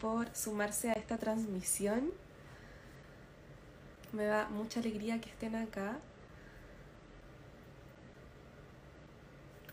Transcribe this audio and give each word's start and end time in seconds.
Por 0.00 0.34
sumarse 0.34 0.90
a 0.90 0.94
esta 0.94 1.18
transmisión. 1.18 2.10
Me 4.12 4.24
da 4.24 4.48
mucha 4.48 4.80
alegría 4.80 5.20
que 5.20 5.30
estén 5.30 5.54
acá. 5.56 5.98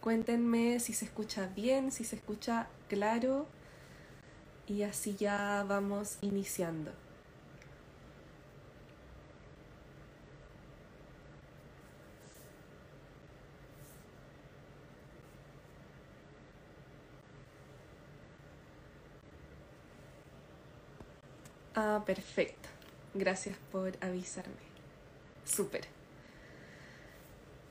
Cuéntenme 0.01 0.79
si 0.79 0.93
se 0.93 1.05
escucha 1.05 1.47
bien, 1.55 1.91
si 1.91 2.03
se 2.03 2.15
escucha 2.15 2.67
claro 2.89 3.47
y 4.67 4.83
así 4.83 5.15
ya 5.15 5.65
vamos 5.67 6.17
iniciando. 6.21 7.04
Ah, 21.75 22.03
perfecto. 22.05 22.69
Gracias 23.13 23.57
por 23.71 23.97
avisarme. 23.99 24.53
Súper. 25.43 25.85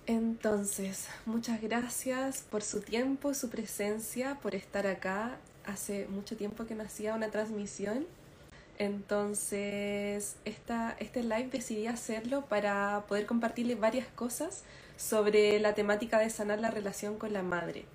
Entonces, 0.06 1.08
muchas 1.24 1.62
gracias 1.62 2.42
por 2.50 2.62
su 2.62 2.82
tiempo, 2.82 3.32
su 3.32 3.48
presencia, 3.48 4.38
por 4.42 4.54
estar 4.54 4.86
acá. 4.86 5.38
Hace 5.64 6.06
mucho 6.08 6.36
tiempo 6.36 6.66
que 6.66 6.74
no 6.74 6.82
hacía 6.82 7.14
una 7.14 7.30
transmisión. 7.30 8.06
Entonces, 8.78 10.36
esta, 10.44 10.94
este 10.98 11.22
live 11.22 11.48
decidí 11.50 11.86
hacerlo 11.86 12.44
para 12.44 13.04
poder 13.08 13.24
compartirles 13.24 13.80
varias 13.80 14.08
cosas 14.08 14.64
sobre 14.98 15.58
la 15.60 15.74
temática 15.74 16.18
de 16.18 16.28
sanar 16.28 16.60
la 16.60 16.70
relación 16.70 17.16
con 17.16 17.32
la 17.32 17.42
madre. 17.42 17.86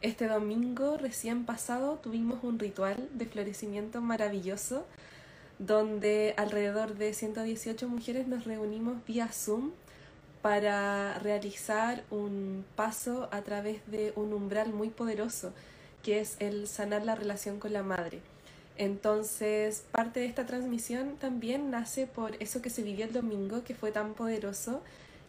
Este 0.00 0.28
domingo 0.28 0.96
recién 0.96 1.44
pasado 1.44 1.96
tuvimos 1.96 2.44
un 2.44 2.60
ritual 2.60 3.08
de 3.12 3.26
florecimiento 3.26 4.00
maravilloso 4.00 4.86
donde 5.60 6.32
alrededor 6.38 6.94
de 6.94 7.12
118 7.12 7.86
mujeres 7.86 8.26
nos 8.26 8.44
reunimos 8.44 9.04
vía 9.06 9.28
Zoom 9.28 9.72
para 10.40 11.18
realizar 11.18 12.02
un 12.10 12.64
paso 12.76 13.28
a 13.30 13.42
través 13.42 13.86
de 13.90 14.14
un 14.16 14.32
umbral 14.32 14.72
muy 14.72 14.88
poderoso, 14.88 15.52
que 16.02 16.18
es 16.18 16.36
el 16.38 16.66
sanar 16.66 17.04
la 17.04 17.14
relación 17.14 17.60
con 17.60 17.74
la 17.74 17.82
madre. 17.82 18.20
Entonces, 18.78 19.84
parte 19.92 20.20
de 20.20 20.26
esta 20.26 20.46
transmisión 20.46 21.16
también 21.20 21.70
nace 21.70 22.06
por 22.06 22.42
eso 22.42 22.62
que 22.62 22.70
se 22.70 22.82
vivió 22.82 23.04
el 23.04 23.12
domingo, 23.12 23.62
que 23.62 23.74
fue 23.74 23.92
tan 23.92 24.14
poderoso 24.14 24.80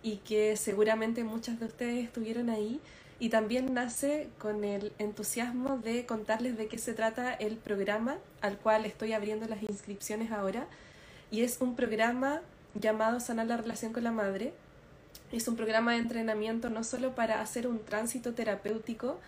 y 0.01 0.17
que 0.17 0.55
seguramente 0.55 1.25
muchas 1.25 1.59
de 1.59 1.65
ustedes 1.65 2.05
estuvieron 2.05 2.49
ahí 2.49 2.79
y 3.21 3.29
también 3.29 3.71
nace 3.75 4.29
con 4.39 4.63
el 4.63 4.93
entusiasmo 4.97 5.77
de 5.77 6.07
contarles 6.07 6.57
de 6.57 6.67
qué 6.67 6.79
se 6.79 6.95
trata 6.95 7.31
el 7.35 7.55
programa 7.55 8.17
al 8.41 8.57
cual 8.57 8.83
estoy 8.83 9.13
abriendo 9.13 9.47
las 9.47 9.61
inscripciones 9.61 10.31
ahora. 10.31 10.65
Y 11.29 11.43
es 11.43 11.61
un 11.61 11.75
programa 11.75 12.41
llamado 12.73 13.19
Sanar 13.19 13.45
la 13.45 13.57
relación 13.57 13.93
con 13.93 14.05
la 14.05 14.11
madre. 14.11 14.55
Es 15.31 15.47
un 15.47 15.55
programa 15.55 15.91
de 15.91 15.99
entrenamiento 15.99 16.71
no 16.71 16.83
solo 16.83 17.13
para 17.13 17.41
hacer 17.41 17.67
un 17.67 17.77
tránsito 17.85 18.33
terapéutico 18.33 19.19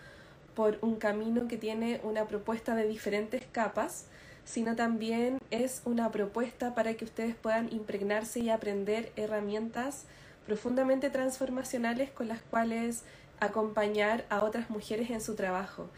por 0.55 0.79
un 0.81 0.95
camino 0.95 1.47
que 1.47 1.57
tiene 1.57 2.01
una 2.01 2.25
propuesta 2.25 2.73
de 2.73 2.87
diferentes 2.87 3.43
capas, 3.51 4.05
sino 4.43 4.75
también 4.75 5.37
es 5.51 5.83
una 5.85 6.09
propuesta 6.09 6.73
para 6.73 6.95
que 6.95 7.05
ustedes 7.05 7.35
puedan 7.35 7.71
impregnarse 7.71 8.39
y 8.39 8.49
aprender 8.49 9.11
herramientas 9.17 10.05
profundamente 10.47 11.11
transformacionales 11.11 12.09
con 12.09 12.27
las 12.27 12.41
cuales 12.41 13.03
acompañar 13.39 14.25
a 14.29 14.43
otras 14.43 14.69
mujeres 14.69 15.09
en 15.09 15.21
su 15.21 15.35
trabajo 15.35 15.89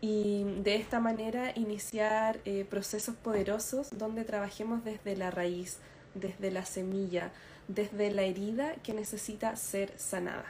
y 0.00 0.44
de 0.62 0.76
esta 0.76 1.00
manera 1.00 1.52
iniciar 1.54 2.38
eh, 2.44 2.66
procesos 2.68 3.16
poderosos 3.16 3.96
donde 3.96 4.24
trabajemos 4.24 4.84
desde 4.84 5.16
la 5.16 5.30
raíz, 5.30 5.78
desde 6.14 6.50
la 6.50 6.64
semilla, 6.64 7.32
desde 7.68 8.10
la 8.10 8.22
herida 8.22 8.74
que 8.82 8.92
necesita 8.92 9.56
ser 9.56 9.92
sanada. 9.96 10.44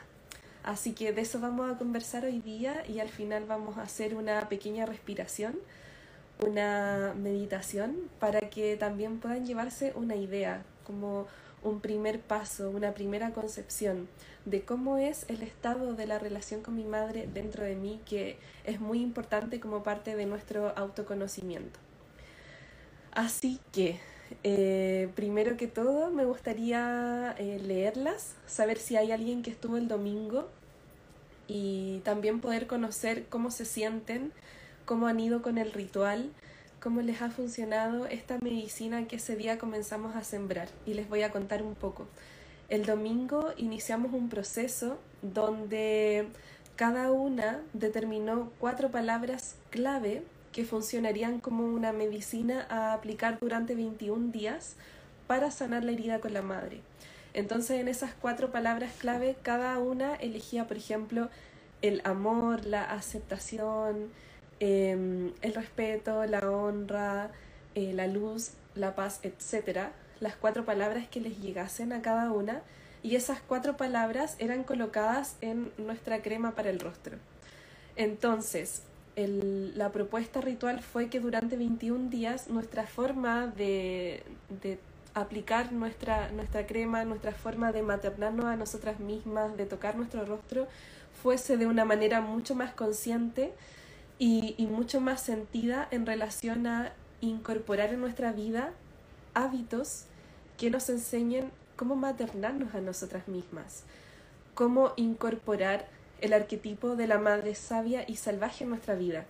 Así 0.65 0.93
que 0.93 1.13
de 1.13 1.23
eso 1.23 1.41
vamos 1.41 1.71
a 1.71 1.79
conversar 1.79 2.25
hoy 2.25 2.41
día 2.41 2.85
y 2.89 2.99
al 2.99 3.11
final 3.11 3.45
vamos 3.45 3.77
a 3.79 3.83
hacer 3.83 4.15
una 4.15 4.49
pequeña 4.49 4.87
respiración, 4.87 5.55
una 6.45 7.15
meditación 7.15 7.97
para 8.19 8.49
que 8.51 8.77
también 8.77 9.21
puedan 9.21 9.47
llevarse 9.47 9.93
una 9.95 10.17
idea, 10.17 10.65
como 10.85 11.27
un 11.65 11.81
primer 11.81 12.21
paso, 12.21 12.71
una 12.71 12.93
primera 12.93 13.33
concepción 13.33 14.09
de 14.45 14.63
cómo 14.63 14.99
es 14.99 15.25
el 15.29 15.43
estado 15.43 15.95
de 15.95 16.07
la 16.07 16.19
relación 16.19 16.63
con 16.63 16.77
mi 16.77 16.85
madre 16.85 17.29
dentro 17.33 17.65
de 17.65 17.75
mí, 17.75 18.01
que 18.05 18.37
es 18.65 18.81
muy 18.81 19.01
importante 19.01 19.59
como 19.59 19.83
parte 19.83 20.15
de 20.15 20.27
nuestro 20.27 20.77
autoconocimiento. 20.77 21.81
Así 23.13 23.59
que, 23.73 23.99
eh, 24.43 25.09
primero 25.15 25.57
que 25.57 25.67
todo, 25.67 26.11
me 26.11 26.25
gustaría 26.25 27.35
eh, 27.39 27.59
leerlas, 27.61 28.35
saber 28.47 28.79
si 28.79 28.97
hay 28.97 29.13
alguien 29.13 29.43
que 29.43 29.51
estuvo 29.51 29.77
el 29.77 29.89
domingo 29.89 30.49
y 31.47 32.01
también 32.05 32.41
poder 32.41 32.67
conocer 32.67 33.27
cómo 33.29 33.51
se 33.51 33.65
sienten, 33.65 34.33
cómo 34.85 35.07
han 35.07 35.21
ido 35.21 35.43
con 35.43 35.59
el 35.59 35.73
ritual, 35.73 36.31
cómo 36.85 37.01
les 37.01 37.23
ha 37.23 37.31
funcionado 37.31 38.05
esta 38.05 38.37
medicina 38.43 39.09
que 39.09 39.17
ese 39.17 39.37
día 39.37 39.57
comenzamos 39.57 40.15
a 40.17 40.23
sembrar 40.23 40.69
y 40.85 40.93
les 40.93 41.09
voy 41.09 41.23
a 41.23 41.31
contar 41.31 41.63
un 41.63 41.75
poco. 41.75 42.07
El 42.69 42.85
domingo 42.85 43.55
iniciamos 43.57 44.13
un 44.13 44.29
proceso 44.29 44.99
donde 45.23 46.29
cada 46.77 47.11
una 47.11 47.63
determinó 47.73 48.53
cuatro 48.59 48.91
palabras 48.91 49.57
clave 49.71 50.25
que 50.53 50.67
funcionarían 50.67 51.41
como 51.41 51.65
una 51.65 51.95
medicina 51.95 52.67
a 52.69 52.93
aplicar 52.93 53.39
durante 53.41 53.75
21 53.75 54.31
días 54.31 54.77
para 55.27 55.51
sanar 55.51 55.85
la 55.85 55.93
herida 55.93 56.21
con 56.21 56.35
la 56.35 56.43
madre. 56.43 56.83
Entonces 57.33 57.81
en 57.81 57.89
esas 57.89 58.13
cuatro 58.13 58.53
palabras 58.53 58.93
clave 58.99 59.37
cada 59.41 59.79
una 59.79 60.17
elegía, 60.17 60.67
por 60.67 60.77
ejemplo, 60.77 61.31
el 61.81 62.03
amor, 62.05 62.67
la 62.67 62.85
aceptación, 62.85 64.11
Em, 64.67 65.35
el 65.43 65.53
respeto, 65.53 66.25
la 66.25 66.39
honra, 66.51 67.31
eh, 67.75 67.93
la 67.93 68.07
luz, 68.07 68.53
la 68.75 68.95
paz, 68.95 69.21
etc. 69.23 69.91
Las 70.21 70.37
cuatro 70.37 70.65
palabras 70.65 71.07
que 71.07 71.21
les 71.21 71.39
llegasen 71.39 71.93
a 71.93 72.01
cada 72.01 72.33
una 72.33 72.63
y 73.03 73.17
esas 73.17 73.43
cuatro 73.47 73.77
palabras 73.77 74.37
eran 74.39 74.65
colocadas 74.65 75.37
en 75.43 75.71
nuestra 75.77 76.23
crema 76.23 76.53
para 76.53 76.71
el 76.71 76.81
rostro. 76.81 77.19
Entonces, 77.97 78.85
la 79.17 79.93
propuesta 79.93 80.41
ritual 80.41 80.81
fue 80.81 81.11
que 81.11 81.21
durante 81.21 81.59
21 81.59 82.09
días 82.09 82.49
nuestra 82.49 82.87
forma 82.87 83.47
de, 83.47 84.23
aplicar 85.13 85.73
nuestra, 85.73 86.31
nuestra 86.31 86.67
crema, 86.67 87.05
nuestra 87.05 87.33
forma 87.33 87.71
de 87.71 87.83
maternarnos 87.83 88.47
a 88.47 88.57
nosotras 88.57 88.99
mismas, 88.99 89.59
de 89.59 89.67
tocar 89.67 89.95
nuestro 89.95 90.25
rostro, 90.25 90.69
fuese 91.23 91.59
de 91.59 91.67
una 91.67 91.85
manera 91.85 92.23
mucho 92.23 92.55
más 92.55 92.73
consciente 92.73 93.53
y, 94.19 94.55
mucho 94.71 95.01
más 95.01 95.21
sentida 95.21 95.89
en 95.91 96.07
relación 96.07 96.67
a 96.67 96.93
incorporar 97.21 97.93
en 97.93 98.01
nuestra 98.01 98.33
vida 98.33 98.73
hábitos 99.35 100.05
que 100.57 100.71
nos 100.71 100.89
enseñen 100.89 101.51
cómo 101.77 101.97
maternarnos 101.97 102.75
a 102.75 102.81
nosotras 102.81 103.27
mismas, 103.29 103.83
cómo 104.55 104.93
incorporar 104.97 105.89
el 106.21 106.33
arquetipo 106.33 106.97
de 106.97 107.07
la 107.07 107.19
madre 107.19 107.55
sabia 107.55 108.05
y 108.07 108.17
salvaje 108.17 108.65
en 108.65 108.71
nuestra 108.71 108.95
vida. 108.95 109.27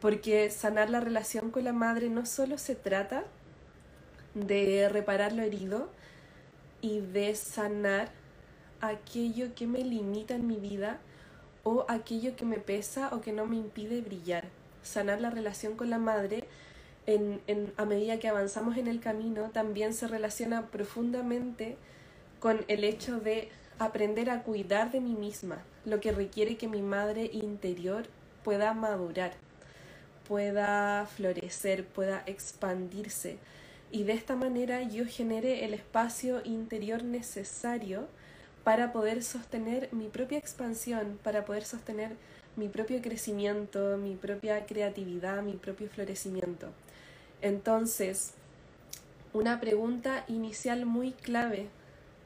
Porque 0.00 0.50
sanar 0.50 0.90
la 0.90 1.00
relación 1.00 1.50
con 1.50 1.64
la 1.64 1.72
madre 1.72 2.08
no 2.08 2.26
solo 2.26 2.58
se 2.58 2.74
trata 2.74 3.24
de 4.34 4.88
reparar 4.88 5.32
lo 5.32 5.42
herido 5.42 5.88
y 6.80 7.00
de 7.00 7.34
sanar 7.34 8.10
aquello 8.80 9.54
que 9.54 9.66
me 9.66 9.82
limita 9.82 10.34
en 10.34 10.46
mi 10.46 10.56
vida, 10.56 10.98
o 11.64 11.84
aquello 11.88 12.36
que 12.36 12.44
me 12.44 12.58
pesa 12.58 13.08
o 13.12 13.20
que 13.20 13.32
no 13.32 13.46
me 13.46 13.56
impide 13.56 14.00
brillar. 14.00 14.44
Sanar 14.82 15.20
la 15.20 15.30
relación 15.30 15.76
con 15.76 15.90
la 15.90 15.98
madre 15.98 16.44
en, 17.06 17.40
a 17.76 17.84
medida 17.84 18.18
que 18.18 18.28
avanzamos 18.28 18.76
en 18.76 18.86
el 18.86 19.00
camino 19.00 19.50
también 19.52 19.92
se 19.94 20.06
relaciona 20.06 20.68
profundamente 20.68 21.76
con 22.40 22.64
el 22.68 22.84
hecho 22.84 23.20
de 23.20 23.50
aprender 23.78 24.30
a 24.30 24.42
cuidar 24.42 24.92
de 24.92 25.00
mí 25.00 25.14
misma, 25.14 25.62
lo 25.84 26.00
que 26.00 26.12
requiere 26.12 26.56
que 26.56 26.68
mi 26.68 26.82
madre 26.82 27.30
interior 27.32 28.06
pueda 28.42 28.72
madurar. 28.74 29.32
pueda 30.28 31.06
florecer, 31.06 31.84
pueda 31.86 32.22
expandirse. 32.26 33.38
Y 33.90 34.04
de 34.04 34.14
esta 34.14 34.36
manera 34.36 34.82
yo 34.82 35.04
genere 35.06 35.64
el 35.64 35.74
espacio 35.74 36.40
interior 36.44 37.02
necesario 37.04 38.08
para 38.64 38.92
poder 38.92 39.22
sostener 39.22 39.90
mi 39.92 40.08
propia 40.08 40.38
expansión, 40.38 41.18
para 41.22 41.44
poder 41.44 41.64
sostener 41.64 42.16
mi 42.56 42.68
propio 42.68 43.02
crecimiento, 43.02 43.98
mi 43.98 44.16
propia 44.16 44.64
creatividad, 44.64 45.42
mi 45.42 45.52
propio 45.52 45.88
florecimiento. 45.88 46.68
Entonces, 47.42 48.32
una 49.34 49.60
pregunta 49.60 50.24
inicial 50.28 50.86
muy 50.86 51.12
clave 51.12 51.68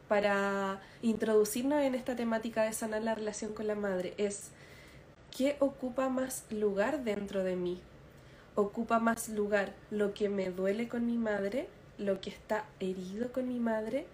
para 0.06 0.80
introducirnos 1.02 1.82
en 1.82 1.94
esta 1.94 2.14
temática 2.14 2.62
de 2.62 2.72
sanar 2.72 3.02
la 3.02 3.14
relación 3.14 3.52
con 3.52 3.66
la 3.66 3.74
madre 3.74 4.14
es 4.16 4.50
¿qué 5.36 5.56
ocupa 5.58 6.08
más 6.08 6.44
lugar 6.50 7.02
dentro 7.04 7.42
de 7.42 7.56
mí? 7.56 7.80
¿Ocupa 8.54 8.98
más 9.00 9.28
lugar 9.28 9.72
lo 9.90 10.14
que 10.14 10.28
me 10.28 10.50
duele 10.50 10.88
con 10.88 11.06
mi 11.06 11.16
madre, 11.16 11.68
lo 11.98 12.20
que 12.20 12.30
está 12.30 12.64
herido 12.80 13.32
con 13.32 13.48
mi 13.48 13.58
madre? 13.58 14.06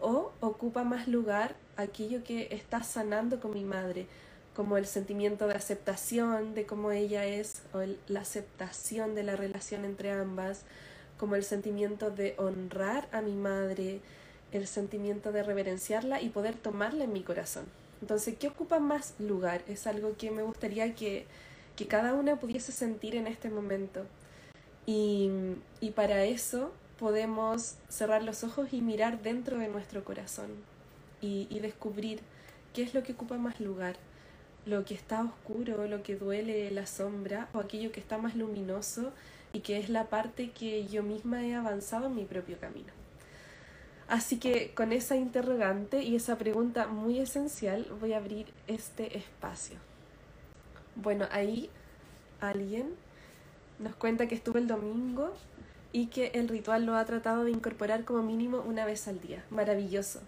¿O 0.00 0.32
ocupa 0.40 0.84
más 0.84 1.08
lugar 1.08 1.54
aquello 1.76 2.24
que 2.24 2.48
está 2.50 2.82
sanando 2.82 3.40
con 3.40 3.54
mi 3.54 3.64
madre, 3.64 4.06
como 4.54 4.78
el 4.78 4.86
sentimiento 4.86 5.46
de 5.46 5.54
aceptación 5.54 6.54
de 6.54 6.64
cómo 6.64 6.90
ella 6.90 7.26
es, 7.26 7.62
o 7.74 7.80
la 8.08 8.20
aceptación 8.20 9.14
de 9.14 9.22
la 9.22 9.36
relación 9.36 9.84
entre 9.84 10.10
ambas, 10.10 10.62
como 11.18 11.34
el 11.36 11.44
sentimiento 11.44 12.10
de 12.10 12.34
honrar 12.38 13.08
a 13.12 13.20
mi 13.20 13.34
madre, 13.34 14.00
el 14.52 14.66
sentimiento 14.66 15.32
de 15.32 15.42
reverenciarla 15.42 16.22
y 16.22 16.30
poder 16.30 16.54
tomarla 16.54 17.04
en 17.04 17.12
mi 17.12 17.22
corazón. 17.22 17.66
Entonces, 18.00 18.36
¿qué 18.38 18.48
ocupa 18.48 18.78
más 18.78 19.14
lugar? 19.18 19.62
Es 19.68 19.86
algo 19.86 20.16
que 20.16 20.30
me 20.30 20.42
gustaría 20.42 20.94
que, 20.94 21.26
que 21.76 21.86
cada 21.86 22.14
una 22.14 22.36
pudiese 22.36 22.72
sentir 22.72 23.14
en 23.16 23.26
este 23.26 23.50
momento. 23.50 24.04
Y, 24.86 25.30
y 25.80 25.90
para 25.90 26.24
eso 26.24 26.72
podemos 26.98 27.74
cerrar 27.88 28.22
los 28.22 28.44
ojos 28.44 28.68
y 28.72 28.80
mirar 28.80 29.20
dentro 29.22 29.58
de 29.58 29.68
nuestro 29.68 30.04
corazón 30.04 30.75
y, 31.20 31.58
descubrir 31.60 32.20
qué 32.74 32.82
es 32.82 32.94
lo 32.94 33.02
que 33.02 33.12
ocupa 33.12 33.36
más 33.36 33.60
lugar 33.60 33.96
lo 34.66 34.84
que 34.84 34.94
está 34.94 35.22
oscuro, 35.22 35.86
lo 35.86 36.02
que 36.02 36.16
duele, 36.16 36.70
la 36.72 36.86
sombra, 36.86 37.48
o 37.54 37.60
aquello 37.60 37.92
que 37.92 38.00
está 38.00 38.18
más 38.18 38.34
luminoso 38.34 39.12
y 39.52 39.60
que 39.60 39.78
es 39.78 39.88
la 39.88 40.06
parte 40.06 40.50
que 40.50 40.86
yo 40.88 41.04
misma 41.04 41.46
he 41.46 41.54
avanzado 41.54 42.06
en 42.06 42.16
mi 42.16 42.24
propio 42.24 42.58
camino. 42.58 42.92
Así 44.08 44.38
que 44.38 44.72
con 44.74 44.92
esa 44.92 45.16
interrogante 45.16 46.02
y 46.02 46.16
esa 46.16 46.36
pregunta 46.36 46.88
muy 46.88 47.18
esencial 47.18 47.86
voy 48.00 48.12
a 48.12 48.18
abrir 48.18 48.46
este 48.66 49.16
espacio. 49.16 49.76
Bueno, 50.96 51.26
ahí 51.30 51.70
alguien 52.40 52.94
nos 53.78 53.94
cuenta 53.96 54.26
que 54.26 54.34
estuvo 54.34 54.58
el 54.58 54.66
domingo 54.66 55.32
y 55.92 56.06
que 56.06 56.28
el 56.34 56.48
ritual 56.48 56.86
lo 56.86 56.96
ha 56.96 57.04
tratado 57.04 57.44
de 57.44 57.50
incorporar 57.50 58.04
como 58.04 58.22
mínimo 58.22 58.60
una 58.60 58.84
vez 58.84 59.08
al 59.08 59.20
día. 59.20 59.44
Maravilloso. 59.50 60.20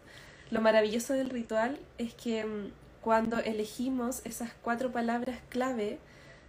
Lo 0.50 0.60
maravilloso 0.60 1.12
del 1.12 1.30
ritual 1.30 1.78
es 1.98 2.14
que 2.14 2.44
mm, 2.44 2.70
cuando 3.02 3.38
elegimos 3.38 4.22
esas 4.24 4.50
cuatro 4.62 4.90
palabras 4.92 5.38
clave, 5.48 5.98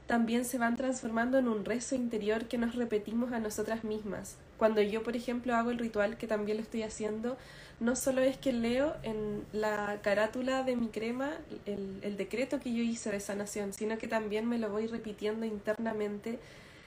también 0.08 0.44
se 0.44 0.58
van 0.58 0.76
transformando 0.76 1.38
en 1.38 1.48
un 1.48 1.66
rezo 1.66 1.96
interior 1.96 2.46
que 2.46 2.58
nos 2.58 2.76
repetimos 2.76 3.32
a 3.32 3.40
nosotras 3.40 3.84
mismas. 3.84 4.38
Cuando 4.58 4.82
yo, 4.82 5.04
por 5.04 5.16
ejemplo, 5.16 5.56
hago 5.56 5.70
el 5.70 5.78
ritual, 5.78 6.18
que 6.18 6.28
también 6.28 6.58
lo 6.58 6.64
estoy 6.64 6.84
haciendo, 6.84 7.38
no 7.80 7.96
solo 7.96 8.22
es 8.22 8.36
que 8.38 8.52
leo 8.52 8.96
en 9.04 9.44
la 9.54 10.00
carátula 10.02 10.64
de 10.64 10.76
mi 10.76 10.88
crema 10.88 11.32
el, 11.66 12.00
el 12.02 12.18
decreto 12.18 12.60
que 12.60 12.74
yo 12.74 12.82
hice 12.82 13.12
de 13.12 13.20
sanación, 13.20 13.72
sino 13.72 13.98
que 13.98 14.08
también 14.08 14.48
me 14.48 14.58
lo 14.58 14.70
voy 14.70 14.88
repitiendo 14.88 15.46
internamente 15.46 16.40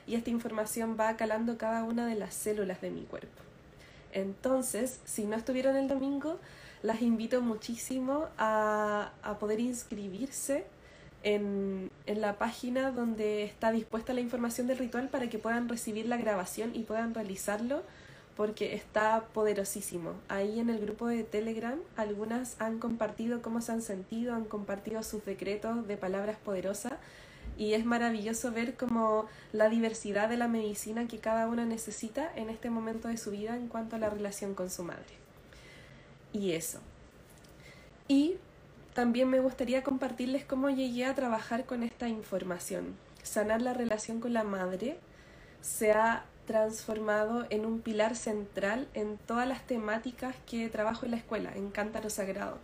y 0.06 0.16
esta 0.16 0.30
información 0.30 0.96
va 0.98 1.16
calando 1.16 1.56
cada 1.58 1.84
una 1.84 2.06
de 2.06 2.16
las 2.16 2.34
células 2.34 2.80
de 2.80 2.90
mi 2.90 3.02
cuerpo. 3.02 3.40
Entonces, 4.12 5.00
si 5.04 5.24
no 5.24 5.36
estuvieron 5.36 5.76
el 5.76 5.88
domingo, 5.88 6.38
las 6.82 7.00
invito 7.02 7.40
muchísimo 7.40 8.26
a, 8.38 9.12
poder 9.38 9.60
inscribirse 9.60 10.64
en, 11.22 11.90
en, 12.06 12.20
la 12.20 12.38
página 12.38 12.90
donde 12.90 13.44
está 13.44 13.70
dispuesta 13.70 14.12
la 14.12 14.20
información 14.20 14.66
del 14.66 14.78
ritual 14.78 15.08
para 15.08 15.28
que 15.28 15.38
puedan 15.38 15.68
recibir 15.68 16.06
la 16.06 16.16
grabación 16.16 16.74
y 16.74 16.80
puedan 16.80 17.14
realizarlo 17.14 17.82
porque 18.36 18.74
está 18.74 19.24
poderosísimo. 19.32 20.14
Ahí 20.28 20.58
en 20.58 20.70
el 20.70 20.80
grupo 20.80 21.06
de 21.06 21.22
Telegram 21.22 21.78
algunas 21.96 22.60
han 22.60 22.78
compartido 22.78 23.42
cómo 23.42 23.60
se 23.60 23.72
han 23.72 23.82
sentido, 23.82 24.34
han 24.34 24.44
compartido 24.44 25.02
sus 25.02 25.24
decretos 25.24 25.86
de 25.86 25.96
palabras 25.96 26.38
poderosas 26.38 26.94
y 27.58 27.74
es 27.74 27.84
maravilloso 27.84 28.50
ver 28.50 28.74
como 28.74 29.26
la 29.52 29.68
diversidad 29.68 30.28
de 30.28 30.38
la 30.38 30.48
medicina 30.48 31.06
que 31.06 31.18
cada 31.18 31.46
una 31.46 31.66
necesita 31.66 32.32
en 32.34 32.48
este 32.48 32.70
momento 32.70 33.08
de 33.08 33.18
su 33.18 33.30
vida 33.30 33.56
en 33.56 33.68
cuanto 33.68 33.96
a 33.96 33.98
la 33.98 34.10
relación 34.10 34.54
con 34.54 34.70
su 34.70 34.82
madre 34.82 35.21
y 36.32 36.52
eso. 36.52 36.80
Y 38.08 38.36
también 38.94 39.28
me 39.28 39.40
gustaría 39.40 39.82
compartirles 39.82 40.44
cómo 40.44 40.68
llegué 40.68 41.06
a 41.06 41.14
trabajar 41.14 41.64
con 41.64 41.82
esta 41.82 42.08
información. 42.08 42.96
Sanar 43.22 43.62
la 43.62 43.72
relación 43.72 44.20
con 44.20 44.32
la 44.32 44.44
madre 44.44 44.98
se 45.62 45.92
ha 45.92 46.24
transformado 46.46 47.46
en 47.50 47.64
un 47.64 47.80
pilar 47.80 48.16
central 48.16 48.88
en 48.94 49.16
todas 49.16 49.48
las 49.48 49.66
temáticas 49.66 50.34
que 50.46 50.68
trabajo 50.68 51.06
en 51.06 51.12
la 51.12 51.16
escuela, 51.16 51.52
en 51.54 51.70
Cántaro 51.70 52.10
Sagrado. 52.10 52.58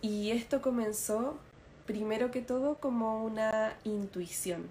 Y 0.00 0.32
esto 0.32 0.60
comenzó, 0.60 1.38
primero 1.86 2.30
que 2.30 2.40
todo, 2.40 2.76
como 2.76 3.24
una 3.24 3.74
intuición, 3.84 4.68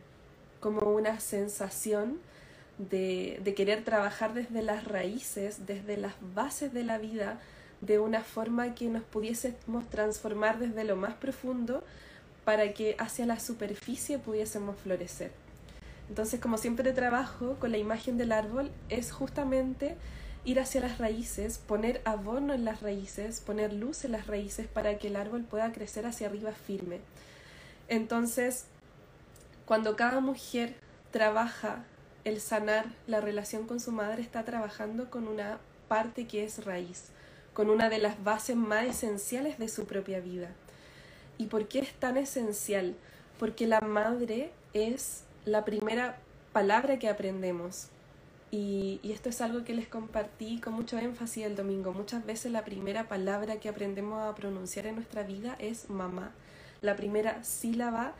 como 0.59 0.91
una 0.91 1.19
sensación 1.19 2.19
de, 2.77 3.39
de 3.43 3.53
querer 3.53 3.83
trabajar 3.83 4.33
desde 4.33 4.61
las 4.63 4.83
raíces, 4.83 5.65
desde 5.65 5.95
las 5.95 6.15
bases 6.33 6.73
de 6.73 6.83
la 6.83 6.97
vida, 6.97 7.39
de 7.85 7.99
una 7.99 8.21
forma 8.21 8.75
que 8.75 8.87
nos 8.87 9.03
pudiésemos 9.03 9.89
transformar 9.89 10.57
desde 10.57 10.85
lo 10.85 10.95
más 10.95 11.15
profundo 11.15 11.83
para 12.45 12.73
que 12.73 12.95
hacia 12.97 13.25
la 13.25 13.39
superficie 13.39 14.19
pudiésemos 14.19 14.77
florecer. 14.77 15.31
Entonces, 16.07 16.39
como 16.39 16.57
siempre 16.57 16.93
trabajo 16.93 17.57
con 17.59 17.71
la 17.71 17.77
imagen 17.77 18.17
del 18.17 18.31
árbol, 18.31 18.71
es 18.89 19.11
justamente 19.11 19.95
ir 20.45 20.59
hacia 20.59 20.81
las 20.81 20.97
raíces, 20.97 21.57
poner 21.57 22.01
abono 22.05 22.53
en 22.53 22.65
las 22.65 22.81
raíces, 22.81 23.41
poner 23.41 23.73
luz 23.73 24.05
en 24.05 24.13
las 24.13 24.27
raíces 24.27 24.67
para 24.67 24.97
que 24.97 25.07
el 25.07 25.15
árbol 25.15 25.43
pueda 25.43 25.71
crecer 25.71 26.05
hacia 26.05 26.27
arriba 26.27 26.51
firme. 26.51 26.99
Entonces, 27.89 28.65
cuando 29.65 29.95
cada 29.95 30.19
mujer 30.19 30.75
trabaja 31.11 31.83
el 32.23 32.39
sanar 32.39 32.85
la 33.07 33.19
relación 33.19 33.67
con 33.67 33.79
su 33.79 33.91
madre, 33.91 34.21
está 34.21 34.43
trabajando 34.43 35.09
con 35.09 35.27
una 35.27 35.59
parte 35.87 36.27
que 36.27 36.45
es 36.45 36.63
raíz 36.63 37.11
con 37.53 37.69
una 37.69 37.89
de 37.89 37.99
las 37.99 38.23
bases 38.23 38.55
más 38.55 38.85
esenciales 38.85 39.59
de 39.59 39.69
su 39.69 39.85
propia 39.85 40.19
vida. 40.19 40.49
¿Y 41.37 41.47
por 41.47 41.67
qué 41.67 41.79
es 41.79 41.93
tan 41.93 42.17
esencial? 42.17 42.95
Porque 43.39 43.67
la 43.67 43.81
madre 43.81 44.51
es 44.73 45.23
la 45.45 45.65
primera 45.65 46.17
palabra 46.51 46.99
que 46.99 47.09
aprendemos. 47.09 47.87
Y, 48.51 48.99
esto 49.03 49.29
es 49.29 49.41
algo 49.41 49.63
que 49.63 49.73
les 49.73 49.87
compartí 49.87 50.59
con 50.59 50.73
mucho 50.73 50.97
énfasis 50.97 51.45
el 51.45 51.55
domingo. 51.55 51.91
Muchas 51.91 52.25
veces 52.25 52.51
la 52.51 52.63
primera 52.63 53.07
palabra 53.07 53.59
que 53.59 53.69
aprendemos 53.69 54.21
a 54.21 54.35
pronunciar 54.35 54.85
en 54.85 54.95
nuestra 54.95 55.23
vida 55.23 55.55
es 55.57 55.89
mamá. 55.89 56.31
La 56.81 56.95
primera 56.95 57.43
sílaba 57.43 58.13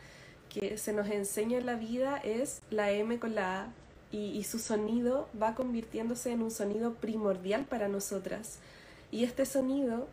que 0.49 0.77
se 0.77 0.93
nos 0.93 1.07
enseña 1.09 1.59
en 1.59 1.65
la 1.67 1.75
vida 1.75 2.17
es 2.17 2.61
la 2.71 2.91
M 2.91 3.19
con 3.19 3.35
la 3.35 3.63
A 3.63 3.67
y 4.11 4.43
su 4.43 4.59
sonido 4.59 5.27
va 5.41 5.55
convirtiéndose 5.55 6.31
en 6.31 6.43
un 6.43 6.51
sonido 6.51 6.93
primordial 6.93 7.65
para 7.65 7.87
nosotras. 7.87 8.59
Y 9.13 9.25
este 9.25 9.45
sonido 9.45 10.07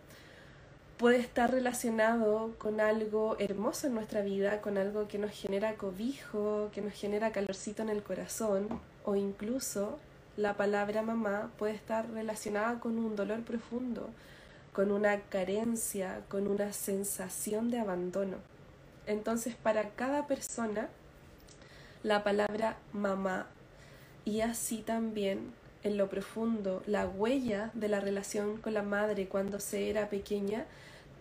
puede 0.98 1.20
estar 1.20 1.50
relacionado 1.50 2.54
con 2.58 2.80
algo 2.80 3.34
hermoso 3.38 3.86
en 3.86 3.94
nuestra 3.94 4.20
vida, 4.20 4.60
con 4.60 4.76
algo 4.76 5.08
que 5.08 5.16
nos 5.16 5.30
genera 5.30 5.76
cobijo, 5.76 6.68
que 6.74 6.82
nos 6.82 6.92
genera 6.92 7.32
calorcito 7.32 7.80
en 7.80 7.88
el 7.88 8.02
corazón, 8.02 8.68
o 9.06 9.16
incluso 9.16 9.98
la 10.36 10.58
palabra 10.58 11.00
mamá 11.00 11.50
puede 11.56 11.72
estar 11.72 12.10
relacionada 12.10 12.78
con 12.78 12.98
un 12.98 13.16
dolor 13.16 13.40
profundo, 13.40 14.10
con 14.74 14.90
una 14.90 15.18
carencia, 15.18 16.20
con 16.28 16.46
una 16.46 16.74
sensación 16.74 17.70
de 17.70 17.78
abandono. 17.78 18.36
Entonces, 19.06 19.54
para 19.54 19.88
cada 19.88 20.26
persona, 20.26 20.90
la 22.02 22.22
palabra 22.22 22.76
mamá 22.92 23.46
y 24.26 24.42
así 24.42 24.82
también 24.82 25.54
en 25.82 25.96
lo 25.96 26.08
profundo, 26.08 26.82
la 26.86 27.06
huella 27.06 27.70
de 27.74 27.88
la 27.88 28.00
relación 28.00 28.58
con 28.58 28.74
la 28.74 28.82
madre 28.82 29.28
cuando 29.28 29.60
se 29.60 29.88
era 29.88 30.10
pequeña 30.10 30.66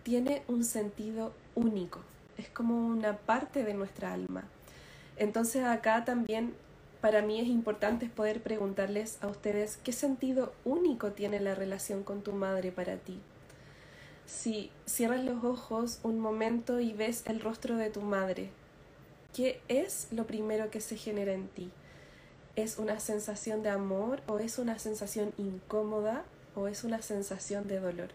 tiene 0.02 0.42
un 0.48 0.64
sentido 0.64 1.32
único, 1.54 2.00
es 2.36 2.48
como 2.48 2.86
una 2.86 3.16
parte 3.16 3.64
de 3.64 3.74
nuestra 3.74 4.12
alma. 4.12 4.44
Entonces 5.16 5.64
acá 5.64 6.04
también 6.04 6.54
para 7.00 7.22
mí 7.22 7.40
es 7.40 7.46
importante 7.46 8.06
poder 8.06 8.42
preguntarles 8.42 9.18
a 9.22 9.28
ustedes 9.28 9.78
qué 9.82 9.92
sentido 9.92 10.52
único 10.64 11.12
tiene 11.12 11.40
la 11.40 11.54
relación 11.54 12.02
con 12.02 12.22
tu 12.22 12.32
madre 12.32 12.72
para 12.72 12.96
ti. 12.96 13.18
Si 14.26 14.70
cierras 14.86 15.24
los 15.24 15.42
ojos 15.42 15.98
un 16.02 16.20
momento 16.20 16.78
y 16.78 16.92
ves 16.92 17.24
el 17.26 17.40
rostro 17.40 17.76
de 17.76 17.90
tu 17.90 18.02
madre, 18.02 18.50
¿qué 19.34 19.60
es 19.68 20.08
lo 20.12 20.26
primero 20.26 20.70
que 20.70 20.80
se 20.80 20.96
genera 20.96 21.32
en 21.32 21.48
ti? 21.48 21.70
¿Es 22.60 22.76
una 22.76 23.00
sensación 23.00 23.62
de 23.62 23.70
amor 23.70 24.20
o 24.26 24.38
es 24.38 24.58
una 24.58 24.78
sensación 24.78 25.32
incómoda 25.38 26.24
o 26.54 26.68
es 26.68 26.84
una 26.84 27.00
sensación 27.00 27.66
de 27.66 27.80
dolor? 27.80 28.10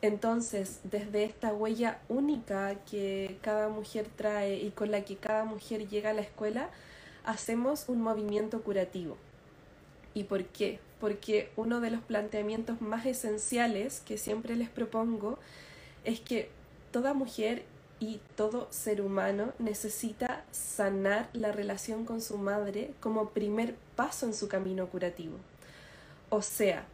Entonces, 0.00 0.80
desde 0.84 1.24
esta 1.24 1.52
huella 1.52 1.98
única 2.08 2.74
que 2.90 3.36
cada 3.42 3.68
mujer 3.68 4.06
trae 4.16 4.56
y 4.56 4.70
con 4.70 4.90
la 4.90 5.04
que 5.04 5.16
cada 5.16 5.44
mujer 5.44 5.86
llega 5.90 6.08
a 6.08 6.14
la 6.14 6.22
escuela, 6.22 6.70
hacemos 7.22 7.90
un 7.90 8.00
movimiento 8.00 8.62
curativo. 8.62 9.18
¿Y 10.14 10.24
por 10.24 10.46
qué? 10.46 10.80
Porque 10.98 11.50
uno 11.56 11.82
de 11.82 11.90
los 11.90 12.00
planteamientos 12.00 12.80
más 12.80 13.04
esenciales 13.04 14.00
que 14.00 14.16
siempre 14.16 14.56
les 14.56 14.70
propongo 14.70 15.38
es 16.04 16.20
que 16.20 16.48
toda 16.92 17.12
mujer 17.12 17.64
y 18.00 18.20
todo 18.34 18.66
ser 18.70 19.02
humano 19.02 19.52
necesita 19.58 20.42
sanar 20.50 21.28
la 21.34 21.52
relación 21.52 22.06
con 22.06 22.22
su 22.22 22.38
madre 22.38 22.94
como 22.98 23.28
primer 23.28 23.76
paso 23.94 24.26
en 24.26 24.34
su 24.34 24.48
camino 24.48 24.86
curativo. 24.86 25.36
O 26.30 26.40
sea, 26.40 26.84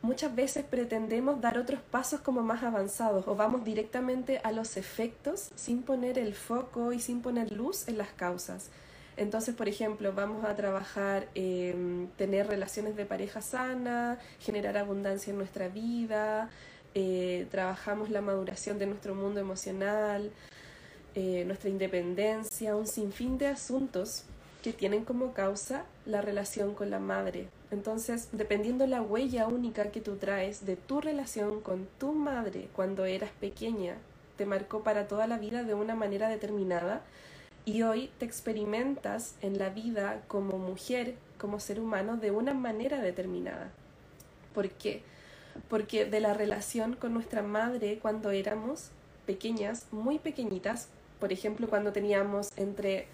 muchas 0.00 0.34
veces 0.34 0.64
pretendemos 0.64 1.40
dar 1.40 1.58
otros 1.58 1.80
pasos 1.80 2.20
como 2.20 2.42
más 2.42 2.62
avanzados 2.62 3.26
o 3.26 3.34
vamos 3.34 3.64
directamente 3.64 4.40
a 4.44 4.52
los 4.52 4.76
efectos 4.76 5.50
sin 5.56 5.82
poner 5.82 6.18
el 6.18 6.34
foco 6.34 6.92
y 6.92 7.00
sin 7.00 7.20
poner 7.20 7.50
luz 7.50 7.88
en 7.88 7.98
las 7.98 8.10
causas. 8.10 8.70
Entonces, 9.16 9.54
por 9.54 9.68
ejemplo, 9.68 10.12
vamos 10.14 10.44
a 10.44 10.54
trabajar 10.54 11.28
en 11.34 12.10
tener 12.16 12.46
relaciones 12.46 12.96
de 12.96 13.04
pareja 13.04 13.42
sana, 13.42 14.18
generar 14.38 14.78
abundancia 14.78 15.32
en 15.32 15.36
nuestra 15.36 15.68
vida, 15.68 16.48
eh, 16.94 17.46
trabajamos 17.50 18.10
la 18.10 18.20
maduración 18.20 18.78
de 18.78 18.86
nuestro 18.86 19.14
mundo 19.14 19.40
emocional, 19.40 20.30
eh, 21.14 21.44
nuestra 21.46 21.70
independencia, 21.70 22.76
un 22.76 22.86
sinfín 22.86 23.38
de 23.38 23.48
asuntos 23.48 24.24
que 24.62 24.72
tienen 24.72 25.04
como 25.04 25.32
causa 25.32 25.84
la 26.06 26.20
relación 26.20 26.74
con 26.74 26.90
la 26.90 27.00
madre. 27.00 27.48
Entonces, 27.70 28.28
dependiendo 28.32 28.86
la 28.86 29.02
huella 29.02 29.46
única 29.46 29.90
que 29.90 30.00
tú 30.00 30.16
traes 30.16 30.64
de 30.66 30.76
tu 30.76 31.00
relación 31.00 31.60
con 31.60 31.88
tu 31.98 32.12
madre 32.12 32.68
cuando 32.74 33.04
eras 33.04 33.30
pequeña, 33.40 33.96
te 34.36 34.46
marcó 34.46 34.82
para 34.82 35.08
toda 35.08 35.26
la 35.26 35.38
vida 35.38 35.64
de 35.64 35.74
una 35.74 35.94
manera 35.94 36.28
determinada, 36.28 37.02
y 37.64 37.82
hoy 37.82 38.10
te 38.18 38.24
experimentas 38.24 39.36
en 39.40 39.58
la 39.58 39.68
vida 39.68 40.22
como 40.26 40.58
mujer, 40.58 41.14
como 41.38 41.60
ser 41.60 41.78
humano, 41.78 42.16
de 42.16 42.30
una 42.30 42.54
manera 42.54 43.00
determinada. 43.00 43.70
¿Por 44.52 44.70
qué? 44.70 45.02
Porque 45.68 46.04
de 46.04 46.20
la 46.20 46.34
relación 46.34 46.94
con 46.94 47.14
nuestra 47.14 47.42
madre 47.42 47.98
cuando 48.00 48.30
éramos 48.30 48.90
pequeñas, 49.26 49.86
muy 49.90 50.18
pequeñitas, 50.18 50.88
por 51.20 51.32
ejemplo, 51.32 51.68
cuando 51.68 51.92
teníamos 51.92 52.50
entre 52.56 53.06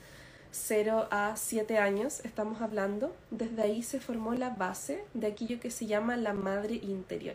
0 0.50 1.08
a 1.10 1.36
7 1.36 1.78
años, 1.78 2.20
estamos 2.24 2.62
hablando, 2.62 3.14
desde 3.30 3.62
ahí 3.62 3.82
se 3.82 4.00
formó 4.00 4.34
la 4.34 4.50
base 4.50 5.04
de 5.14 5.26
aquello 5.26 5.60
que 5.60 5.70
se 5.70 5.86
llama 5.86 6.16
la 6.16 6.32
madre 6.32 6.74
interior. 6.74 7.34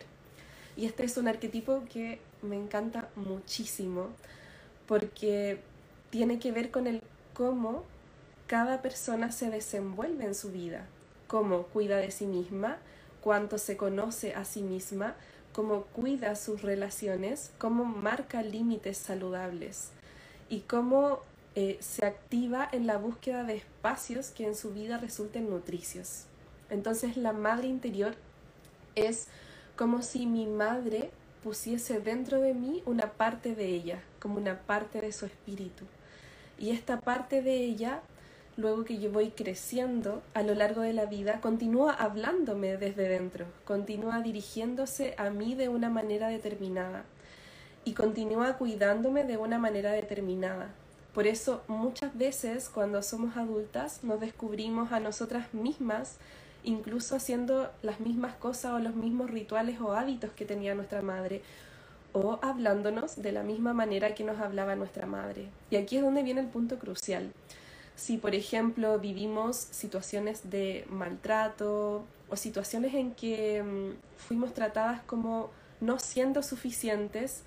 Y 0.75 0.85
este 0.85 1.05
es 1.05 1.17
un 1.17 1.27
arquetipo 1.27 1.83
que 1.91 2.19
me 2.41 2.55
encanta 2.55 3.09
muchísimo 3.15 4.09
porque 4.87 5.59
tiene 6.09 6.39
que 6.39 6.51
ver 6.51 6.71
con 6.71 6.87
el 6.87 7.01
cómo 7.33 7.83
cada 8.47 8.81
persona 8.81 9.31
se 9.31 9.49
desenvuelve 9.49 10.25
en 10.25 10.35
su 10.35 10.51
vida, 10.51 10.85
cómo 11.27 11.63
cuida 11.63 11.97
de 11.97 12.11
sí 12.11 12.25
misma, 12.25 12.77
cuánto 13.23 13.57
se 13.57 13.77
conoce 13.77 14.33
a 14.35 14.43
sí 14.43 14.61
misma, 14.61 15.15
cómo 15.53 15.83
cuida 15.83 16.35
sus 16.35 16.61
relaciones, 16.61 17.51
cómo 17.57 17.85
marca 17.85 18.41
límites 18.41 18.97
saludables 18.97 19.91
y 20.49 20.61
cómo 20.61 21.19
eh, 21.55 21.77
se 21.79 22.05
activa 22.05 22.67
en 22.71 22.85
la 22.85 22.97
búsqueda 22.97 23.43
de 23.43 23.55
espacios 23.55 24.31
que 24.31 24.45
en 24.45 24.55
su 24.55 24.73
vida 24.73 24.97
resulten 24.97 25.49
nutricios. 25.49 26.25
Entonces 26.69 27.15
la 27.15 27.31
madre 27.31 27.67
interior 27.67 28.15
es 28.95 29.27
como 29.77 30.01
si 30.01 30.25
mi 30.25 30.45
madre 30.45 31.09
pusiese 31.43 32.01
dentro 32.01 32.41
de 32.41 32.53
mí 32.53 32.83
una 32.85 33.13
parte 33.13 33.55
de 33.55 33.67
ella, 33.67 34.03
como 34.19 34.37
una 34.37 34.59
parte 34.59 34.99
de 34.99 35.13
su 35.13 35.25
espíritu. 35.25 35.85
Y 36.57 36.71
esta 36.71 36.99
parte 36.99 37.41
de 37.41 37.55
ella, 37.55 38.01
luego 38.57 38.83
que 38.83 38.99
yo 38.99 39.11
voy 39.11 39.31
creciendo 39.31 40.21
a 40.33 40.43
lo 40.43 40.53
largo 40.53 40.81
de 40.81 40.93
la 40.93 41.05
vida, 41.05 41.41
continúa 41.41 41.93
hablándome 41.93 42.77
desde 42.77 43.07
dentro, 43.07 43.45
continúa 43.65 44.21
dirigiéndose 44.21 45.15
a 45.17 45.29
mí 45.29 45.55
de 45.55 45.69
una 45.69 45.89
manera 45.89 46.27
determinada 46.27 47.05
y 47.85 47.93
continúa 47.93 48.57
cuidándome 48.57 49.23
de 49.23 49.37
una 49.37 49.57
manera 49.57 49.91
determinada. 49.91 50.69
Por 51.13 51.27
eso 51.27 51.63
muchas 51.67 52.17
veces 52.17 52.69
cuando 52.69 53.03
somos 53.03 53.37
adultas 53.37 54.03
nos 54.03 54.19
descubrimos 54.19 54.91
a 54.91 54.99
nosotras 54.99 55.53
mismas 55.53 56.17
incluso 56.63 57.15
haciendo 57.15 57.71
las 57.81 57.99
mismas 57.99 58.35
cosas 58.35 58.73
o 58.73 58.79
los 58.79 58.95
mismos 58.95 59.29
rituales 59.29 59.79
o 59.81 59.93
hábitos 59.93 60.31
que 60.31 60.45
tenía 60.45 60.75
nuestra 60.75 61.01
madre 61.01 61.41
o 62.13 62.39
hablándonos 62.41 63.21
de 63.21 63.31
la 63.31 63.43
misma 63.43 63.73
manera 63.73 64.15
que 64.15 64.23
nos 64.23 64.39
hablaba 64.39 64.75
nuestra 64.75 65.05
madre. 65.05 65.49
Y 65.69 65.75
aquí 65.75 65.97
es 65.97 66.03
donde 66.03 66.23
viene 66.23 66.41
el 66.41 66.47
punto 66.47 66.77
crucial. 66.77 67.31
Si, 67.95 68.17
por 68.17 68.35
ejemplo, 68.35 68.99
vivimos 68.99 69.55
situaciones 69.55 70.49
de 70.49 70.85
maltrato 70.89 72.03
o 72.29 72.35
situaciones 72.35 72.93
en 72.95 73.13
que 73.13 73.61
mm, 73.63 73.91
fuimos 74.17 74.53
tratadas 74.53 75.01
como 75.03 75.51
no 75.79 75.99
siendo 75.99 76.41
suficientes 76.41 77.43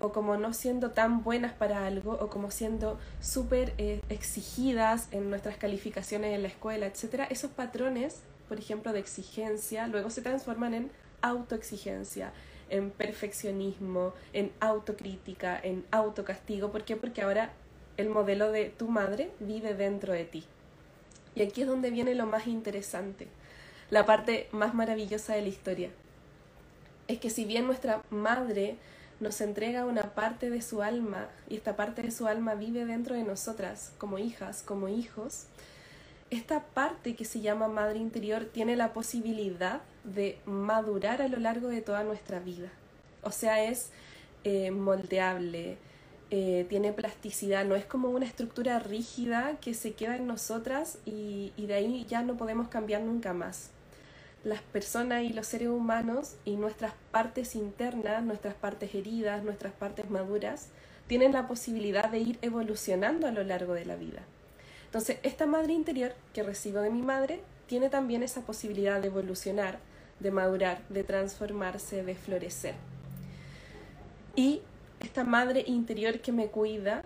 o 0.00 0.12
como 0.12 0.36
no 0.36 0.52
siendo 0.52 0.90
tan 0.90 1.22
buenas 1.22 1.52
para 1.52 1.86
algo 1.86 2.12
o 2.12 2.28
como 2.28 2.50
siendo 2.50 2.98
súper 3.20 3.72
eh, 3.78 4.00
exigidas 4.08 5.08
en 5.12 5.30
nuestras 5.30 5.56
calificaciones 5.56 6.34
en 6.34 6.42
la 6.42 6.48
escuela, 6.48 6.86
etc., 6.86 7.26
esos 7.30 7.50
patrones, 7.50 8.20
por 8.48 8.58
ejemplo, 8.58 8.92
de 8.92 8.98
exigencia, 8.98 9.86
luego 9.86 10.10
se 10.10 10.22
transforman 10.22 10.74
en 10.74 10.90
autoexigencia, 11.22 12.32
en 12.68 12.90
perfeccionismo, 12.90 14.12
en 14.32 14.52
autocrítica, 14.60 15.58
en 15.62 15.84
autocastigo. 15.90 16.70
¿Por 16.70 16.84
qué? 16.84 16.96
Porque 16.96 17.22
ahora 17.22 17.52
el 17.96 18.08
modelo 18.08 18.50
de 18.52 18.70
tu 18.70 18.88
madre 18.88 19.30
vive 19.40 19.74
dentro 19.74 20.12
de 20.12 20.24
ti. 20.24 20.44
Y 21.34 21.42
aquí 21.42 21.62
es 21.62 21.68
donde 21.68 21.90
viene 21.90 22.14
lo 22.14 22.26
más 22.26 22.46
interesante, 22.46 23.28
la 23.90 24.06
parte 24.06 24.48
más 24.52 24.74
maravillosa 24.74 25.34
de 25.34 25.42
la 25.42 25.48
historia. 25.48 25.90
Es 27.08 27.18
que 27.18 27.30
si 27.30 27.44
bien 27.44 27.66
nuestra 27.66 28.02
madre 28.10 28.76
nos 29.20 29.40
entrega 29.40 29.84
una 29.84 30.14
parte 30.14 30.50
de 30.50 30.62
su 30.62 30.82
alma 30.82 31.28
y 31.48 31.56
esta 31.56 31.76
parte 31.76 32.02
de 32.02 32.10
su 32.10 32.26
alma 32.26 32.54
vive 32.54 32.84
dentro 32.84 33.14
de 33.14 33.24
nosotras 33.24 33.92
como 33.98 34.18
hijas, 34.18 34.62
como 34.62 34.88
hijos, 34.88 35.46
esta 36.30 36.64
parte 36.64 37.14
que 37.14 37.24
se 37.24 37.40
llama 37.40 37.68
madre 37.68 37.98
interior 37.98 38.44
tiene 38.44 38.76
la 38.76 38.92
posibilidad 38.92 39.82
de 40.04 40.38
madurar 40.46 41.22
a 41.22 41.28
lo 41.28 41.38
largo 41.38 41.68
de 41.68 41.80
toda 41.80 42.02
nuestra 42.04 42.38
vida. 42.40 42.70
O 43.22 43.30
sea, 43.30 43.62
es 43.64 43.90
eh, 44.42 44.70
moldeable, 44.70 45.78
eh, 46.36 46.66
tiene 46.68 46.92
plasticidad, 46.92 47.64
no 47.64 47.76
es 47.76 47.84
como 47.84 48.08
una 48.08 48.26
estructura 48.26 48.80
rígida 48.80 49.56
que 49.60 49.72
se 49.72 49.92
queda 49.92 50.16
en 50.16 50.26
nosotras 50.26 50.98
y, 51.06 51.52
y 51.56 51.66
de 51.66 51.74
ahí 51.74 52.04
ya 52.08 52.22
no 52.22 52.36
podemos 52.36 52.66
cambiar 52.66 53.02
nunca 53.02 53.32
más. 53.32 53.70
Las 54.42 54.60
personas 54.60 55.22
y 55.22 55.28
los 55.28 55.46
seres 55.46 55.68
humanos 55.68 56.34
y 56.44 56.56
nuestras 56.56 56.92
partes 57.12 57.54
internas, 57.54 58.24
nuestras 58.24 58.54
partes 58.54 58.96
heridas, 58.96 59.44
nuestras 59.44 59.74
partes 59.74 60.10
maduras, 60.10 60.70
tienen 61.06 61.32
la 61.32 61.46
posibilidad 61.46 62.10
de 62.10 62.18
ir 62.18 62.38
evolucionando 62.42 63.28
a 63.28 63.30
lo 63.30 63.44
largo 63.44 63.74
de 63.74 63.84
la 63.84 63.94
vida. 63.94 64.24
Entonces, 64.86 65.18
esta 65.22 65.46
madre 65.46 65.72
interior 65.72 66.16
que 66.32 66.42
recibo 66.42 66.80
de 66.80 66.90
mi 66.90 67.02
madre 67.02 67.42
tiene 67.68 67.90
también 67.90 68.24
esa 68.24 68.40
posibilidad 68.40 69.00
de 69.00 69.06
evolucionar, 69.06 69.78
de 70.18 70.32
madurar, 70.32 70.80
de 70.88 71.04
transformarse, 71.04 72.02
de 72.02 72.16
florecer. 72.16 72.74
Y 74.34 74.62
esta 75.04 75.22
madre 75.22 75.64
interior 75.66 76.20
que 76.20 76.32
me 76.32 76.46
cuida 76.46 77.04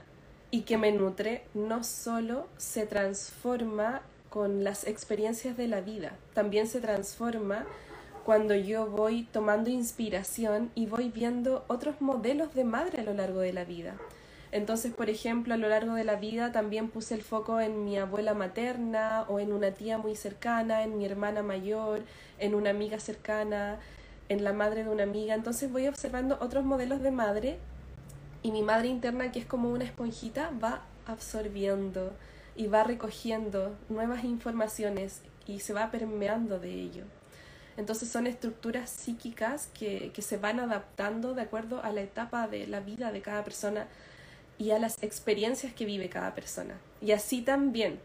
y 0.52 0.60
que 0.62 0.78
me 0.78 0.92
nutre 0.92 1.42
no 1.52 1.82
solo 1.82 2.46
se 2.56 2.86
transforma 2.86 4.02
con 4.30 4.62
las 4.62 4.86
experiencias 4.86 5.56
de 5.56 5.66
la 5.66 5.80
vida, 5.80 6.12
también 6.32 6.68
se 6.68 6.80
transforma 6.80 7.66
cuando 8.24 8.54
yo 8.54 8.86
voy 8.86 9.24
tomando 9.24 9.68
inspiración 9.68 10.70
y 10.76 10.86
voy 10.86 11.08
viendo 11.08 11.64
otros 11.66 12.00
modelos 12.00 12.54
de 12.54 12.62
madre 12.62 13.00
a 13.00 13.02
lo 13.02 13.14
largo 13.14 13.40
de 13.40 13.52
la 13.52 13.64
vida. 13.64 13.96
Entonces, 14.52 14.94
por 14.94 15.10
ejemplo, 15.10 15.54
a 15.54 15.56
lo 15.56 15.68
largo 15.68 15.94
de 15.94 16.04
la 16.04 16.14
vida 16.14 16.52
también 16.52 16.90
puse 16.90 17.14
el 17.14 17.22
foco 17.22 17.60
en 17.60 17.84
mi 17.84 17.98
abuela 17.98 18.32
materna 18.32 19.24
o 19.28 19.40
en 19.40 19.52
una 19.52 19.72
tía 19.72 19.98
muy 19.98 20.14
cercana, 20.14 20.84
en 20.84 20.98
mi 20.98 21.04
hermana 21.04 21.42
mayor, 21.42 22.02
en 22.38 22.54
una 22.54 22.70
amiga 22.70 23.00
cercana, 23.00 23.80
en 24.28 24.44
la 24.44 24.52
madre 24.52 24.84
de 24.84 24.90
una 24.90 25.02
amiga. 25.02 25.34
Entonces 25.34 25.72
voy 25.72 25.88
observando 25.88 26.38
otros 26.40 26.64
modelos 26.64 27.02
de 27.02 27.10
madre 27.10 27.58
y 28.42 28.52
mi 28.52 28.62
madre 28.62 28.88
interna, 28.88 29.32
que 29.32 29.40
es 29.40 29.46
como 29.46 29.70
una 29.70 29.84
esponjita, 29.84 30.50
va 30.62 30.82
absorbiendo 31.06 32.12
y 32.56 32.66
va 32.66 32.84
recogiendo 32.84 33.76
nuevas 33.88 34.24
informaciones 34.24 35.22
y 35.46 35.60
se 35.60 35.72
va 35.72 35.90
permeando 35.90 36.58
de 36.58 36.72
ello. 36.72 37.04
Entonces 37.76 38.08
son 38.08 38.26
estructuras 38.26 38.90
psíquicas 38.90 39.68
que, 39.78 40.10
que 40.12 40.22
se 40.22 40.36
van 40.36 40.58
adaptando 40.58 41.34
de 41.34 41.42
acuerdo 41.42 41.82
a 41.82 41.92
la 41.92 42.00
etapa 42.00 42.48
de 42.48 42.66
la 42.66 42.80
vida 42.80 43.12
de 43.12 43.22
cada 43.22 43.44
persona 43.44 43.86
y 44.58 44.72
a 44.72 44.78
las 44.78 45.00
experiencias 45.02 45.72
que 45.72 45.84
vive 45.84 46.08
cada 46.08 46.34
persona. 46.34 46.74
Y 47.00 47.12
así 47.12 47.42
también, 47.42 48.00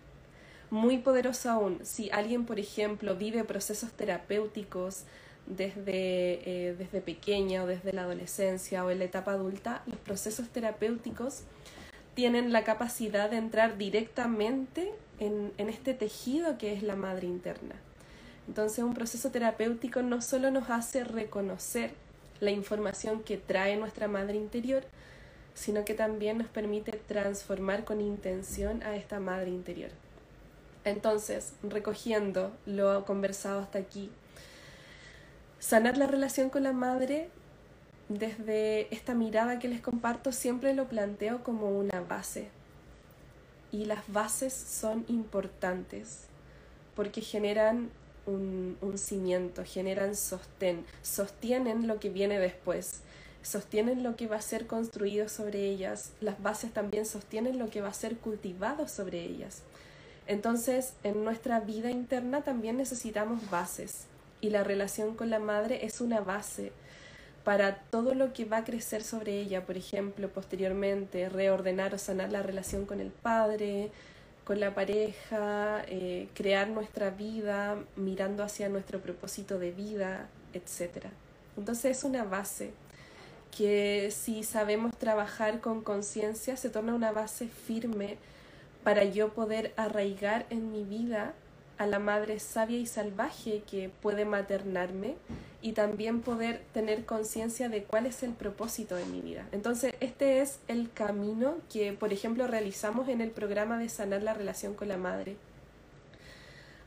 muy 0.69 0.99
poderoso 0.99 1.49
aún, 1.49 1.79
si 1.83 2.11
alguien, 2.11 2.45
por 2.45 2.59
ejemplo, 2.59 3.15
vive 3.15 3.43
procesos 3.43 3.91
terapéuticos 3.91 5.05
desde, 5.45 6.67
eh, 6.69 6.75
desde 6.77 7.01
pequeña 7.01 7.63
o 7.63 7.67
desde 7.67 7.93
la 7.93 8.03
adolescencia 8.03 8.85
o 8.85 8.89
en 8.89 8.99
la 8.99 9.05
etapa 9.05 9.33
adulta, 9.33 9.83
los 9.85 9.97
procesos 9.97 10.49
terapéuticos 10.49 11.41
tienen 12.15 12.53
la 12.53 12.63
capacidad 12.63 13.29
de 13.29 13.37
entrar 13.37 13.77
directamente 13.77 14.91
en, 15.19 15.51
en 15.57 15.69
este 15.69 15.93
tejido 15.93 16.57
que 16.57 16.73
es 16.73 16.83
la 16.83 16.95
madre 16.95 17.27
interna. 17.27 17.75
Entonces 18.47 18.83
un 18.83 18.93
proceso 18.93 19.31
terapéutico 19.31 20.01
no 20.01 20.21
solo 20.21 20.51
nos 20.51 20.69
hace 20.69 21.03
reconocer 21.03 21.91
la 22.39 22.51
información 22.51 23.23
que 23.23 23.37
trae 23.37 23.77
nuestra 23.77 24.07
madre 24.07 24.35
interior, 24.35 24.83
sino 25.53 25.85
que 25.85 25.93
también 25.93 26.39
nos 26.39 26.47
permite 26.47 26.91
transformar 26.91 27.83
con 27.83 28.01
intención 28.01 28.83
a 28.83 28.95
esta 28.95 29.19
madre 29.19 29.49
interior. 29.49 29.91
Entonces, 30.83 31.53
recogiendo 31.63 32.51
lo 32.65 33.05
conversado 33.05 33.61
hasta 33.61 33.79
aquí, 33.79 34.09
sanar 35.63 35.97
la 35.97 36.07
relación 36.07 36.49
con 36.49 36.63
la 36.63 36.73
madre 36.73 37.29
desde 38.09 38.93
esta 38.93 39.13
mirada 39.13 39.59
que 39.59 39.69
les 39.69 39.79
comparto 39.79 40.33
siempre 40.33 40.73
lo 40.73 40.89
planteo 40.89 41.41
como 41.41 41.69
una 41.69 42.01
base. 42.01 42.49
Y 43.71 43.85
las 43.85 44.03
bases 44.11 44.53
son 44.53 45.05
importantes 45.07 46.25
porque 46.97 47.21
generan 47.21 47.89
un, 48.25 48.77
cimiento, 48.97 49.63
generan 49.65 50.15
sostén, 50.15 50.85
sostienen 51.01 51.87
lo 51.87 51.97
que 51.97 52.09
viene 52.09 52.39
después, 52.39 52.99
sostienen 53.41 54.03
lo 54.03 54.17
que 54.17 54.27
va 54.27 54.35
a 54.35 54.41
ser 54.41 54.67
construido 54.67 55.29
sobre 55.29 55.65
ellas, 55.65 56.11
las 56.19 56.41
bases 56.43 56.73
también 56.73 57.05
sostienen 57.05 57.57
lo 57.57 57.69
que 57.69 57.81
va 57.81 57.87
a 57.87 57.93
ser 57.93 58.17
cultivado 58.17 58.89
sobre 58.89 59.21
ellas. 59.21 59.61
Entonces, 60.27 60.93
en 61.03 61.23
nuestra 61.23 61.61
vida 61.61 61.89
interna 61.89 62.41
también 62.41 62.77
necesitamos 62.77 63.49
bases 63.49 64.07
y 64.43 64.49
la 64.49 64.63
relación 64.63 65.15
con 65.15 65.29
la 65.29 65.39
madre 65.39 65.85
es 65.85 66.01
una 66.01 66.19
base 66.19 66.73
para 67.45 67.77
todo 67.77 68.13
lo 68.13 68.33
que 68.33 68.43
va 68.43 68.57
a 68.57 68.63
crecer 68.65 69.01
sobre 69.01 69.39
ella, 69.39 69.65
por 69.65 69.77
ejemplo, 69.77 70.29
posteriormente, 70.29 71.29
reordenar 71.29 71.93
o 71.93 71.97
sanar 71.97 72.29
la 72.31 72.43
relación 72.43 72.85
con 72.85 72.99
el 72.99 73.09
padre, 73.09 73.89
con 74.43 74.59
la 74.59 74.75
pareja, 74.75 75.83
eh, 75.87 76.27
crear 76.33 76.67
nuestra 76.67 77.09
vida 77.09 77.77
mirando 77.95 78.43
hacia 78.43 78.67
nuestro 78.67 78.99
propósito 78.99 79.59
de 79.59 79.71
vida, 79.71 80.27
etc. 80.53 81.05
Entonces 81.55 81.97
es 81.97 82.03
una 82.03 82.25
base 82.25 82.73
que 83.57 84.11
si 84.11 84.43
sabemos 84.43 84.97
trabajar 84.97 85.61
con 85.61 85.83
conciencia 85.83 86.57
se 86.57 86.69
torna 86.69 86.93
una 86.93 87.13
base 87.13 87.47
firme 87.47 88.17
para 88.83 89.05
yo 89.05 89.33
poder 89.33 89.73
arraigar 89.77 90.45
en 90.49 90.69
mi 90.73 90.83
vida 90.83 91.33
a 91.83 91.87
la 91.87 91.99
madre 91.99 92.39
sabia 92.39 92.77
y 92.77 92.85
salvaje 92.85 93.61
que 93.69 93.89
puede 94.01 94.23
maternarme 94.23 95.15
y 95.61 95.73
también 95.73 96.21
poder 96.21 96.63
tener 96.73 97.05
conciencia 97.05 97.67
de 97.67 97.83
cuál 97.83 98.05
es 98.05 98.23
el 98.23 98.31
propósito 98.31 98.95
de 98.95 99.05
mi 99.05 99.19
vida. 99.21 99.47
Entonces, 99.51 99.93
este 99.99 100.39
es 100.39 100.59
el 100.67 100.91
camino 100.91 101.55
que, 101.71 101.91
por 101.93 102.13
ejemplo, 102.13 102.47
realizamos 102.47 103.09
en 103.09 103.19
el 103.21 103.31
programa 103.31 103.77
de 103.77 103.89
sanar 103.89 104.23
la 104.23 104.33
relación 104.33 104.73
con 104.75 104.87
la 104.87 104.97
madre. 104.97 105.35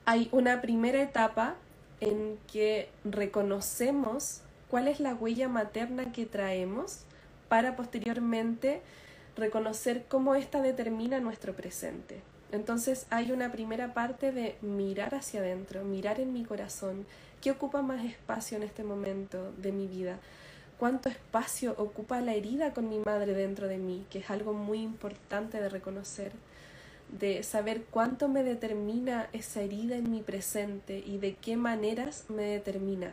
Hay 0.07 0.29
una 0.33 0.63
primera 0.63 1.03
etapa 1.03 1.57
en 2.01 2.39
que 2.51 2.89
reconocemos 3.05 4.41
cuál 4.69 4.89
es 4.89 4.99
la 4.99 5.15
huella 5.15 5.49
materna 5.49 6.13
que 6.13 6.25
traemos 6.25 7.01
para 7.49 7.77
posteriormente 7.77 8.81
reconocer 9.37 10.07
cómo 10.09 10.35
ésta 10.35 10.63
determina 10.63 11.21
nuestro 11.21 11.55
presente. 11.55 12.23
Entonces 12.53 13.07
hay 13.11 13.33
una 13.33 13.51
primera 13.51 13.93
parte 13.93 14.33
de 14.33 14.57
mirar 14.61 15.15
hacia 15.15 15.41
adentro, 15.41 15.85
mirar 15.85 16.21
en 16.21 16.33
mi 16.33 16.45
corazón, 16.45 17.07
qué 17.41 17.51
ocupa 17.51 17.83
más 17.83 18.05
espacio 18.05 18.57
en 18.57 18.63
este 18.63 18.85
momento 18.85 19.53
de 19.59 19.73
mi 19.73 19.87
vida, 19.87 20.19
cuánto 20.79 21.09
espacio 21.09 21.75
ocupa 21.79 22.21
la 22.21 22.35
herida 22.35 22.73
con 22.73 22.89
mi 22.89 22.99
madre 22.99 23.35
dentro 23.35 23.67
de 23.69 23.79
mí, 23.79 24.05
que 24.11 24.21
es 24.21 24.31
algo 24.31 24.53
muy 24.53 24.81
importante 24.81 25.61
de 25.61 25.69
reconocer, 25.69 26.33
de 27.19 27.43
saber 27.43 27.85
cuánto 27.91 28.29
me 28.29 28.43
determina 28.43 29.29
esa 29.33 29.63
herida 29.63 29.97
en 29.97 30.11
mi 30.11 30.23
presente 30.23 31.03
y 31.05 31.19
de 31.19 31.35
qué 31.35 31.57
maneras 31.57 32.25
me 32.29 32.45
determina. 32.45 33.13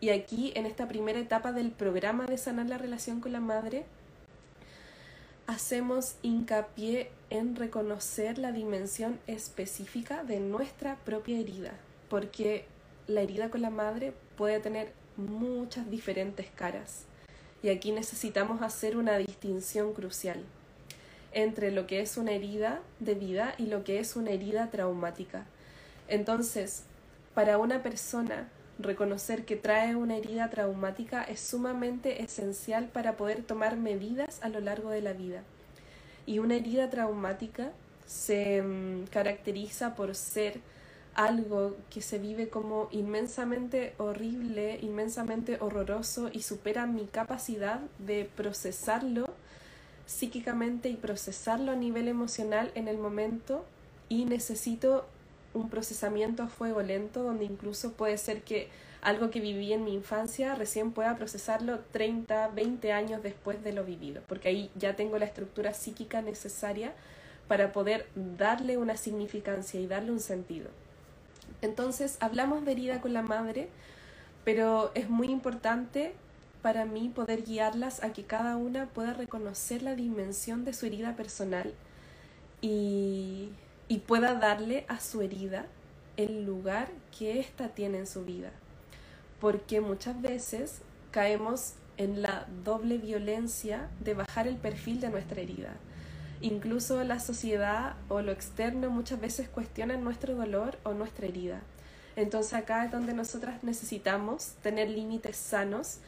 Y 0.00 0.10
aquí, 0.10 0.52
en 0.54 0.66
esta 0.66 0.86
primera 0.86 1.18
etapa 1.18 1.52
del 1.52 1.70
programa 1.70 2.26
de 2.26 2.38
sanar 2.38 2.66
la 2.68 2.78
relación 2.78 3.20
con 3.20 3.32
la 3.32 3.40
madre, 3.40 3.84
hacemos 5.46 6.14
hincapié 6.22 7.10
en 7.30 7.56
reconocer 7.56 8.38
la 8.38 8.52
dimensión 8.52 9.18
específica 9.26 10.24
de 10.24 10.40
nuestra 10.40 10.96
propia 11.04 11.38
herida, 11.38 11.72
porque 12.08 12.64
la 13.06 13.22
herida 13.22 13.50
con 13.50 13.62
la 13.62 13.70
madre 13.70 14.12
puede 14.36 14.60
tener 14.60 14.92
muchas 15.16 15.90
diferentes 15.90 16.46
caras. 16.54 17.04
Y 17.62 17.70
aquí 17.70 17.92
necesitamos 17.92 18.62
hacer 18.62 18.96
una 18.96 19.18
distinción 19.18 19.92
crucial 19.92 20.44
entre 21.32 21.70
lo 21.70 21.86
que 21.86 22.00
es 22.00 22.16
una 22.16 22.32
herida 22.32 22.80
de 23.00 23.14
vida 23.14 23.54
y 23.58 23.66
lo 23.66 23.84
que 23.84 23.98
es 23.98 24.16
una 24.16 24.30
herida 24.30 24.70
traumática. 24.70 25.46
Entonces, 26.08 26.84
para 27.34 27.58
una 27.58 27.82
persona 27.82 28.48
reconocer 28.78 29.44
que 29.44 29.56
trae 29.56 29.96
una 29.96 30.16
herida 30.16 30.50
traumática 30.50 31.22
es 31.24 31.40
sumamente 31.40 32.22
esencial 32.22 32.86
para 32.86 33.16
poder 33.16 33.42
tomar 33.42 33.76
medidas 33.76 34.40
a 34.42 34.48
lo 34.48 34.60
largo 34.60 34.90
de 34.90 35.02
la 35.02 35.12
vida. 35.12 35.42
Y 36.28 36.40
una 36.40 36.56
herida 36.56 36.90
traumática 36.90 37.72
se 38.04 38.60
mm, 38.60 39.06
caracteriza 39.06 39.94
por 39.94 40.14
ser 40.14 40.60
algo 41.14 41.74
que 41.88 42.02
se 42.02 42.18
vive 42.18 42.50
como 42.50 42.88
inmensamente 42.90 43.94
horrible, 43.96 44.78
inmensamente 44.82 45.56
horroroso 45.58 46.28
y 46.30 46.42
supera 46.42 46.84
mi 46.84 47.06
capacidad 47.06 47.80
de 47.98 48.28
procesarlo 48.36 49.32
psíquicamente 50.04 50.90
y 50.90 50.96
procesarlo 50.96 51.72
a 51.72 51.76
nivel 51.76 52.08
emocional 52.08 52.72
en 52.74 52.88
el 52.88 52.98
momento. 52.98 53.64
Y 54.10 54.26
necesito 54.26 55.06
un 55.54 55.70
procesamiento 55.70 56.42
a 56.42 56.48
fuego 56.48 56.82
lento 56.82 57.22
donde 57.22 57.46
incluso 57.46 57.94
puede 57.94 58.18
ser 58.18 58.42
que 58.42 58.68
algo 59.00 59.30
que 59.30 59.40
viví 59.40 59.72
en 59.72 59.84
mi 59.84 59.94
infancia 59.94 60.54
recién 60.54 60.92
pueda 60.92 61.16
procesarlo 61.16 61.80
30, 61.92 62.48
20 62.48 62.92
años 62.92 63.22
después 63.22 63.62
de 63.62 63.72
lo 63.72 63.84
vivido, 63.84 64.22
porque 64.26 64.48
ahí 64.48 64.70
ya 64.76 64.96
tengo 64.96 65.18
la 65.18 65.24
estructura 65.24 65.74
psíquica 65.74 66.22
necesaria 66.22 66.92
para 67.46 67.72
poder 67.72 68.06
darle 68.14 68.76
una 68.76 68.96
significancia 68.96 69.80
y 69.80 69.86
darle 69.86 70.12
un 70.12 70.20
sentido. 70.20 70.68
Entonces, 71.62 72.18
hablamos 72.20 72.64
de 72.64 72.72
herida 72.72 73.00
con 73.00 73.12
la 73.12 73.22
madre, 73.22 73.68
pero 74.44 74.90
es 74.94 75.08
muy 75.08 75.28
importante 75.28 76.14
para 76.62 76.84
mí 76.84 77.10
poder 77.14 77.44
guiarlas 77.44 78.02
a 78.02 78.12
que 78.12 78.24
cada 78.24 78.56
una 78.56 78.86
pueda 78.86 79.14
reconocer 79.14 79.82
la 79.82 79.94
dimensión 79.94 80.64
de 80.64 80.72
su 80.72 80.86
herida 80.86 81.14
personal 81.16 81.72
y 82.60 83.50
y 83.88 83.98
pueda 83.98 84.34
darle 84.34 84.84
a 84.88 85.00
su 85.00 85.22
herida 85.22 85.66
el 86.16 86.44
lugar 86.44 86.88
que 87.18 87.40
ésta 87.40 87.68
tiene 87.68 87.98
en 87.98 88.06
su 88.06 88.24
vida. 88.24 88.52
Porque 89.40 89.80
muchas 89.80 90.20
veces 90.20 90.82
caemos 91.10 91.74
en 91.96 92.22
la 92.22 92.46
doble 92.64 92.98
violencia 92.98 93.88
de 94.00 94.14
bajar 94.14 94.46
el 94.46 94.56
perfil 94.56 95.00
de 95.00 95.10
nuestra 95.10 95.40
herida. 95.40 95.74
Incluso 96.40 97.02
la 97.02 97.18
sociedad 97.18 97.96
o 98.08 98.22
lo 98.22 98.30
externo 98.30 98.90
muchas 98.90 99.20
veces 99.20 99.48
cuestionan 99.48 100.04
nuestro 100.04 100.36
dolor 100.36 100.78
o 100.84 100.92
nuestra 100.94 101.26
herida. 101.26 101.60
Entonces 102.14 102.54
acá 102.54 102.84
es 102.84 102.92
donde 102.92 103.12
nosotras 103.12 103.62
necesitamos 103.64 104.54
tener 104.62 104.88
límites 104.88 105.36
sanos 105.36 105.98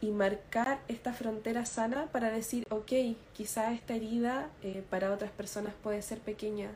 y 0.00 0.10
marcar 0.10 0.80
esta 0.88 1.12
frontera 1.12 1.64
sana 1.66 2.06
para 2.12 2.30
decir, 2.30 2.66
ok, 2.70 2.92
quizá 3.32 3.72
esta 3.72 3.94
herida 3.94 4.50
eh, 4.62 4.82
para 4.88 5.12
otras 5.12 5.30
personas 5.30 5.72
puede 5.82 6.02
ser 6.02 6.20
pequeña, 6.20 6.70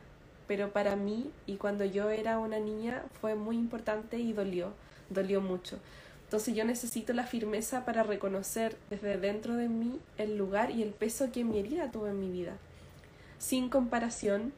pero 0.47 0.71
para 0.71 0.95
mí 0.95 1.31
y 1.45 1.55
cuando 1.55 1.85
yo 1.85 2.09
era 2.09 2.39
una 2.39 2.59
niña 2.59 3.03
fue 3.19 3.35
muy 3.35 3.55
importante 3.55 4.17
y 4.17 4.33
dolió, 4.33 4.73
dolió 5.13 5.41
mucho. 5.41 5.77
Entonces 6.23 6.55
yo 6.55 6.63
necesito 6.63 7.11
la 7.13 7.25
firmeza 7.25 7.83
para 7.83 8.03
reconocer 8.03 8.77
desde 8.89 9.17
dentro 9.17 9.55
de 9.55 9.67
mí 9.67 9.99
el 10.17 10.37
lugar 10.37 10.71
y 10.71 10.81
el 10.81 10.91
peso 10.91 11.31
que 11.31 11.43
mi 11.43 11.59
herida 11.59 11.91
tuvo 11.91 12.07
en 12.07 12.19
mi 12.19 12.31
vida, 12.31 12.53
sin 13.37 13.69
comparación, 13.69 14.53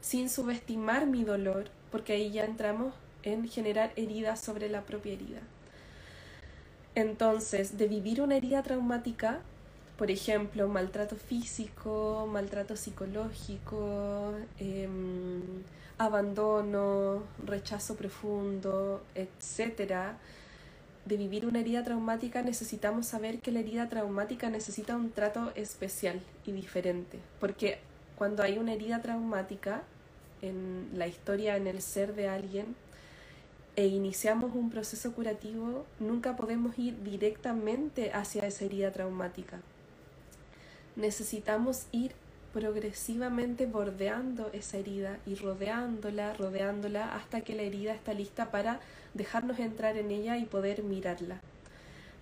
sin 0.00 0.28
subestimar 0.28 1.06
mi 1.06 1.22
dolor, 1.22 1.66
porque 1.92 2.14
ahí 2.14 2.32
ya 2.32 2.44
entramos 2.44 2.94
en 3.22 3.48
generar 3.48 3.92
heridas 3.94 4.40
sobre 4.40 4.68
la 4.68 4.82
propia 4.82 5.12
herida. 5.12 5.40
Entonces, 6.94 7.78
de 7.78 7.86
vivir 7.86 8.20
una 8.20 8.36
herida 8.36 8.62
traumática, 8.62 9.40
por 10.02 10.10
ejemplo, 10.10 10.66
maltrato 10.66 11.14
físico, 11.14 12.28
maltrato 12.28 12.74
psicológico, 12.74 14.32
em, 14.58 15.62
abandono, 15.96 17.22
rechazo 17.46 17.94
profundo, 17.94 19.04
etc. 19.14 20.16
De 21.04 21.16
vivir 21.16 21.46
una 21.46 21.60
herida 21.60 21.84
traumática 21.84 22.42
necesitamos 22.42 23.06
saber 23.06 23.38
que 23.38 23.52
la 23.52 23.60
herida 23.60 23.88
traumática 23.88 24.50
necesita 24.50 24.96
un 24.96 25.12
trato 25.12 25.52
especial 25.54 26.20
y 26.46 26.50
diferente, 26.50 27.20
porque 27.38 27.78
cuando 28.18 28.42
hay 28.42 28.58
una 28.58 28.72
herida 28.72 29.02
traumática, 29.02 29.84
en 30.40 30.88
la 30.94 31.06
historia, 31.06 31.56
en 31.56 31.68
el 31.68 31.80
ser 31.80 32.16
de 32.16 32.26
alguien, 32.26 32.74
e 33.76 33.86
iniciamos 33.86 34.52
un 34.56 34.68
proceso 34.68 35.12
curativo, 35.12 35.86
nunca 36.00 36.34
podemos 36.34 36.76
ir 36.76 37.00
directamente 37.04 38.10
hacia 38.12 38.48
esa 38.48 38.64
herida 38.64 38.90
traumática. 38.90 39.60
Necesitamos 40.96 41.86
ir 41.92 42.12
progresivamente 42.52 43.66
bordeando 43.66 44.50
esa 44.52 44.76
herida 44.76 45.18
y 45.26 45.34
rodeándola, 45.36 46.34
rodeándola 46.34 47.14
hasta 47.14 47.40
que 47.40 47.54
la 47.54 47.62
herida 47.62 47.94
está 47.94 48.12
lista 48.12 48.50
para 48.50 48.80
dejarnos 49.14 49.58
entrar 49.58 49.96
en 49.96 50.10
ella 50.10 50.36
y 50.36 50.44
poder 50.44 50.82
mirarla. 50.82 51.40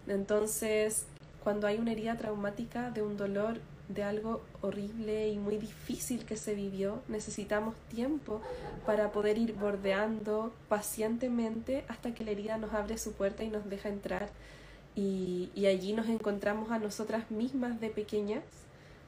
Entonces, 0.06 1.06
cuando 1.42 1.66
hay 1.66 1.78
una 1.78 1.92
herida 1.92 2.16
traumática 2.16 2.90
de 2.90 3.02
un 3.02 3.16
dolor, 3.16 3.58
de 3.88 4.04
algo 4.04 4.42
horrible 4.60 5.28
y 5.28 5.38
muy 5.38 5.58
difícil 5.58 6.24
que 6.24 6.36
se 6.36 6.54
vivió, 6.54 7.02
necesitamos 7.08 7.74
tiempo 7.88 8.40
para 8.86 9.10
poder 9.10 9.36
ir 9.36 9.54
bordeando 9.54 10.52
pacientemente 10.68 11.84
hasta 11.88 12.14
que 12.14 12.24
la 12.24 12.30
herida 12.30 12.56
nos 12.56 12.72
abre 12.72 12.98
su 12.98 13.12
puerta 13.12 13.42
y 13.42 13.48
nos 13.48 13.68
deja 13.68 13.88
entrar. 13.88 14.28
Y, 14.96 15.50
y 15.54 15.66
allí 15.66 15.92
nos 15.92 16.08
encontramos 16.08 16.70
a 16.70 16.78
nosotras 16.78 17.30
mismas 17.30 17.80
de 17.80 17.90
pequeñas 17.90 18.42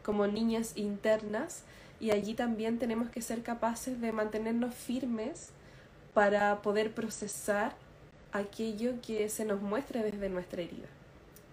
como 0.02 0.26
niñas 0.26 0.72
internas 0.76 1.62
y 2.00 2.10
allí 2.10 2.34
también 2.34 2.78
tenemos 2.78 3.10
que 3.10 3.22
ser 3.22 3.42
capaces 3.42 4.00
de 4.00 4.12
mantenernos 4.12 4.74
firmes 4.74 5.50
para 6.14 6.60
poder 6.62 6.92
procesar 6.92 7.74
aquello 8.32 8.94
que 9.02 9.28
se 9.28 9.44
nos 9.44 9.62
muestre 9.62 10.02
desde 10.02 10.28
nuestra 10.28 10.62
herida. 10.62 10.88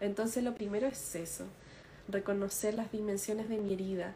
Entonces 0.01 0.43
lo 0.43 0.55
primero 0.55 0.87
es 0.87 1.15
eso, 1.15 1.45
reconocer 2.07 2.73
las 2.73 2.91
dimensiones 2.91 3.49
de 3.49 3.57
mi 3.57 3.73
herida 3.73 4.15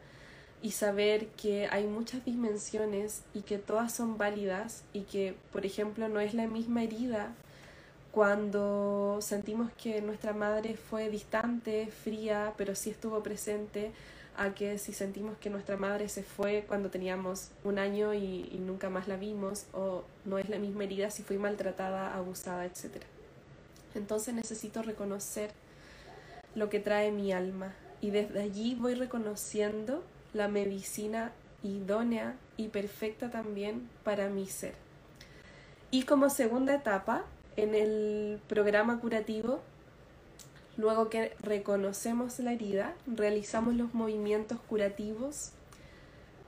y 0.61 0.71
saber 0.71 1.27
que 1.27 1.67
hay 1.67 1.85
muchas 1.85 2.23
dimensiones 2.23 3.23
y 3.33 3.41
que 3.41 3.57
todas 3.57 3.93
son 3.93 4.17
válidas 4.17 4.83
y 4.93 5.01
que, 5.01 5.35
por 5.51 5.65
ejemplo, 5.65 6.07
no 6.07 6.21
es 6.21 6.33
la 6.33 6.47
misma 6.47 6.83
herida 6.83 7.33
cuando 8.13 9.17
sentimos 9.21 9.71
que 9.71 9.99
nuestra 10.03 10.33
madre 10.33 10.75
fue 10.75 11.09
distante, 11.09 11.87
fría, 11.87 12.53
pero 12.57 12.75
sí 12.75 12.91
estuvo 12.91 13.23
presente, 13.23 13.91
a 14.37 14.53
que 14.53 14.77
si 14.77 14.93
sentimos 14.93 15.35
que 15.39 15.49
nuestra 15.49 15.77
madre 15.77 16.07
se 16.09 16.21
fue 16.21 16.63
cuando 16.67 16.91
teníamos 16.91 17.49
un 17.63 17.79
año 17.79 18.13
y, 18.13 18.49
y, 18.51 18.59
nunca 18.59 18.91
más 18.91 19.07
la 19.07 19.17
vimos, 19.17 19.65
o 19.73 20.03
no 20.25 20.37
es 20.37 20.47
la 20.47 20.59
misma 20.59 20.83
herida 20.83 21.09
si 21.09 21.23
fui 21.23 21.39
maltratada, 21.39 22.13
abusada, 22.13 22.65
etc. 22.65 23.01
Entonces 23.95 24.35
necesito 24.35 24.83
reconocer 24.83 25.49
lo 26.53 26.69
que 26.69 26.79
trae 26.79 27.11
mi 27.11 27.33
alma 27.33 27.73
y 27.99 28.11
desde 28.11 28.43
allí 28.43 28.75
voy 28.75 28.93
reconociendo 28.93 30.03
la 30.35 30.47
medicina 30.47 31.31
idónea 31.63 32.35
y 32.57 32.67
perfecta 32.67 33.31
también 33.31 33.89
para 34.03 34.29
mi 34.29 34.45
ser. 34.45 34.75
Y 35.89 36.03
como 36.03 36.29
segunda 36.29 36.75
etapa, 36.75 37.23
en 37.55 37.75
el 37.75 38.39
programa 38.47 38.99
curativo 38.99 39.61
Luego 40.75 41.09
que 41.09 41.33
reconocemos 41.39 42.39
la 42.39 42.53
herida, 42.53 42.93
realizamos 43.05 43.75
los 43.75 43.93
movimientos 43.93 44.59
curativos 44.67 45.51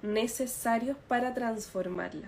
necesarios 0.02 0.98
para 1.08 1.36
transformarla. 1.36 2.28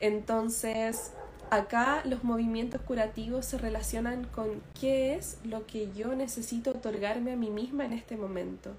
Entonces, 0.00 1.12
acá 1.50 2.02
los 2.06 2.24
movimientos 2.24 2.80
curativos 2.80 3.44
se 3.44 3.58
relacionan 3.58 4.24
con 4.24 4.62
qué 4.80 5.14
es 5.14 5.36
lo 5.44 5.66
que 5.66 5.92
yo 5.92 6.14
necesito 6.14 6.70
otorgarme 6.70 7.32
a 7.32 7.36
mí 7.36 7.50
misma 7.50 7.84
en 7.84 7.92
este 7.92 8.16
momento. 8.16 8.70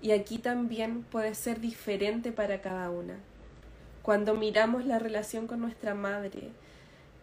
Y 0.00 0.12
aquí 0.12 0.38
también 0.38 1.02
puede 1.02 1.34
ser 1.34 1.60
diferente 1.60 2.30
para 2.30 2.60
cada 2.60 2.90
una. 2.90 3.14
Cuando 4.02 4.34
miramos 4.34 4.86
la 4.86 5.00
relación 5.00 5.48
con 5.48 5.60
nuestra 5.60 5.94
madre, 5.94 6.50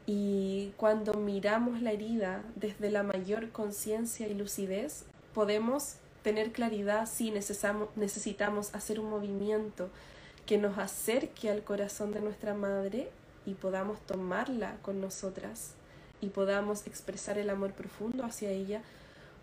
y 0.05 0.73
cuando 0.77 1.13
miramos 1.13 1.81
la 1.81 1.91
herida 1.91 2.43
desde 2.55 2.91
la 2.91 3.03
mayor 3.03 3.51
conciencia 3.51 4.27
y 4.27 4.33
lucidez, 4.33 5.05
podemos 5.33 5.95
tener 6.23 6.51
claridad 6.51 7.07
si 7.07 7.31
necesitamos 7.31 8.73
hacer 8.75 8.99
un 8.99 9.09
movimiento 9.09 9.89
que 10.45 10.57
nos 10.57 10.77
acerque 10.77 11.49
al 11.49 11.63
corazón 11.63 12.11
de 12.11 12.21
nuestra 12.21 12.53
madre 12.53 13.09
y 13.45 13.53
podamos 13.53 13.99
tomarla 14.01 14.75
con 14.81 14.99
nosotras 14.99 15.71
y 16.21 16.29
podamos 16.29 16.87
expresar 16.87 17.37
el 17.37 17.49
amor 17.49 17.73
profundo 17.73 18.23
hacia 18.23 18.49
ella, 18.49 18.81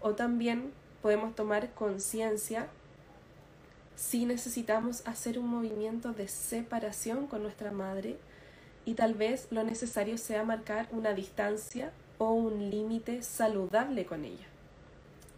o 0.00 0.14
también 0.14 0.72
podemos 1.02 1.34
tomar 1.34 1.70
conciencia 1.74 2.68
si 3.96 4.24
necesitamos 4.24 5.06
hacer 5.06 5.38
un 5.38 5.48
movimiento 5.48 6.12
de 6.12 6.26
separación 6.28 7.26
con 7.26 7.42
nuestra 7.42 7.70
madre 7.70 8.16
y 8.90 8.94
tal 8.94 9.14
vez 9.14 9.46
lo 9.52 9.62
necesario 9.62 10.18
sea 10.18 10.42
marcar 10.42 10.88
una 10.90 11.14
distancia 11.14 11.92
o 12.18 12.32
un 12.32 12.70
límite 12.70 13.22
saludable 13.22 14.04
con 14.04 14.24
ella. 14.24 14.48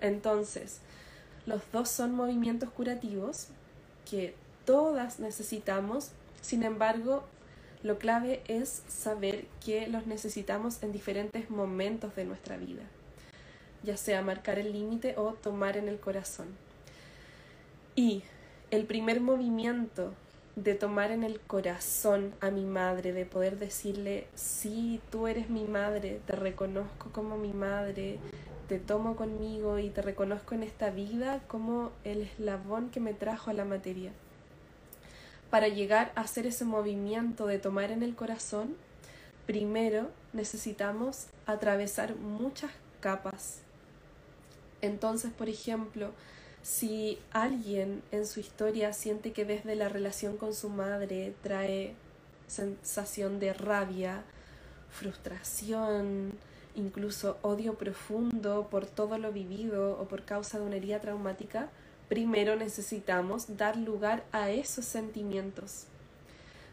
Entonces, 0.01 0.79
los 1.45 1.61
dos 1.71 1.91
son 1.91 2.15
movimientos 2.15 2.71
curativos 2.71 3.49
que 4.11 4.35
todas 4.65 5.21
necesitamos, 5.21 6.13
sin 6.41 6.63
embargo, 6.63 7.25
lo 7.83 7.99
clave 7.99 8.41
es 8.49 8.85
saber 8.89 9.45
que 9.63 9.87
los 9.87 10.07
necesitamos 10.07 10.83
en 10.83 10.93
diferentes 10.93 11.51
momentos 11.51 12.17
de 12.17 12.25
nuestra 12.25 12.57
vida, 12.57 12.85
ya 13.83 13.99
sea 13.99 14.23
marcar 14.23 14.59
el 14.59 14.73
límite 14.73 15.15
o 15.19 15.35
tomar 15.35 15.77
en 15.77 15.89
el 15.89 16.01
corazón. 16.01 16.47
Y 17.97 18.23
el 18.71 18.87
primer 18.87 19.21
movimiento 19.21 20.15
de 20.57 20.75
tomar 20.75 21.11
en 21.11 21.23
el 21.23 21.41
corazón 21.41 22.35
a 22.41 22.51
mi 22.51 22.65
madre, 22.65 23.13
de 23.13 23.25
poder 23.25 23.59
decirle, 23.59 24.27
sí, 24.35 25.01
tú 25.11 25.27
eres 25.27 25.49
mi 25.49 25.65
madre, 25.65 26.21
te 26.27 26.35
reconozco 26.35 27.11
como 27.11 27.39
mi 27.39 27.53
madre, 27.53 28.19
te 28.69 28.79
tomo 28.79 29.17
conmigo 29.17 29.79
y 29.79 29.89
te 29.89 30.03
reconozco 30.03 30.55
en 30.55 30.63
esta 30.63 30.91
vida 30.91 31.41
como 31.49 31.91
el 32.05 32.23
eslabón 32.23 32.91
que 32.91 33.01
me 33.01 33.15
trajo 33.15 33.51
a 33.51 33.55
la 33.55 33.65
materia. 33.65 34.13
Para 35.51 35.69
llegar 35.69 36.13
a 36.15 36.23
hacer 36.23 36.47
ese 36.47 36.65
movimiento 36.65 37.47
de 37.47 37.59
tomar 37.59 37.91
en 37.91 38.03
el 38.03 38.15
corazón, 38.15 38.77
primero 39.47 40.11
necesitamos 40.33 41.27
atravesar 41.47 42.15
muchas 42.17 42.71
capas. 43.01 43.61
Entonces, 44.81 45.33
por 45.33 45.49
ejemplo, 45.49 46.13
si 46.63 47.19
alguien 47.33 48.03
en 48.13 48.27
su 48.27 48.41
historia 48.41 48.93
siente 48.93 49.33
que 49.33 49.45
desde 49.45 49.75
la 49.75 49.89
relación 49.89 50.37
con 50.37 50.55
su 50.55 50.69
madre 50.69 51.35
trae 51.43 51.95
sensación 52.47 53.41
de 53.41 53.53
rabia, 53.53 54.23
frustración, 54.91 56.33
incluso 56.75 57.39
odio 57.43 57.75
profundo 57.75 58.69
por 58.71 58.87
todo 58.87 59.19
lo 59.19 59.33
vivido 59.33 59.99
o 60.01 60.07
por 60.07 60.25
causa 60.25 60.59
de 60.59 60.67
una 60.67 60.77
herida 60.77 61.01
traumática, 61.01 61.69
primero 62.09 62.57
necesitamos 62.57 63.57
dar 63.57 63.77
lugar 63.77 64.25
a 64.33 64.51
esos 64.51 64.85
sentimientos. 64.85 65.87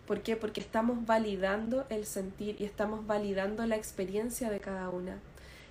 ¿Por 0.05 0.21
qué? 0.21 0.35
Porque 0.35 0.61
estamos 0.61 1.05
validando 1.05 1.85
el 1.89 2.05
sentir 2.05 2.55
y 2.59 2.65
estamos 2.65 3.05
validando 3.07 3.65
la 3.65 3.75
experiencia 3.75 4.49
de 4.49 4.59
cada 4.59 4.89
una. 4.89 5.19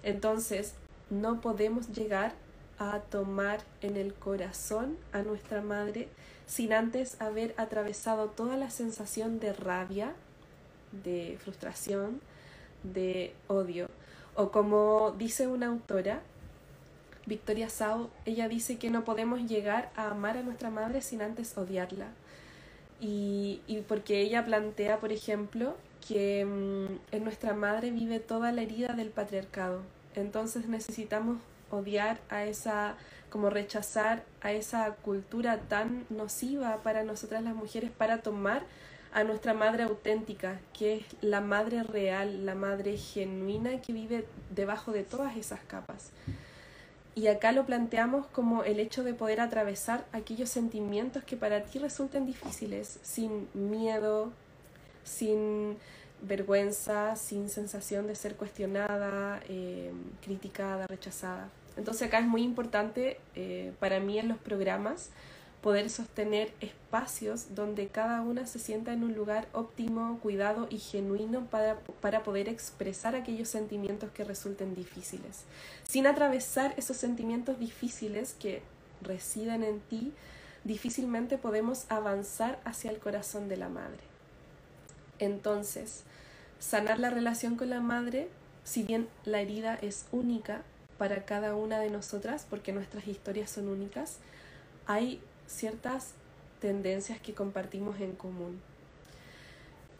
Entonces, 0.02 0.74
no 1.10 1.40
podemos 1.40 1.88
llegar 1.88 2.34
a 2.78 3.00
tomar 3.00 3.60
en 3.82 3.96
el 3.96 4.14
corazón 4.14 4.96
a 5.12 5.22
nuestra 5.22 5.62
madre 5.62 6.08
sin 6.46 6.72
antes 6.72 7.20
haber 7.20 7.54
atravesado 7.58 8.28
toda 8.28 8.56
la 8.56 8.70
sensación 8.70 9.38
de 9.38 9.52
rabia, 9.52 10.14
de 11.04 11.38
frustración, 11.42 12.20
de 12.82 13.34
odio. 13.48 13.88
O 14.34 14.50
como 14.50 15.14
dice 15.18 15.46
una 15.46 15.66
autora, 15.66 16.22
Victoria 17.26 17.68
Sau, 17.68 18.08
ella 18.24 18.48
dice 18.48 18.78
que 18.78 18.88
no 18.88 19.04
podemos 19.04 19.42
llegar 19.46 19.90
a 19.94 20.08
amar 20.08 20.38
a 20.38 20.42
nuestra 20.42 20.70
madre 20.70 21.02
sin 21.02 21.20
antes 21.20 21.58
odiarla. 21.58 22.08
Y, 23.00 23.60
y 23.66 23.82
porque 23.82 24.22
ella 24.22 24.44
plantea, 24.44 24.98
por 24.98 25.12
ejemplo, 25.12 25.76
que 26.06 26.44
mm, 26.44 27.14
en 27.14 27.24
nuestra 27.24 27.52
madre 27.52 27.90
vive 27.90 28.18
toda 28.20 28.50
la 28.52 28.62
herida 28.62 28.94
del 28.94 29.10
patriarcado. 29.10 29.82
Entonces 30.14 30.66
necesitamos 30.68 31.36
odiar 31.70 32.20
a 32.28 32.44
esa, 32.44 32.96
como 33.30 33.50
rechazar 33.50 34.24
a 34.40 34.52
esa 34.52 34.92
cultura 34.96 35.58
tan 35.68 36.06
nociva 36.10 36.78
para 36.82 37.02
nosotras 37.02 37.42
las 37.42 37.54
mujeres 37.54 37.90
para 37.90 38.22
tomar 38.22 38.62
a 39.12 39.24
nuestra 39.24 39.54
madre 39.54 39.84
auténtica, 39.84 40.60
que 40.72 40.96
es 40.96 41.04
la 41.20 41.40
madre 41.40 41.82
real, 41.82 42.44
la 42.44 42.54
madre 42.54 42.96
genuina 42.96 43.80
que 43.80 43.92
vive 43.92 44.26
debajo 44.50 44.92
de 44.92 45.02
todas 45.02 45.36
esas 45.36 45.60
capas. 45.60 46.10
Y 47.14 47.26
acá 47.26 47.52
lo 47.52 47.66
planteamos 47.66 48.26
como 48.26 48.62
el 48.62 48.78
hecho 48.78 49.02
de 49.02 49.14
poder 49.14 49.40
atravesar 49.40 50.06
aquellos 50.12 50.50
sentimientos 50.50 51.24
que 51.24 51.36
para 51.36 51.64
ti 51.64 51.78
resulten 51.78 52.26
difíciles, 52.26 53.00
sin 53.02 53.48
miedo, 53.54 54.30
sin 55.02 55.78
vergüenza, 56.22 57.16
sin 57.16 57.48
sensación 57.48 58.06
de 58.06 58.14
ser 58.14 58.36
cuestionada, 58.36 59.40
eh, 59.48 59.92
criticada, 60.22 60.86
rechazada. 60.86 61.48
Entonces 61.76 62.08
acá 62.08 62.18
es 62.18 62.26
muy 62.26 62.42
importante 62.42 63.20
eh, 63.34 63.72
para 63.78 64.00
mí 64.00 64.18
en 64.18 64.28
los 64.28 64.38
programas 64.38 65.10
poder 65.62 65.90
sostener 65.90 66.52
espacios 66.60 67.54
donde 67.54 67.88
cada 67.88 68.22
una 68.22 68.46
se 68.46 68.58
sienta 68.58 68.92
en 68.92 69.02
un 69.02 69.14
lugar 69.14 69.48
óptimo, 69.52 70.18
cuidado 70.20 70.68
y 70.70 70.78
genuino 70.78 71.46
para, 71.46 71.78
para, 72.00 72.22
poder 72.22 72.48
expresar 72.48 73.16
aquellos 73.16 73.48
sentimientos 73.48 74.10
que 74.12 74.24
resulten 74.24 74.74
difíciles, 74.74 75.44
sin 75.82 76.06
atravesar 76.06 76.74
esos 76.76 76.96
sentimientos 76.96 77.58
difíciles 77.58 78.34
que 78.38 78.62
residen 79.02 79.64
en 79.64 79.80
ti, 79.80 80.12
difícilmente 80.64 81.38
podemos 81.38 81.86
avanzar 81.88 82.60
hacia 82.64 82.90
el 82.90 82.98
corazón 82.98 83.48
de 83.48 83.56
la 83.56 83.68
madre. 83.68 83.98
Entonces, 85.18 86.04
sanar 86.58 86.98
la 86.98 87.10
relación 87.10 87.56
con 87.56 87.70
la 87.70 87.80
madre, 87.80 88.28
si 88.64 88.82
bien 88.82 89.08
la 89.24 89.40
herida 89.40 89.74
es 89.74 90.06
única 90.12 90.62
para 90.98 91.24
cada 91.24 91.54
una 91.54 91.78
de 91.78 91.90
nosotras, 91.90 92.46
porque 92.48 92.72
nuestras 92.72 93.06
historias 93.06 93.50
son 93.50 93.68
únicas, 93.68 94.18
hay 94.86 95.20
ciertas 95.46 96.14
tendencias 96.60 97.20
que 97.20 97.34
compartimos 97.34 98.00
en 98.00 98.12
común. 98.12 98.60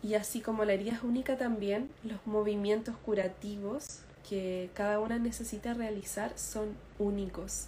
Y 0.03 0.15
así 0.15 0.41
como 0.41 0.65
la 0.65 0.75
herida 0.75 0.93
es 0.93 1.03
única 1.03 1.37
también, 1.37 1.91
los 2.05 2.25
movimientos 2.27 2.97
curativos 3.05 4.01
que 4.29 4.71
cada 4.75 5.01
una 5.01 5.19
necesita 5.19 5.75
realizar 5.75 6.39
son 6.39 6.77
únicos. 6.99 7.67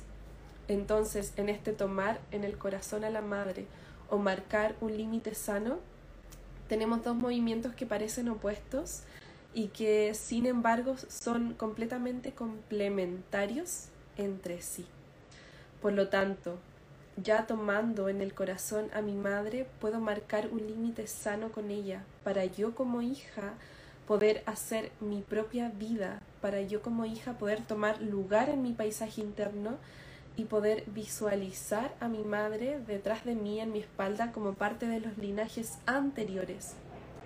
Entonces, 0.68 1.33
en 1.37 1.48
este 1.48 1.72
tomar 1.72 2.20
en 2.31 2.44
el 2.44 2.57
corazón 2.57 3.05
a 3.05 3.11
la 3.11 3.22
madre 3.22 3.66
o 4.09 4.18
marcar 4.18 4.76
un 4.81 4.96
límite 4.96 5.35
sano, 5.35 5.79
tenemos 6.70 7.02
dos 7.02 7.16
movimientos 7.16 7.74
que 7.74 7.85
parecen 7.85 8.28
opuestos 8.28 9.00
y 9.52 9.66
que 9.68 10.14
sin 10.14 10.46
embargo 10.46 10.94
son 11.09 11.54
completamente 11.54 12.30
complementarios 12.30 13.88
entre 14.16 14.62
sí. 14.62 14.87
Por 15.83 15.94
lo 15.94 16.06
tanto, 16.11 16.59
ya 17.16 17.48
tomando 17.48 18.09
en 18.09 18.20
el 18.20 18.35
corazón 18.35 18.87
a 18.94 19.02
mi 19.02 19.14
madre, 19.14 19.66
puedo 19.80 19.98
marcar 19.98 20.46
un 20.52 20.64
límite 20.64 21.09
sano 21.09 21.50
con 21.50 21.72
ella 21.72 22.04
para 22.22 22.44
yo 22.44 22.72
como 22.76 23.02
hija 23.02 23.54
poder 24.06 24.44
hacer 24.46 24.92
mi 25.00 25.22
propia 25.22 25.70
vida, 25.70 26.22
para 26.40 26.62
yo 26.62 26.83
como 26.83 27.04
hija 27.04 27.33
poder 27.33 27.62
tomar 27.64 28.00
lugar 28.00 28.48
en 28.48 28.62
mi 28.62 28.74
paisaje 28.74 29.22
interno 29.22 29.76
y 30.36 30.44
poder 30.44 30.84
visualizar 30.86 31.94
a 32.00 32.08
mi 32.08 32.22
madre 32.24 32.80
detrás 32.86 33.24
de 33.24 33.34
mí 33.34 33.60
en 33.60 33.72
mi 33.72 33.80
espalda 33.80 34.32
como 34.32 34.54
parte 34.54 34.86
de 34.86 35.00
los 35.00 35.18
linajes 35.18 35.78
anteriores. 35.86 36.74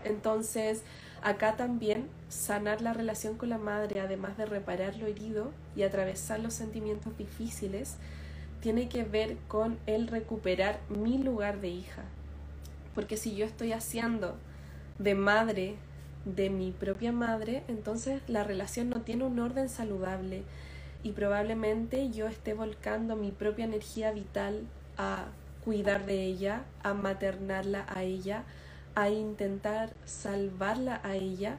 Entonces, 0.04 0.82
acá 1.22 1.56
también 1.56 2.08
sanar 2.28 2.82
la 2.82 2.92
relación 2.92 3.36
con 3.36 3.48
la 3.48 3.58
madre, 3.58 4.00
además 4.00 4.36
de 4.36 4.46
reparar 4.46 4.96
lo 4.96 5.06
herido 5.06 5.52
y 5.76 5.82
atravesar 5.82 6.40
los 6.40 6.54
sentimientos 6.54 7.16
difíciles, 7.16 7.96
tiene 8.60 8.88
que 8.88 9.04
ver 9.04 9.36
con 9.48 9.78
el 9.86 10.08
recuperar 10.08 10.80
mi 10.88 11.18
lugar 11.18 11.60
de 11.60 11.68
hija. 11.68 12.02
Porque 12.94 13.16
si 13.16 13.34
yo 13.34 13.46
estoy 13.46 13.72
haciendo 13.72 14.36
de 14.98 15.14
madre 15.14 15.76
de 16.24 16.50
mi 16.50 16.70
propia 16.70 17.12
madre, 17.12 17.62
entonces 17.68 18.22
la 18.26 18.44
relación 18.44 18.88
no 18.88 19.02
tiene 19.02 19.24
un 19.24 19.38
orden 19.38 19.68
saludable 19.68 20.42
y 21.04 21.12
probablemente 21.12 22.10
yo 22.10 22.26
esté 22.26 22.54
volcando 22.54 23.14
mi 23.14 23.30
propia 23.30 23.66
energía 23.66 24.10
vital 24.10 24.62
a 24.96 25.26
cuidar 25.62 26.06
de 26.06 26.24
ella, 26.24 26.64
a 26.82 26.94
maternarla 26.94 27.84
a 27.94 28.02
ella, 28.02 28.44
a 28.94 29.10
intentar 29.10 29.92
salvarla 30.06 31.00
a 31.04 31.14
ella. 31.14 31.58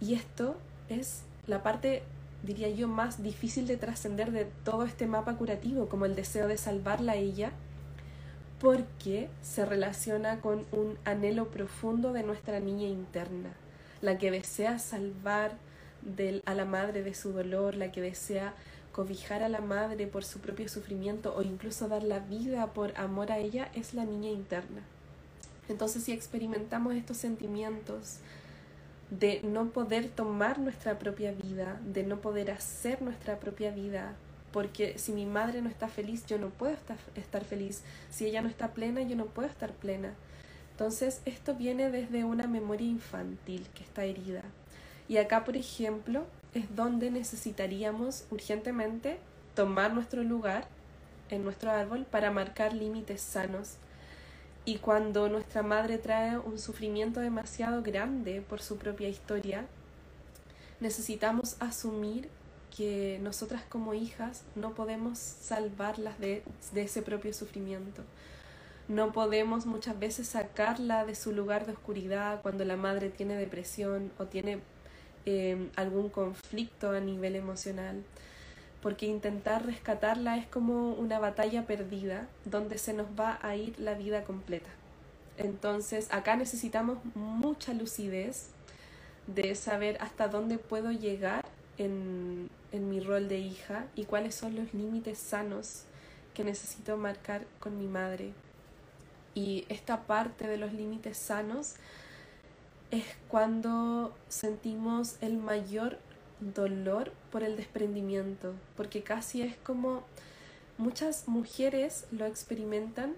Y 0.00 0.14
esto 0.14 0.56
es 0.90 1.22
la 1.46 1.62
parte, 1.62 2.02
diría 2.42 2.68
yo, 2.68 2.88
más 2.88 3.22
difícil 3.22 3.66
de 3.66 3.78
trascender 3.78 4.32
de 4.32 4.44
todo 4.64 4.84
este 4.84 5.06
mapa 5.06 5.34
curativo, 5.36 5.88
como 5.88 6.04
el 6.04 6.14
deseo 6.14 6.46
de 6.46 6.58
salvarla 6.58 7.12
a 7.12 7.16
ella, 7.16 7.52
porque 8.60 9.30
se 9.40 9.64
relaciona 9.64 10.40
con 10.40 10.66
un 10.72 10.98
anhelo 11.06 11.48
profundo 11.48 12.12
de 12.12 12.22
nuestra 12.22 12.60
niña 12.60 12.86
interna, 12.86 13.48
la 14.02 14.18
que 14.18 14.30
desea 14.30 14.78
salvar 14.78 15.52
a 16.46 16.54
la 16.54 16.64
madre 16.64 17.02
de 17.02 17.14
su 17.14 17.32
dolor, 17.32 17.74
la 17.74 17.92
que 17.92 18.00
desea 18.00 18.54
cobijar 18.92 19.42
a 19.42 19.48
la 19.48 19.60
madre 19.60 20.06
por 20.06 20.24
su 20.24 20.38
propio 20.40 20.68
sufrimiento 20.68 21.34
o 21.34 21.42
incluso 21.42 21.88
dar 21.88 22.02
la 22.02 22.18
vida 22.18 22.66
por 22.72 22.96
amor 22.98 23.32
a 23.32 23.38
ella, 23.38 23.70
es 23.74 23.94
la 23.94 24.04
niña 24.04 24.30
interna. 24.30 24.82
Entonces 25.68 26.04
si 26.04 26.12
experimentamos 26.12 26.94
estos 26.94 27.16
sentimientos 27.16 28.18
de 29.10 29.40
no 29.42 29.70
poder 29.70 30.08
tomar 30.08 30.58
nuestra 30.58 30.98
propia 30.98 31.32
vida, 31.32 31.80
de 31.84 32.02
no 32.02 32.20
poder 32.20 32.50
hacer 32.50 33.02
nuestra 33.02 33.38
propia 33.38 33.70
vida, 33.70 34.14
porque 34.52 34.98
si 34.98 35.12
mi 35.12 35.24
madre 35.24 35.62
no 35.62 35.68
está 35.68 35.88
feliz, 35.88 36.26
yo 36.26 36.38
no 36.38 36.50
puedo 36.50 36.74
estar 37.14 37.44
feliz, 37.44 37.82
si 38.10 38.26
ella 38.26 38.42
no 38.42 38.48
está 38.48 38.72
plena, 38.72 39.02
yo 39.02 39.16
no 39.16 39.26
puedo 39.26 39.48
estar 39.48 39.72
plena. 39.72 40.14
Entonces 40.72 41.22
esto 41.24 41.54
viene 41.54 41.90
desde 41.90 42.24
una 42.24 42.46
memoria 42.46 42.88
infantil 42.88 43.66
que 43.74 43.82
está 43.82 44.04
herida, 44.04 44.42
y 45.12 45.18
acá, 45.18 45.44
por 45.44 45.58
ejemplo, 45.58 46.24
es 46.54 46.74
donde 46.74 47.10
necesitaríamos 47.10 48.24
urgentemente 48.30 49.18
tomar 49.54 49.92
nuestro 49.92 50.22
lugar 50.22 50.66
en 51.28 51.44
nuestro 51.44 51.70
árbol 51.70 52.06
para 52.10 52.30
marcar 52.30 52.72
límites 52.72 53.20
sanos. 53.20 53.74
Y 54.64 54.78
cuando 54.78 55.28
nuestra 55.28 55.62
madre 55.62 55.98
trae 55.98 56.38
un 56.38 56.58
sufrimiento 56.58 57.20
demasiado 57.20 57.82
grande 57.82 58.40
por 58.40 58.62
su 58.62 58.78
propia 58.78 59.10
historia, 59.10 59.66
necesitamos 60.80 61.56
asumir 61.60 62.30
que 62.74 63.18
nosotras 63.20 63.64
como 63.68 63.92
hijas 63.92 64.44
no 64.54 64.74
podemos 64.74 65.18
salvarlas 65.18 66.18
de, 66.20 66.42
de, 66.72 66.84
ese 66.84 67.02
propio 67.02 67.34
sufrimiento. 67.34 68.02
No 68.88 69.12
podemos 69.12 69.66
muchas 69.66 69.98
veces 69.98 70.28
sacarla 70.28 71.04
de 71.04 71.14
su 71.14 71.32
lugar 71.32 71.66
de 71.66 71.72
oscuridad 71.72 72.40
cuando 72.40 72.64
la 72.64 72.78
madre 72.78 73.10
tiene 73.10 73.36
depresión 73.36 74.10
o 74.18 74.24
tiene 74.24 74.62
Em, 75.24 75.70
algún 75.76 76.08
conflicto 76.08 76.90
a 76.90 76.98
nivel 76.98 77.36
emocional, 77.36 78.02
porque 78.80 79.06
intentar 79.06 79.64
rescatarla 79.64 80.36
es 80.36 80.48
como 80.48 80.94
una 80.94 81.20
batalla 81.20 81.64
perdida 81.64 82.26
donde 82.44 82.76
se 82.76 82.92
nos 82.92 83.06
va 83.18 83.38
a 83.40 83.54
ir 83.54 83.78
la 83.78 83.94
vida 83.94 84.24
completa. 84.24 84.70
Entonces 85.36 86.08
acá 86.10 86.34
necesitamos 86.34 86.98
mucha 87.14 87.72
lucidez 87.72 88.48
de 89.28 89.54
saber 89.54 89.96
hasta 90.00 90.26
dónde 90.26 90.58
puedo 90.58 90.90
llegar 90.90 91.44
en, 91.78 92.50
en 92.72 92.90
mi 92.90 92.98
rol 92.98 93.28
de 93.28 93.38
hija 93.38 93.86
y 93.94 94.06
cuáles 94.06 94.34
son 94.34 94.56
los 94.56 94.74
límites 94.74 95.18
sanos 95.18 95.84
que 96.34 96.42
necesito 96.42 96.96
marcar 96.96 97.46
con 97.60 97.78
mi 97.78 97.86
madre. 97.86 98.32
Y 99.36 99.66
esta 99.68 100.02
parte 100.02 100.48
de 100.48 100.56
los 100.56 100.72
límites 100.72 101.16
sanos 101.16 101.76
es 102.92 103.04
cuando 103.28 104.14
sentimos 104.28 105.16
el 105.22 105.38
mayor 105.38 105.98
dolor 106.40 107.10
por 107.32 107.42
el 107.42 107.56
desprendimiento, 107.56 108.52
porque 108.76 109.02
casi 109.02 109.40
es 109.40 109.56
como 109.56 110.04
muchas 110.76 111.26
mujeres 111.26 112.06
lo 112.12 112.26
experimentan 112.26 113.14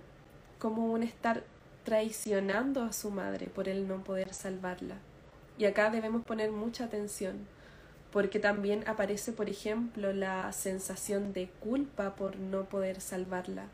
como 0.60 0.92
un 0.92 1.02
estar 1.02 1.42
traicionando 1.84 2.84
a 2.84 2.92
su 2.92 3.10
madre 3.10 3.48
por 3.48 3.68
el 3.68 3.88
no 3.88 4.04
poder 4.04 4.32
salvarla. 4.32 4.96
Y 5.58 5.64
acá 5.64 5.90
debemos 5.90 6.24
poner 6.24 6.52
mucha 6.52 6.84
atención, 6.84 7.46
porque 8.12 8.38
también 8.38 8.86
aparece, 8.86 9.32
por 9.32 9.48
ejemplo, 9.48 10.12
la 10.12 10.52
sensación 10.52 11.32
de 11.32 11.48
culpa 11.48 12.14
por 12.14 12.36
no 12.36 12.64
poder 12.66 13.00
salvarla. 13.00 13.66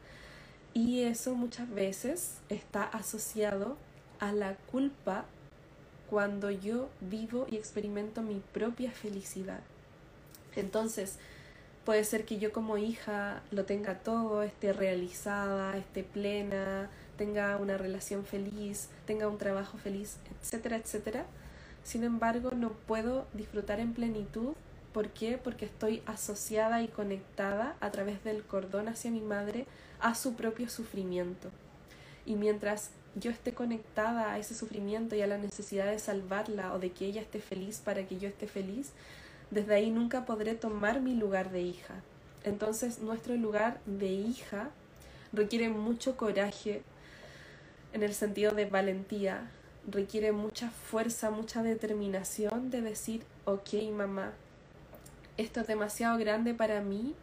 Y 0.72 1.02
eso 1.02 1.34
muchas 1.34 1.68
veces 1.68 2.38
está 2.48 2.84
asociado 2.84 3.76
a 4.18 4.32
la 4.32 4.54
culpa 4.70 5.26
cuando 6.10 6.50
yo 6.50 6.88
vivo 7.00 7.46
y 7.48 7.56
experimento 7.56 8.20
mi 8.20 8.42
propia 8.52 8.90
felicidad. 8.90 9.60
Entonces, 10.56 11.18
puede 11.84 12.02
ser 12.02 12.24
que 12.24 12.40
yo 12.40 12.52
como 12.52 12.76
hija 12.76 13.42
lo 13.52 13.64
tenga 13.64 14.00
todo, 14.00 14.42
esté 14.42 14.72
realizada, 14.72 15.76
esté 15.76 16.02
plena, 16.02 16.90
tenga 17.16 17.56
una 17.58 17.78
relación 17.78 18.24
feliz, 18.24 18.88
tenga 19.06 19.28
un 19.28 19.38
trabajo 19.38 19.78
feliz, 19.78 20.16
etcétera, 20.42 20.76
etcétera. 20.78 21.26
Sin 21.84 22.02
embargo, 22.02 22.50
no 22.50 22.72
puedo 22.72 23.26
disfrutar 23.32 23.78
en 23.78 23.94
plenitud. 23.94 24.54
¿Por 24.92 25.10
qué? 25.10 25.38
Porque 25.38 25.66
estoy 25.66 26.02
asociada 26.06 26.82
y 26.82 26.88
conectada 26.88 27.76
a 27.80 27.92
través 27.92 28.24
del 28.24 28.42
cordón 28.42 28.88
hacia 28.88 29.12
mi 29.12 29.20
madre 29.20 29.66
a 30.00 30.16
su 30.16 30.34
propio 30.34 30.68
sufrimiento. 30.68 31.50
Y 32.26 32.34
mientras 32.34 32.90
yo 33.14 33.30
esté 33.30 33.52
conectada 33.52 34.32
a 34.32 34.38
ese 34.38 34.54
sufrimiento 34.54 35.16
y 35.16 35.22
a 35.22 35.26
la 35.26 35.38
necesidad 35.38 35.86
de 35.86 35.98
salvarla 35.98 36.72
o 36.74 36.78
de 36.78 36.90
que 36.92 37.06
ella 37.06 37.20
esté 37.20 37.40
feliz 37.40 37.80
para 37.84 38.06
que 38.06 38.18
yo 38.18 38.28
esté 38.28 38.46
feliz, 38.46 38.92
desde 39.50 39.74
ahí 39.74 39.90
nunca 39.90 40.26
podré 40.26 40.54
tomar 40.54 41.00
mi 41.00 41.14
lugar 41.14 41.50
de 41.50 41.62
hija. 41.62 41.94
Entonces 42.44 43.00
nuestro 43.00 43.34
lugar 43.36 43.80
de 43.86 44.06
hija 44.06 44.70
requiere 45.32 45.68
mucho 45.68 46.16
coraje 46.16 46.82
en 47.92 48.02
el 48.02 48.14
sentido 48.14 48.52
de 48.52 48.66
valentía, 48.66 49.50
requiere 49.90 50.32
mucha 50.32 50.70
fuerza, 50.70 51.30
mucha 51.30 51.62
determinación 51.62 52.70
de 52.70 52.80
decir, 52.80 53.24
ok 53.44 53.74
mamá, 53.92 54.32
esto 55.36 55.60
es 55.60 55.66
demasiado 55.66 56.18
grande 56.18 56.54
para 56.54 56.80
mí 56.80 57.14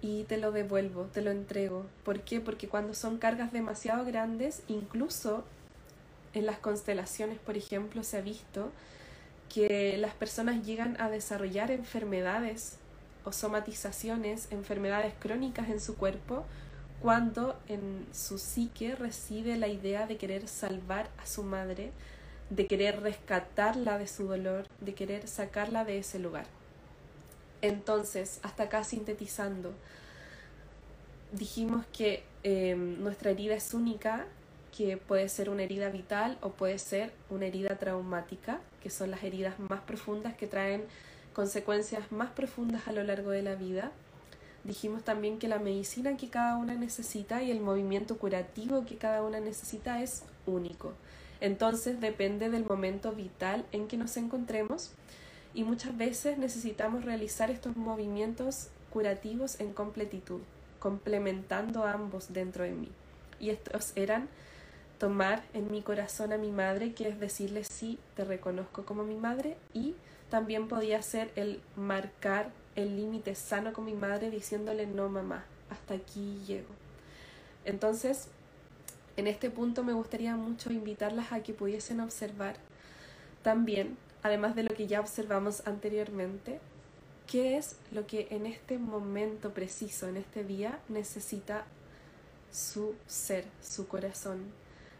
y 0.00 0.24
te 0.24 0.36
lo 0.36 0.52
devuelvo, 0.52 1.04
te 1.04 1.22
lo 1.22 1.30
entrego. 1.30 1.86
¿Por 2.04 2.20
qué? 2.20 2.40
Porque 2.40 2.68
cuando 2.68 2.94
son 2.94 3.18
cargas 3.18 3.52
demasiado 3.52 4.04
grandes, 4.04 4.62
incluso 4.68 5.44
en 6.34 6.46
las 6.46 6.58
constelaciones, 6.58 7.38
por 7.38 7.56
ejemplo, 7.56 8.04
se 8.04 8.18
ha 8.18 8.20
visto 8.20 8.70
que 9.48 9.96
las 9.98 10.14
personas 10.14 10.64
llegan 10.64 11.00
a 11.00 11.08
desarrollar 11.08 11.70
enfermedades 11.70 12.76
o 13.24 13.32
somatizaciones, 13.32 14.48
enfermedades 14.50 15.14
crónicas 15.18 15.68
en 15.70 15.80
su 15.80 15.96
cuerpo, 15.96 16.44
cuando 17.00 17.58
en 17.68 18.06
su 18.12 18.38
psique 18.38 18.94
reside 18.94 19.56
la 19.56 19.68
idea 19.68 20.06
de 20.06 20.16
querer 20.16 20.48
salvar 20.48 21.08
a 21.18 21.26
su 21.26 21.42
madre, 21.42 21.92
de 22.50 22.66
querer 22.66 23.00
rescatarla 23.02 23.98
de 23.98 24.06
su 24.06 24.26
dolor, 24.26 24.66
de 24.80 24.94
querer 24.94 25.28
sacarla 25.28 25.84
de 25.84 25.98
ese 25.98 26.18
lugar. 26.18 26.46
Entonces, 27.62 28.40
hasta 28.42 28.64
acá 28.64 28.84
sintetizando, 28.84 29.74
dijimos 31.32 31.84
que 31.92 32.22
em, 32.42 33.02
nuestra 33.02 33.30
herida 33.30 33.54
es 33.54 33.74
única, 33.74 34.26
que 34.76 34.96
puede 34.96 35.28
ser 35.28 35.50
una 35.50 35.64
herida 35.64 35.88
vital 35.90 36.38
o 36.40 36.50
puede 36.50 36.78
ser 36.78 37.12
una 37.30 37.46
herida 37.46 37.76
traumática, 37.76 38.60
que 38.82 38.90
son 38.90 39.10
las 39.10 39.24
heridas 39.24 39.58
más 39.58 39.80
profundas 39.80 40.36
que 40.36 40.46
traen 40.46 40.84
consecuencias 41.32 42.12
más 42.12 42.30
profundas 42.30 42.86
a 42.86 42.92
lo 42.92 43.02
largo 43.02 43.30
de 43.30 43.42
la 43.42 43.54
vida. 43.54 43.92
Dijimos 44.64 45.04
también 45.04 45.38
que 45.38 45.48
la 45.48 45.58
medicina 45.58 46.16
que 46.16 46.28
cada 46.28 46.56
una 46.56 46.74
necesita 46.74 47.42
y 47.42 47.50
el 47.50 47.60
movimiento 47.60 48.18
curativo 48.18 48.84
que 48.84 48.96
cada 48.96 49.22
una 49.22 49.40
necesita 49.40 50.02
es 50.02 50.24
único. 50.46 50.92
Entonces 51.40 52.00
depende 52.00 52.50
del 52.50 52.64
momento 52.64 53.12
vital 53.12 53.64
en 53.72 53.86
que 53.86 53.96
nos 53.96 54.16
encontremos 54.16 54.90
y 55.58 55.64
muchas 55.64 55.98
veces 55.98 56.38
necesitamos 56.38 57.04
realizar 57.04 57.50
estos 57.50 57.76
movimientos 57.76 58.68
curativos 58.92 59.58
en 59.58 59.72
completitud, 59.72 60.40
complementando 60.78 61.84
ambos 61.84 62.32
dentro 62.32 62.62
de 62.62 62.70
mí. 62.70 62.88
Y 63.40 63.50
estos 63.50 63.92
eran 63.96 64.28
tomar 65.00 65.42
en 65.54 65.68
mi 65.72 65.82
corazón 65.82 66.32
a 66.32 66.38
mi 66.38 66.52
madre, 66.52 66.92
que 66.92 67.08
es 67.08 67.18
decirle 67.18 67.64
sí, 67.64 67.98
te 68.14 68.24
reconozco 68.24 68.84
como 68.84 69.02
mi 69.02 69.16
madre, 69.16 69.56
y 69.74 69.96
también 70.30 70.68
podía 70.68 71.02
ser 71.02 71.32
el 71.34 71.60
marcar 71.74 72.52
el 72.76 72.96
límite 72.96 73.34
sano 73.34 73.72
con 73.72 73.84
mi 73.84 73.94
madre 73.94 74.30
diciéndole 74.30 74.86
no 74.86 75.08
mamá, 75.08 75.44
hasta 75.70 75.94
aquí 75.94 76.40
llego. 76.46 76.70
Entonces, 77.64 78.28
en 79.16 79.26
este 79.26 79.50
punto 79.50 79.82
me 79.82 79.92
gustaría 79.92 80.36
mucho 80.36 80.72
invitarlas 80.72 81.32
a 81.32 81.42
que 81.42 81.52
pudiesen 81.52 81.98
observar 81.98 82.54
también 83.42 83.96
además 84.22 84.54
de 84.54 84.64
lo 84.64 84.74
que 84.74 84.86
ya 84.86 85.00
observamos 85.00 85.62
anteriormente, 85.66 86.60
qué 87.26 87.58
es 87.58 87.76
lo 87.92 88.06
que 88.06 88.28
en 88.30 88.46
este 88.46 88.78
momento 88.78 89.52
preciso, 89.52 90.08
en 90.08 90.16
este 90.16 90.44
día, 90.44 90.78
necesita 90.88 91.64
su 92.50 92.94
ser, 93.06 93.44
su 93.62 93.86
corazón. 93.86 94.46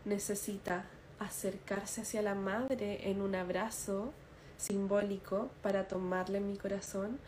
Necesita 0.05 0.85
acercarse 1.19 2.03
hacia 2.03 2.23
la 2.23 2.35
madre 2.35 3.11
en 3.11 3.23
un 3.23 3.35
abrazo 3.35 4.13
simbólico 4.59 5.51
para 5.63 5.89
tomarle 5.89 6.41
mi 6.41 6.57
corazón 6.57 7.19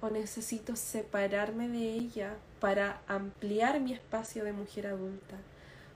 o 0.00 0.10
necesito 0.10 0.76
separarme 0.76 1.68
de 1.68 1.94
ella 1.94 2.36
para 2.60 3.00
ampliar 3.08 3.80
mi 3.80 3.92
espacio 3.92 4.44
de 4.44 4.52
mujer 4.52 4.86
adulta. 4.86 5.36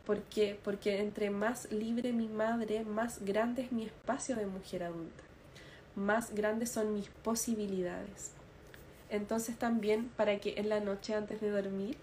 ¿Por 0.07 0.23
qué? 0.23 0.59
Porque 0.65 1.01
entre 1.01 1.31
más 1.31 1.71
libre 1.71 2.12
mi 2.12 2.29
madre, 2.29 2.85
más 2.85 3.25
grande 3.25 3.62
es 3.62 3.73
mi 3.73 3.85
espacio 3.85 4.35
de 4.35 4.47
mujer 4.47 4.83
adulta 4.85 5.32
más 5.95 6.35
grandes 6.35 6.71
son 6.71 6.95
mis 6.95 7.09
posibilidades. 7.09 8.33
Entonces 9.11 9.59
también 9.59 10.09
para 10.17 10.39
que 10.39 10.55
en 10.57 10.69
la 10.69 10.81
noche 10.81 11.15
antes 11.15 11.41
de 11.41 11.51
dormir 11.51 11.97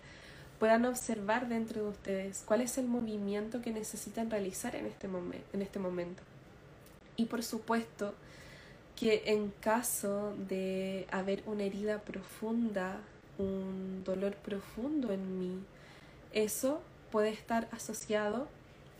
puedan 0.59 0.85
observar 0.85 1.47
dentro 1.47 1.83
de 1.83 1.89
ustedes 1.89 2.43
cuál 2.45 2.61
es 2.61 2.77
el 2.77 2.85
movimiento 2.85 3.61
que 3.61 3.71
necesitan 3.71 4.29
realizar 4.29 4.75
en 4.75 4.85
este, 4.85 5.07
en 5.07 5.61
este 5.61 5.79
momento. 5.79 6.21
Y 7.15 7.25
por 7.25 7.43
supuesto 7.43 8.13
que 8.95 9.23
en 9.25 9.51
caso 9.61 10.33
de 10.49 11.07
haber 11.11 11.41
una 11.45 11.63
herida 11.63 11.99
profunda, 11.99 12.97
un 13.37 14.03
dolor 14.03 14.35
profundo 14.35 15.11
en 15.13 15.39
mí, 15.39 15.63
eso 16.33 16.81
puede 17.11 17.29
estar 17.29 17.67
asociado 17.71 18.47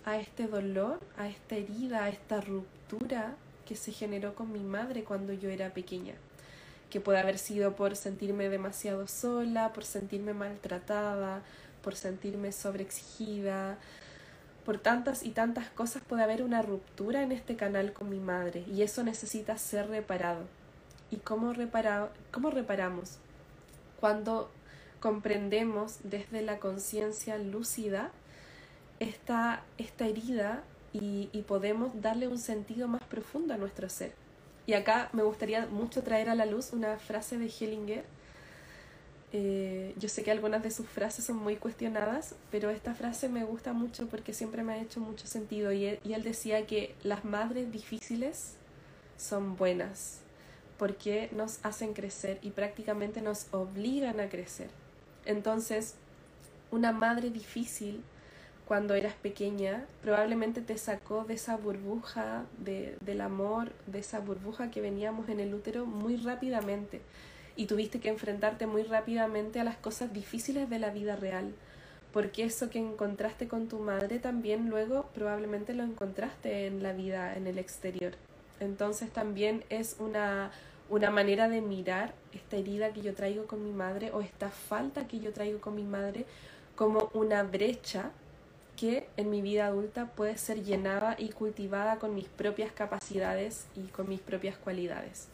a 0.05 0.17
este 0.17 0.47
dolor, 0.47 0.99
a 1.17 1.27
esta 1.27 1.55
herida, 1.55 2.05
a 2.05 2.09
esta 2.09 2.41
ruptura 2.41 3.35
que 3.69 3.75
se 3.75 3.91
generó 3.91 4.33
con 4.33 4.51
mi 4.51 4.61
madre 4.61 5.03
cuando 5.03 5.31
yo 5.31 5.47
era 5.47 5.75
pequeña, 5.75 6.15
que 6.89 6.99
puede 6.99 7.19
haber 7.19 7.37
sido 7.37 7.75
por 7.75 7.95
sentirme 7.95 8.49
demasiado 8.49 9.07
sola, 9.07 9.73
por 9.73 9.85
sentirme 9.85 10.33
maltratada, 10.33 11.43
por 11.83 11.95
sentirme 11.95 12.51
sobreexigida, 12.51 13.77
por 14.65 14.79
tantas 14.79 15.21
y 15.21 15.29
tantas 15.29 15.69
cosas 15.69 16.01
puede 16.01 16.23
haber 16.23 16.41
una 16.41 16.63
ruptura 16.63 17.21
en 17.21 17.31
este 17.31 17.55
canal 17.55 17.93
con 17.93 18.09
mi 18.09 18.17
madre 18.17 18.65
y 18.73 18.81
eso 18.81 19.03
necesita 19.03 19.55
ser 19.59 19.87
reparado. 19.87 20.47
¿Y 21.11 21.17
cómo, 21.17 21.53
cómo 22.31 22.49
reparamos? 22.49 23.19
Cuando 23.99 24.49
comprendemos 24.99 25.99
desde 26.01 26.41
la 26.41 26.57
conciencia 26.57 27.37
lúcida 27.37 28.09
esta, 28.99 29.61
esta 29.77 30.07
herida 30.07 30.63
y, 30.93 31.27
podemos 31.47 32.01
darle 32.01 32.27
un 32.27 32.37
sentido 32.37 32.87
más 32.87 33.03
profundo 33.03 33.53
a 33.53 33.57
nuestro 33.57 33.89
ser. 33.89 34.13
Y 34.65 34.73
acá 34.73 35.09
me 35.13 35.23
gustaría 35.23 35.65
mucho 35.65 36.03
traer 36.03 36.29
a 36.29 36.35
la 36.35 36.45
luz 36.45 36.73
una 36.73 36.97
frase 36.97 37.37
de 37.37 37.47
Hellinger. 37.47 38.03
Eh, 39.31 39.93
yo 39.97 40.09
sé 40.09 40.23
que 40.23 40.31
algunas 40.31 40.63
de 40.63 40.71
sus 40.71 40.87
frases 40.87 41.25
son 41.25 41.37
muy 41.37 41.55
cuestionadas, 41.55 42.35
pero 42.51 42.69
esta 42.69 42.93
frase 42.93 43.29
me 43.29 43.43
gusta 43.43 43.73
mucho 43.73 44.07
porque 44.07 44.33
siempre 44.33 44.63
me 44.63 44.73
ha 44.73 44.81
hecho 44.81 44.99
mucho 44.99 45.27
sentido. 45.27 45.71
Y 45.71 45.85
él, 45.85 45.99
y 46.03 46.13
él 46.13 46.23
decía 46.23 46.65
que 46.67 46.95
las 47.03 47.25
madres 47.25 47.71
difíciles 47.71 48.55
son 49.17 49.55
buenas 49.55 50.19
porque 50.77 51.29
nos 51.33 51.59
hacen 51.63 51.93
crecer 51.93 52.39
y 52.41 52.51
prácticamente 52.51 53.21
nos 53.21 53.47
obligan 53.51 54.19
a 54.19 54.29
crecer. 54.29 54.69
Entonces, 55.25 55.95
una 56.71 56.91
madre 56.91 57.29
difícil 57.29 58.01
cuando 58.69 58.93
eras 58.93 59.15
pequeña, 59.15 59.87
probablemente 60.03 60.61
te 60.61 60.77
sacó 60.77 61.23
de 61.23 61.33
esa 61.33 61.57
burbuja 61.57 62.43
de, 62.59 62.95
del 63.01 63.21
amor, 63.21 63.71
de 63.87 63.97
esa 63.97 64.19
burbuja 64.19 64.69
que 64.69 64.79
veníamos 64.79 65.27
en 65.27 65.39
el 65.39 65.55
útero 65.55 65.87
muy 65.87 66.17
rápidamente 66.17 67.01
y 67.55 67.65
tuviste 67.65 67.99
que 67.99 68.09
enfrentarte 68.09 68.67
muy 68.67 68.83
rápidamente 68.83 69.59
a 69.59 69.63
las 69.63 69.75
cosas 69.75 70.13
difíciles 70.13 70.69
de 70.69 70.77
la 70.77 70.91
vida 70.91 71.15
real, 71.15 71.51
porque 72.13 72.43
eso 72.43 72.69
que 72.69 72.77
encontraste 72.77 73.47
con 73.47 73.67
tu 73.67 73.79
madre 73.79 74.19
también 74.19 74.69
luego 74.69 75.09
probablemente 75.15 75.73
lo 75.73 75.81
encontraste 75.81 76.67
en 76.67 76.83
la 76.83 76.93
vida 76.93 77.35
en 77.35 77.47
el 77.47 77.57
exterior. 77.57 78.13
Entonces 78.59 79.09
también 79.09 79.63
es 79.69 79.95
una, 79.97 80.51
una 80.91 81.09
manera 81.09 81.49
de 81.49 81.61
mirar 81.61 82.13
esta 82.33 82.57
herida 82.57 82.93
que 82.93 83.01
yo 83.01 83.15
traigo 83.15 83.47
con 83.47 83.63
mi 83.63 83.71
madre 83.71 84.11
o 84.11 84.21
esta 84.21 84.49
falta 84.49 85.07
que 85.07 85.19
yo 85.19 85.33
traigo 85.33 85.59
con 85.59 85.73
mi 85.73 85.85
madre 85.85 86.27
como 86.75 87.09
una 87.15 87.41
brecha 87.41 88.11
que 88.79 89.09
en 89.17 89.29
mi 89.29 89.41
vida 89.41 89.65
adulta 89.65 90.05
puede 90.05 90.37
ser 90.37 90.63
llenada 90.63 91.15
y 91.17 91.29
cultivada 91.29 91.97
con 91.97 92.15
mis 92.15 92.29
propias 92.29 92.71
capacidades 92.71 93.65
y 93.75 93.87
con 93.87 94.07
mis 94.07 94.21
propias 94.21 94.55
cualidades. 94.57 95.27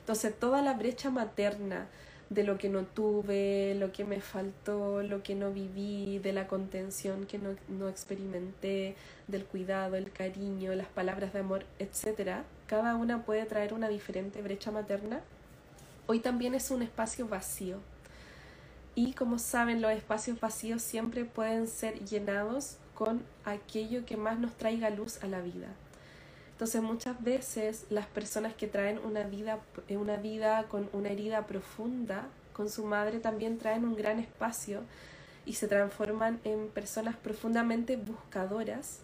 Entonces 0.00 0.38
toda 0.38 0.60
la 0.60 0.74
brecha 0.74 1.08
materna 1.10 1.86
de 2.28 2.44
lo 2.44 2.58
que 2.58 2.68
no 2.68 2.82
tuve, 2.82 3.74
lo 3.76 3.90
que 3.90 4.04
me 4.04 4.20
faltó, 4.20 5.02
lo 5.02 5.22
que 5.22 5.34
no 5.34 5.50
viví, 5.50 6.18
de 6.18 6.34
la 6.34 6.46
contención 6.46 7.24
que 7.24 7.38
no, 7.38 7.56
no 7.68 7.88
experimenté, 7.88 8.96
del 9.28 9.46
cuidado, 9.46 9.96
el 9.96 10.10
cariño, 10.12 10.74
las 10.74 10.88
palabras 10.88 11.32
de 11.32 11.38
amor, 11.38 11.64
etc., 11.78 12.42
cada 12.66 12.96
una 12.96 13.24
puede 13.24 13.46
traer 13.46 13.72
una 13.72 13.88
diferente 13.88 14.42
brecha 14.42 14.70
materna. 14.70 15.20
Hoy 16.06 16.20
también 16.20 16.54
es 16.54 16.70
un 16.70 16.82
espacio 16.82 17.28
vacío, 17.28 17.78
y 18.94 19.12
como 19.12 19.38
saben, 19.38 19.82
los 19.82 19.92
espacios 19.92 20.40
vacíos 20.40 20.82
siempre 20.82 21.24
pueden 21.24 21.66
ser 21.66 22.04
llenados 22.04 22.76
con 22.94 23.22
aquello 23.44 24.06
que 24.06 24.16
más 24.16 24.38
nos 24.38 24.54
traiga 24.54 24.90
luz 24.90 25.22
a 25.22 25.26
la 25.26 25.40
vida. 25.40 25.68
Entonces 26.52 26.82
muchas 26.82 27.20
veces 27.22 27.86
las 27.90 28.06
personas 28.06 28.54
que 28.54 28.68
traen 28.68 28.98
una 28.98 29.24
vida, 29.24 29.58
eh, 29.88 29.96
una 29.96 30.16
vida 30.16 30.64
con 30.68 30.88
una 30.92 31.08
herida 31.08 31.46
profunda 31.46 32.28
con 32.52 32.70
su 32.70 32.84
madre 32.84 33.18
también 33.18 33.58
traen 33.58 33.84
un 33.84 33.96
gran 33.96 34.20
espacio 34.20 34.82
y 35.44 35.54
se 35.54 35.66
transforman 35.66 36.40
en 36.44 36.68
personas 36.68 37.16
profundamente 37.16 37.96
buscadoras, 37.96 39.00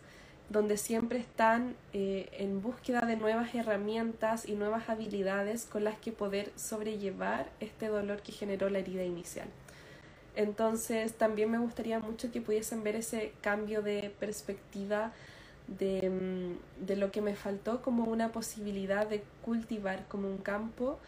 donde 0.49 0.77
siempre 0.77 1.19
están 1.19 1.75
eh, 1.93 2.29
en 2.39 2.63
búsqueda 2.63 3.03
de 3.03 3.17
nuevas 3.17 3.55
herramientas 3.55 4.49
y 4.49 4.53
nuevas 4.53 4.89
habilidades 4.89 5.65
con 5.65 5.83
las 5.83 5.99
que 5.99 6.13
poder 6.13 6.53
sobrellevar 6.57 7.51
este 7.59 7.89
dolor 7.89 8.23
que 8.23 8.33
generó 8.33 8.71
la 8.71 8.79
herida 8.79 9.05
inicial. 9.05 9.49
Entonces 10.41 11.13
también 11.13 11.51
me 11.51 11.59
gustaría 11.59 11.99
mucho 11.99 12.33
que 12.33 12.41
pudiesen 12.41 12.83
ver 12.83 12.97
ese 12.97 13.35
cambio 13.43 13.83
de 13.83 14.11
perspectiva 14.19 15.13
de, 15.69 16.09
mm, 16.09 16.87
de, 16.87 16.97
lo 16.97 17.11
que 17.11 17.21
me 17.21 17.37
faltó 17.37 17.83
como 17.83 18.05
una 18.05 18.33
posibilidad 18.33 19.07
de 19.07 19.23
cultivar 19.45 20.07
como 20.09 20.29
un 20.29 20.39
campo 20.39 20.99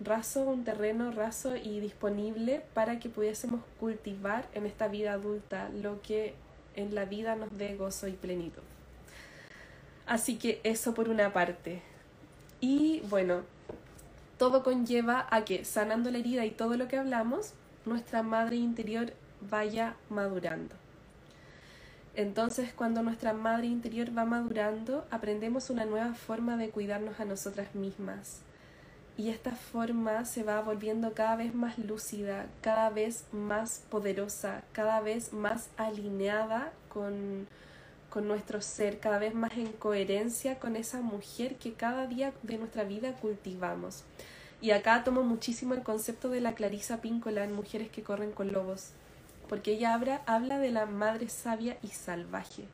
raso, 0.00 0.40
un 0.40 0.64
terreno 0.64 1.10
raso 1.10 1.54
y 1.54 1.80
disponible 1.80 2.62
para 2.72 2.98
que 2.98 3.10
pudiésemos 3.10 3.60
cultivar 3.78 4.48
en 4.54 4.64
esta 4.64 4.88
vida 4.88 5.12
adulta 5.12 5.68
lo 5.68 6.00
que 6.00 6.34
en 6.74 6.94
la 6.94 7.04
vida 7.04 7.36
nos 7.36 7.56
dé 7.58 7.76
gozo 7.76 8.08
y 8.08 8.12
plenitud. 8.12 8.62
Así 10.06 10.38
que 10.38 10.62
eso 10.64 10.94
por 10.94 11.10
una 11.10 11.34
parte. 11.34 11.82
Y 12.60 13.00
bueno, 13.10 13.42
todo 14.38 14.62
conlleva 14.62 15.26
a 15.30 15.44
que 15.44 15.66
sanando 15.66 16.10
la 16.10 16.18
herida 16.18 16.46
y 16.46 16.52
todo 16.52 16.78
lo 16.78 16.88
que 16.88 16.96
hablamos, 16.96 17.52
nuestra 17.84 18.22
madre 18.22 18.56
interior 18.56 19.12
vaya 19.40 19.94
madurando. 20.10 20.74
Entonces, 22.14 22.72
cuando 22.72 23.02
nuestra 23.02 23.32
madre 23.32 23.68
interior 23.68 24.08
va 24.16 24.24
madurando, 24.24 25.06
aprendemos 25.10 25.70
una 25.70 25.84
nueva 25.84 26.14
forma 26.14 26.56
de 26.56 26.70
cuidarnos 26.70 27.20
a 27.20 27.24
nosotras 27.24 27.74
mismas. 27.76 28.40
Y 29.16 29.30
esta 29.30 29.52
forma 29.52 30.24
se 30.24 30.42
va 30.42 30.60
volviendo 30.60 31.12
cada 31.12 31.36
vez 31.36 31.54
más 31.54 31.78
lúcida, 31.78 32.46
cada 32.60 32.90
vez 32.90 33.24
más 33.32 33.84
poderosa, 33.88 34.62
cada 34.72 35.00
vez 35.00 35.32
más 35.32 35.70
alineada 35.76 36.72
con, 36.88 37.46
con 38.10 38.26
nuestro 38.26 38.60
ser, 38.62 38.98
cada 38.98 39.18
vez 39.18 39.34
más 39.34 39.52
en 39.52 39.72
coherencia 39.72 40.58
con 40.58 40.76
esa 40.76 41.00
mujer 41.00 41.56
que 41.56 41.74
cada 41.74 42.06
día 42.06 42.32
de 42.42 42.58
nuestra 42.58 42.84
vida 42.84 43.12
cultivamos. 43.12 44.04
Y 44.60 44.72
acá 44.72 45.04
tomo 45.04 45.22
muchísimo 45.22 45.74
el 45.74 45.82
concepto 45.82 46.30
de 46.30 46.40
la 46.40 46.54
Clarisa 46.54 47.00
Píncola 47.00 47.44
en 47.44 47.52
Mujeres 47.52 47.90
que 47.90 48.02
corren 48.02 48.32
con 48.32 48.52
lobos, 48.52 48.90
porque 49.48 49.72
ella 49.72 49.94
habla, 49.94 50.22
habla 50.26 50.58
de 50.58 50.72
la 50.72 50.86
madre 50.86 51.28
sabia 51.28 51.78
y 51.82 51.88
salvaje. 51.88 52.64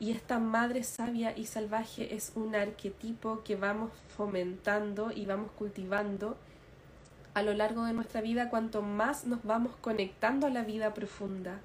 Y 0.00 0.10
esta 0.10 0.38
madre 0.38 0.82
sabia 0.82 1.36
y 1.36 1.46
salvaje 1.46 2.14
es 2.14 2.32
un 2.34 2.54
arquetipo 2.54 3.42
que 3.44 3.56
vamos 3.56 3.92
fomentando 4.16 5.12
y 5.12 5.24
vamos 5.26 5.50
cultivando 5.52 6.36
a 7.34 7.42
lo 7.42 7.54
largo 7.54 7.84
de 7.84 7.92
nuestra 7.92 8.20
vida 8.20 8.50
cuanto 8.50 8.82
más 8.82 9.26
nos 9.26 9.44
vamos 9.44 9.76
conectando 9.80 10.46
a 10.46 10.50
la 10.50 10.64
vida 10.64 10.92
profunda, 10.92 11.60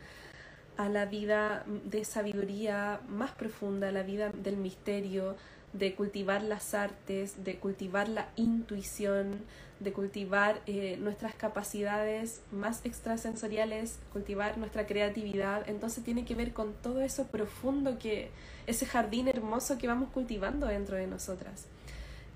a 0.77 0.87
la 0.87 1.05
vida 1.05 1.65
de 1.85 2.05
sabiduría 2.05 3.01
más 3.07 3.31
profunda, 3.31 3.89
a 3.89 3.91
la 3.91 4.03
vida 4.03 4.29
del 4.29 4.57
misterio, 4.57 5.35
de 5.74 5.95
cultivar 5.95 6.43
las 6.43 6.74
artes, 6.74 7.43
de 7.43 7.57
cultivar 7.57 8.09
la 8.09 8.30
intuición, 8.36 9.41
de 9.80 9.93
cultivar 9.93 10.61
eh, 10.67 10.97
nuestras 10.99 11.34
capacidades 11.34 12.41
más 12.51 12.86
extrasensoriales, 12.86 13.97
cultivar 14.13 14.57
nuestra 14.57 14.86
creatividad. 14.86 15.67
Entonces 15.67 16.03
tiene 16.03 16.24
que 16.24 16.36
ver 16.36 16.53
con 16.53 16.74
todo 16.74 17.01
eso 17.01 17.28
profundo 17.28 17.97
que, 17.97 18.30
ese 18.67 18.86
jardín 18.86 19.28
hermoso 19.28 19.78
que 19.78 19.88
vamos 19.88 20.09
cultivando 20.11 20.67
dentro 20.67 20.97
de 20.97 21.07
nosotras. 21.07 21.65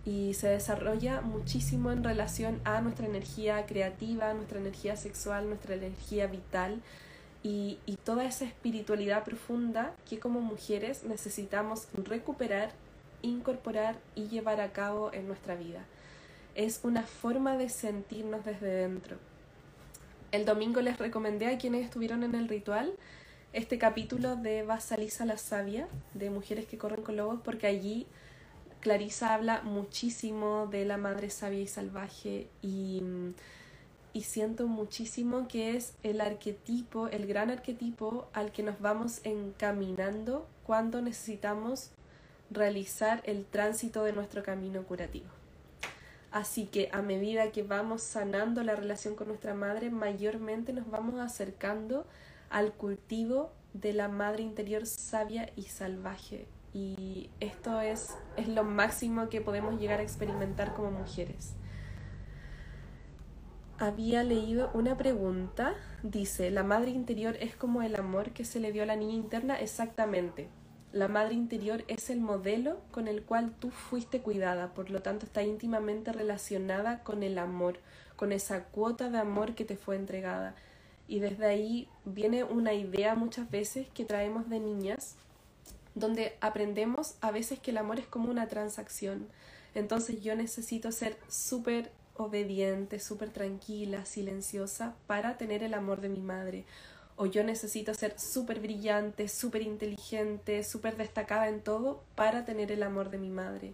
Y 0.06 0.34
se 0.36 0.48
desarrolla 0.48 1.22
muchísimo 1.22 1.92
en 1.92 2.04
relación 2.04 2.62
a 2.64 2.82
nuestra 2.82 3.06
energía 3.06 3.66
creativa, 3.66 4.34
nuestra 4.34 4.60
energía 4.60 4.96
sexual, 4.96 5.48
nuestra 5.48 5.76
energía 5.76 6.28
vital 6.28 6.82
y, 7.44 7.80
y 7.86 7.98
toda 7.98 8.26
esa 8.26 8.46
espiritualidad 8.46 9.24
profunda 9.24 9.94
que 10.10 10.20
como 10.20 10.42
mujeres 10.42 11.04
necesitamos 11.04 11.88
recuperar 11.94 12.72
incorporar 13.26 13.98
y 14.16 14.28
llevar 14.28 14.62
a 14.62 14.72
cabo 14.72 15.12
en 15.14 15.28
nuestra 15.28 15.56
vida. 15.56 15.86
Es 16.56 16.82
una 16.84 17.04
forma 17.04 17.58
de 17.58 17.70
sentirnos 17.70 18.46
desde 18.46 18.68
dentro. 18.68 19.18
El 20.32 20.46
domingo 20.46 20.82
les 20.82 20.98
recomendé 20.98 21.48
a 21.48 21.58
quienes 21.58 21.86
estuvieron 21.86 22.24
en 22.24 22.36
el 22.36 22.48
ritual 22.48 22.94
este 23.54 23.78
capítulo 23.78 24.36
de 24.36 24.64
Basalisa 24.64 25.26
la 25.26 25.38
Sabia, 25.38 25.88
de 26.14 26.30
Mujeres 26.30 26.66
que 26.66 26.78
corren 26.78 27.04
con 27.04 27.16
lobos, 27.16 27.40
porque 27.44 27.68
allí 27.68 28.06
Clarisa 28.82 29.34
habla 29.34 29.62
muchísimo 29.64 30.68
de 30.68 30.86
la 30.86 30.98
madre 30.98 31.30
sabia 31.30 31.62
y 31.62 31.68
salvaje 31.68 32.48
y, 32.62 33.02
y 34.14 34.22
siento 34.22 34.68
muchísimo 34.68 35.48
que 35.48 35.76
es 35.76 35.94
el 36.04 36.22
arquetipo, 36.22 37.08
el 37.08 37.26
gran 37.26 37.50
arquetipo 37.50 38.28
al 38.34 38.52
que 38.52 38.62
nos 38.62 38.80
vamos 38.80 39.22
encaminando 39.24 40.46
cuando 40.66 41.02
necesitamos 41.02 41.92
realizar 42.50 43.22
el 43.26 43.46
tránsito 43.46 44.04
de 44.04 44.14
nuestro 44.14 44.44
camino 44.44 44.84
curativo. 44.84 45.28
Así 46.32 46.66
que 46.66 46.90
a 46.92 47.02
medida 47.02 47.52
que 47.52 47.64
vamos 47.64 48.02
sanando 48.02 48.62
la 48.64 48.76
relación 48.76 49.16
con 49.16 49.30
nuestra 49.30 49.54
madre, 49.54 49.90
mayormente 49.90 50.74
nos 50.74 50.90
vamos 50.90 51.20
acercando 51.20 52.06
al 52.50 52.74
cultivo 52.74 53.52
de 53.74 53.94
la 53.94 54.10
madre 54.10 54.44
interior 54.44 54.86
sabia 54.86 55.50
y 55.56 55.64
salvaje. 55.64 56.48
Y 56.74 57.30
esto 57.40 57.80
es, 57.80 58.18
es 58.36 58.50
lo 58.50 58.66
máximo 58.66 59.30
que 59.30 59.40
podemos 59.40 59.80
llegar 59.80 60.02
a 60.02 60.04
experimentar 60.04 60.74
como 60.74 60.92
mujeres. 60.92 61.54
Había 63.78 64.24
leído 64.24 64.72
una 64.74 64.98
pregunta, 64.98 65.74
dice, 66.04 66.52
¿la 66.52 66.64
madre 66.64 66.92
interior 66.92 67.38
es 67.40 67.56
como 67.56 67.82
el 67.82 67.96
amor 67.96 68.32
que 68.32 68.44
se 68.44 68.60
le 68.60 68.74
dio 68.74 68.84
a 68.84 68.86
la 68.86 68.98
niña 68.98 69.14
interna? 69.14 69.60
Exactamente. 69.60 70.50
La 70.96 71.10
madre 71.10 71.34
interior 71.34 71.84
es 71.90 72.10
el 72.10 72.22
modelo 72.22 72.80
con 72.92 73.10
el 73.10 73.22
cual 73.22 73.54
tú 73.60 73.70
fuiste 73.70 74.22
cuidada, 74.22 74.74
por 74.74 74.90
lo 74.90 75.02
tanto 75.02 75.26
está 75.26 75.44
íntimamente 75.44 76.14
relacionada 76.14 77.04
con 77.04 77.22
el 77.22 77.38
amor, 77.38 77.80
con 78.16 78.32
esa 78.32 78.64
cuota 78.64 79.10
de 79.10 79.18
amor 79.18 79.56
que 79.56 79.66
te 79.66 79.76
fue 79.76 79.98
entregada. 79.98 80.56
Y 81.10 81.20
desde 81.20 81.48
ahí 81.48 81.90
viene 82.06 82.46
una 82.46 82.74
idea 82.74 83.14
muchas 83.14 83.52
veces 83.52 83.90
que 83.90 84.06
traemos 84.06 84.50
de 84.50 84.62
niñas, 84.62 85.18
donde 85.96 86.38
aprendemos 86.40 87.16
a 87.20 87.30
veces 87.30 87.60
que 87.60 87.72
el 87.72 87.78
amor 87.78 88.00
es 88.00 88.08
como 88.08 88.32
una 88.32 88.48
transacción. 88.48 89.28
Entonces 89.74 90.22
yo 90.22 90.34
necesito 90.38 90.94
ser 90.94 91.18
súper 91.28 91.92
obediente, 92.16 93.02
súper 93.02 93.32
tranquila, 93.32 94.06
silenciosa 94.06 94.96
para 95.08 95.36
tener 95.36 95.62
el 95.62 95.74
amor 95.74 96.00
de 96.00 96.08
mi 96.08 96.22
madre 96.22 96.64
o 97.18 97.26
yo 97.26 97.44
necesito 97.44 97.94
ser 97.94 98.20
súper 98.20 98.60
brillante, 98.60 99.28
súper 99.28 99.62
inteligente, 99.62 100.64
súper 100.64 100.98
destacada 100.98 101.48
en 101.48 101.62
todo 101.62 102.04
para 102.16 102.46
tener 102.46 102.72
el 102.72 102.84
amor 102.84 103.10
de 103.10 103.18
mi 103.18 103.30
madre. 103.30 103.74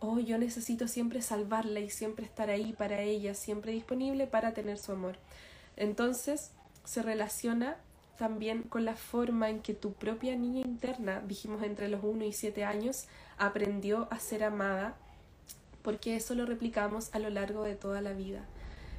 O 0.00 0.18
yo 0.18 0.36
necesito 0.36 0.88
siempre 0.88 1.22
salvarla 1.22 1.78
y 1.78 1.90
siempre 1.90 2.24
estar 2.24 2.50
ahí 2.50 2.72
para 2.72 3.00
ella, 3.00 3.34
siempre 3.34 3.72
disponible 3.72 4.26
para 4.26 4.52
tener 4.52 4.78
su 4.78 4.90
amor. 4.92 5.16
Entonces 5.76 6.50
se 6.84 7.02
relaciona 7.02 7.76
también 8.18 8.64
con 8.64 8.84
la 8.84 8.96
forma 8.96 9.48
en 9.48 9.60
que 9.60 9.74
tu 9.74 9.92
propia 9.92 10.36
niña 10.36 10.62
interna, 10.62 11.20
dijimos 11.20 11.62
entre 11.62 11.88
los 11.88 12.02
1 12.02 12.24
y 12.24 12.32
7 12.32 12.64
años, 12.64 13.06
aprendió 13.38 14.08
a 14.10 14.18
ser 14.18 14.44
amada, 14.44 14.96
porque 15.82 16.16
eso 16.16 16.34
lo 16.34 16.46
replicamos 16.46 17.14
a 17.14 17.20
lo 17.20 17.30
largo 17.30 17.62
de 17.62 17.76
toda 17.76 18.00
la 18.00 18.12
vida. 18.12 18.44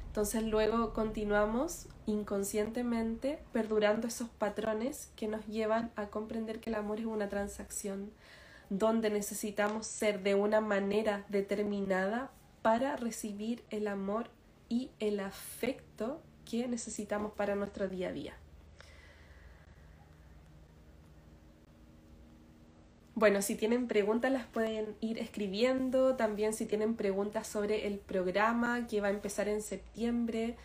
Entonces 0.06 0.42
luego 0.42 0.92
continuamos 0.92 1.86
inconscientemente 2.06 3.38
perdurando 3.52 4.06
esos 4.06 4.28
patrones 4.28 5.10
que 5.16 5.28
nos 5.28 5.46
llevan 5.46 5.90
a 5.96 6.06
comprender 6.06 6.60
que 6.60 6.70
el 6.70 6.76
amor 6.76 7.00
es 7.00 7.06
una 7.06 7.28
transacción 7.28 8.10
donde 8.70 9.10
necesitamos 9.10 9.86
ser 9.86 10.22
de 10.22 10.34
una 10.34 10.60
manera 10.60 11.24
determinada 11.28 12.30
para 12.62 12.96
recibir 12.96 13.62
el 13.70 13.88
amor 13.88 14.28
y 14.68 14.90
el 14.98 15.20
afecto 15.20 16.20
que 16.48 16.66
necesitamos 16.68 17.32
para 17.32 17.54
nuestro 17.54 17.88
día 17.88 18.08
a 18.08 18.12
día. 18.12 18.34
Bueno, 23.16 23.42
si 23.42 23.54
tienen 23.54 23.86
preguntas 23.86 24.32
las 24.32 24.46
pueden 24.46 24.96
ir 25.00 25.18
escribiendo. 25.18 26.16
También 26.16 26.52
si 26.52 26.66
tienen 26.66 26.96
preguntas 26.96 27.46
sobre 27.46 27.86
el 27.86 27.98
programa 27.98 28.88
que 28.88 29.00
va 29.00 29.08
a 29.08 29.10
empezar 29.10 29.48
en 29.48 29.62
septiembre. 29.62 30.56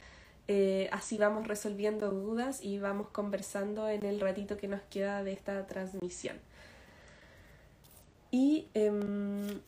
Eh, 0.52 0.90
así 0.92 1.20
vamos 1.20 1.48
resolviendo 1.48 2.10
dudas 2.10 2.64
y 2.64 2.80
vamos 2.80 3.10
conversando 3.10 3.88
en 3.88 4.04
el 4.04 4.20
ratito 4.20 4.58
que 4.58 4.68
nos 4.68 4.82
queda 4.82 5.24
de 5.24 5.32
esta 5.32 5.68
transmisión. 5.68 6.38
Y 8.32 8.68
em, 8.74 9.62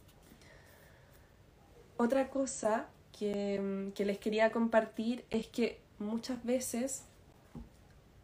otra 1.97 2.31
cosa 2.31 2.87
que, 3.17 3.91
que 3.93 4.05
les 4.05 4.17
quería 4.17 4.51
compartir 4.51 5.23
es 5.29 5.45
que 5.45 5.79
muchas 5.99 6.43
veces 6.43 7.03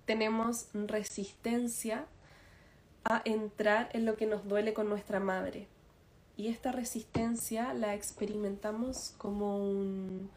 tenemos 0.06 0.70
resistencia 0.74 2.06
a 3.04 3.22
entrar 3.24 3.92
en 3.94 4.06
lo 4.06 4.18
que 4.18 4.26
nos 4.26 4.48
duele 4.48 4.74
con 4.74 4.90
nuestra 4.90 5.20
madre. 5.20 5.68
Y 6.38 6.48
esta 6.48 6.72
resistencia 6.72 7.76
la 7.76 7.94
experimentamos 7.94 9.14
como 9.20 9.60
un, 9.60 10.32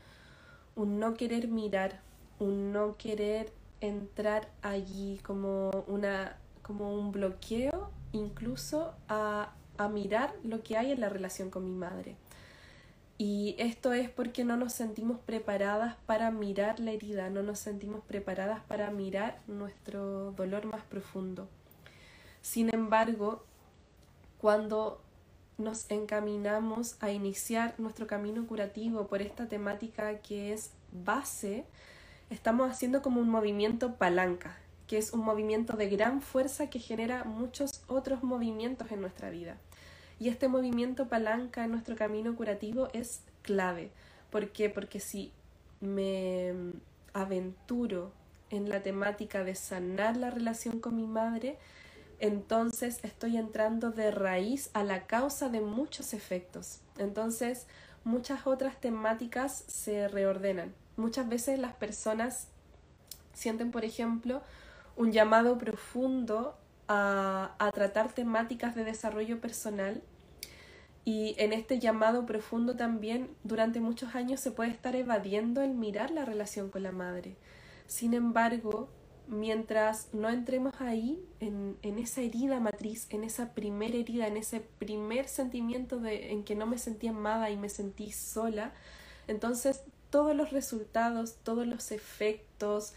un 0.77 0.99
no 0.99 1.15
querer 1.15 1.49
mirar, 1.49 2.10
un 2.41 2.73
no 2.73 2.97
querer 2.97 3.53
entrar 3.81 4.51
allí, 4.63 5.21
como, 5.23 5.71
una, 5.87 6.37
como 6.63 6.95
un 6.95 7.13
bloqueo 7.13 7.91
incluso 8.13 8.93
a, 9.09 9.53
a 9.79 9.89
mirar 9.89 10.35
lo 10.43 10.63
que 10.63 10.77
hay 10.77 10.91
en 10.91 11.01
la 11.01 11.09
relación 11.09 11.51
con 11.51 11.65
mi 11.65 11.73
madre. 11.73 12.17
Y 13.19 13.55
esto 13.59 13.93
es 13.93 14.09
porque 14.09 14.45
no 14.45 14.57
nos 14.57 14.73
sentimos 14.73 15.19
preparadas 15.21 15.95
para 16.07 16.31
mirar 16.31 16.81
la 16.81 16.93
herida, 16.93 17.29
no 17.29 17.43
nos 17.43 17.59
sentimos 17.59 18.03
preparadas 18.03 18.61
para 18.65 18.91
mirar 18.91 19.41
nuestro 19.47 20.33
dolor 20.33 20.65
más 20.65 20.83
profundo. 20.85 21.47
Sin 22.41 22.73
embargo, 22.75 23.45
cuando 24.39 25.03
nos 25.59 25.91
encaminamos 25.91 26.97
a 27.01 27.11
iniciar 27.11 27.75
nuestro 27.79 28.07
camino 28.07 28.47
curativo 28.47 29.07
por 29.07 29.21
esta 29.21 29.47
temática 29.47 30.21
que 30.21 30.55
es 30.55 30.71
base, 30.91 31.67
estamos 32.31 32.71
haciendo 32.71 33.03
como 33.03 33.21
un 33.21 33.29
movimiento 33.29 33.97
palanca, 33.97 34.57
que 34.87 34.99
es 34.99 35.13
un 35.13 35.21
movimiento 35.21 35.77
de 35.77 35.89
gran 35.89 36.23
fuerza 36.23 36.71
que 36.71 36.79
genera 36.79 37.25
muchos 37.25 37.83
otros 37.87 38.23
movimientos 38.23 38.91
en 38.91 39.01
nuestra 39.01 39.31
vida. 39.31 39.57
Y 40.19 40.29
este 40.29 40.49
movimiento 40.49 41.09
palanca 41.09 41.65
en 41.65 41.71
nuestro 41.71 41.97
camino 41.97 42.35
curativo 42.37 42.89
es 42.93 43.23
clave. 43.43 43.91
¿Por 44.31 44.51
qué? 44.51 44.69
Porque 44.71 45.01
si 45.01 45.33
me 45.81 46.55
aventuro 47.13 48.13
en 48.51 48.69
la 48.69 48.83
temática 48.83 49.45
de 49.45 49.55
sanar 49.55 50.17
la 50.17 50.31
relación 50.31 50.81
con 50.81 50.97
mi 50.97 51.07
madre, 51.07 51.59
entonces 52.19 53.01
estoy 53.03 53.39
entrando 53.39 53.91
de 53.91 54.11
raíz 54.11 54.71
a 54.75 54.85
la 54.85 55.07
causa 55.07 55.49
de 55.49 55.61
muchos 55.61 56.13
efectos. 56.13 56.81
Entonces, 56.99 57.67
muchas 58.05 58.47
otras 58.47 58.79
temáticas 58.81 59.65
se 59.69 60.07
reordenan. 60.07 60.75
Muchas 61.01 61.29
veces 61.29 61.59
las 61.59 61.75
personas 61.75 62.49
sienten, 63.33 63.71
por 63.71 63.85
ejemplo, 63.85 64.43
un 64.97 65.13
llamado 65.13 65.59
profundo 65.59 66.57
a, 66.89 67.55
a 67.59 67.73
tratar 67.73 68.13
temáticas 68.13 68.75
de 68.75 68.85
desarrollo 68.85 69.41
personal 69.41 70.03
y 71.05 71.35
en 71.39 71.53
este 71.53 71.79
llamado 71.79 72.27
profundo 72.27 72.77
también 72.77 73.31
durante 73.43 73.81
muchos 73.81 74.15
años 74.15 74.41
se 74.41 74.51
puede 74.51 74.71
estar 74.71 74.95
evadiendo 74.95 75.63
el 75.63 75.75
mirar 75.75 76.11
la 76.11 76.25
relación 76.25 76.71
con 76.71 76.83
la 76.83 76.93
madre. 76.93 77.37
Sin 77.87 78.15
embargo, 78.15 78.89
mientras 79.27 80.13
no 80.13 80.29
entremos 80.29 80.75
ahí, 80.81 81.25
en, 81.41 81.77
en, 81.83 81.99
esa 81.99 82.21
herida 82.21 82.61
matriz, 82.61 83.07
en 83.11 83.25
esa 83.25 83.55
primera 83.55 83.97
herida, 83.97 84.27
en 84.27 84.37
ese 84.37 84.61
primer 84.61 85.29
sentimiento 85.29 85.99
de, 85.99 86.33
en 86.33 86.45
que 86.45 86.55
no 86.55 86.67
me 86.67 86.79
sentí 86.79 87.09
amada 87.09 87.51
y 87.51 87.57
me 87.57 87.69
sentí 87.69 88.13
sola, 88.13 88.73
entonces 89.27 89.83
todos 90.11 90.37
los 90.37 90.51
resultados, 90.51 91.37
todos 91.43 91.67
los 91.67 91.93
efectos, 91.93 92.93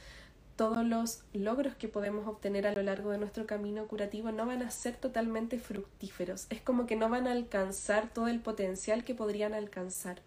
todos 0.55 0.85
los 0.85 1.23
logros 1.33 1.75
que 1.75 1.87
podemos 1.87 2.27
obtener 2.27 2.67
a 2.67 2.73
lo 2.73 2.83
largo 2.83 3.11
de 3.11 3.17
nuestro 3.17 3.47
camino 3.47 3.87
curativo 3.87 4.31
no 4.31 4.45
van 4.45 4.61
a 4.61 4.71
ser 4.71 4.97
totalmente 4.97 5.57
fructíferos. 5.57 6.45
Es 6.49 6.61
como 6.61 6.85
que 6.85 6.95
no 6.95 7.09
van 7.09 7.27
a 7.27 7.31
alcanzar 7.31 8.09
todo 8.13 8.27
el 8.27 8.39
potencial 8.39 9.03
que 9.03 9.15
podrían 9.15 9.53
alcanzar. 9.53 10.21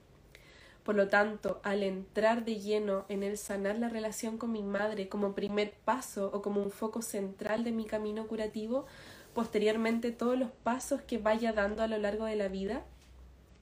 Por 0.82 0.94
lo 0.94 1.08
tanto, 1.08 1.60
al 1.64 1.82
entrar 1.82 2.44
de 2.44 2.60
lleno 2.60 3.06
en 3.08 3.24
el 3.24 3.38
sanar 3.38 3.76
la 3.76 3.88
relación 3.88 4.38
con 4.38 4.52
mi 4.52 4.62
madre 4.62 5.08
como 5.08 5.34
primer 5.34 5.72
paso 5.84 6.30
o 6.32 6.42
como 6.42 6.62
un 6.62 6.70
foco 6.70 7.02
central 7.02 7.64
de 7.64 7.72
mi 7.72 7.86
camino 7.86 8.26
curativo, 8.28 8.86
posteriormente 9.34 10.12
todos 10.12 10.38
los 10.38 10.50
pasos 10.50 11.02
que 11.02 11.18
vaya 11.18 11.52
dando 11.52 11.82
a 11.82 11.88
lo 11.88 11.98
largo 11.98 12.24
de 12.24 12.36
la 12.36 12.48
vida, 12.48 12.84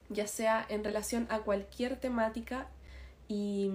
ya 0.09 0.27
sea 0.27 0.65
en 0.69 0.83
relación 0.83 1.25
a 1.29 1.39
cualquier 1.39 1.99
temática 1.99 2.67
y, 3.27 3.69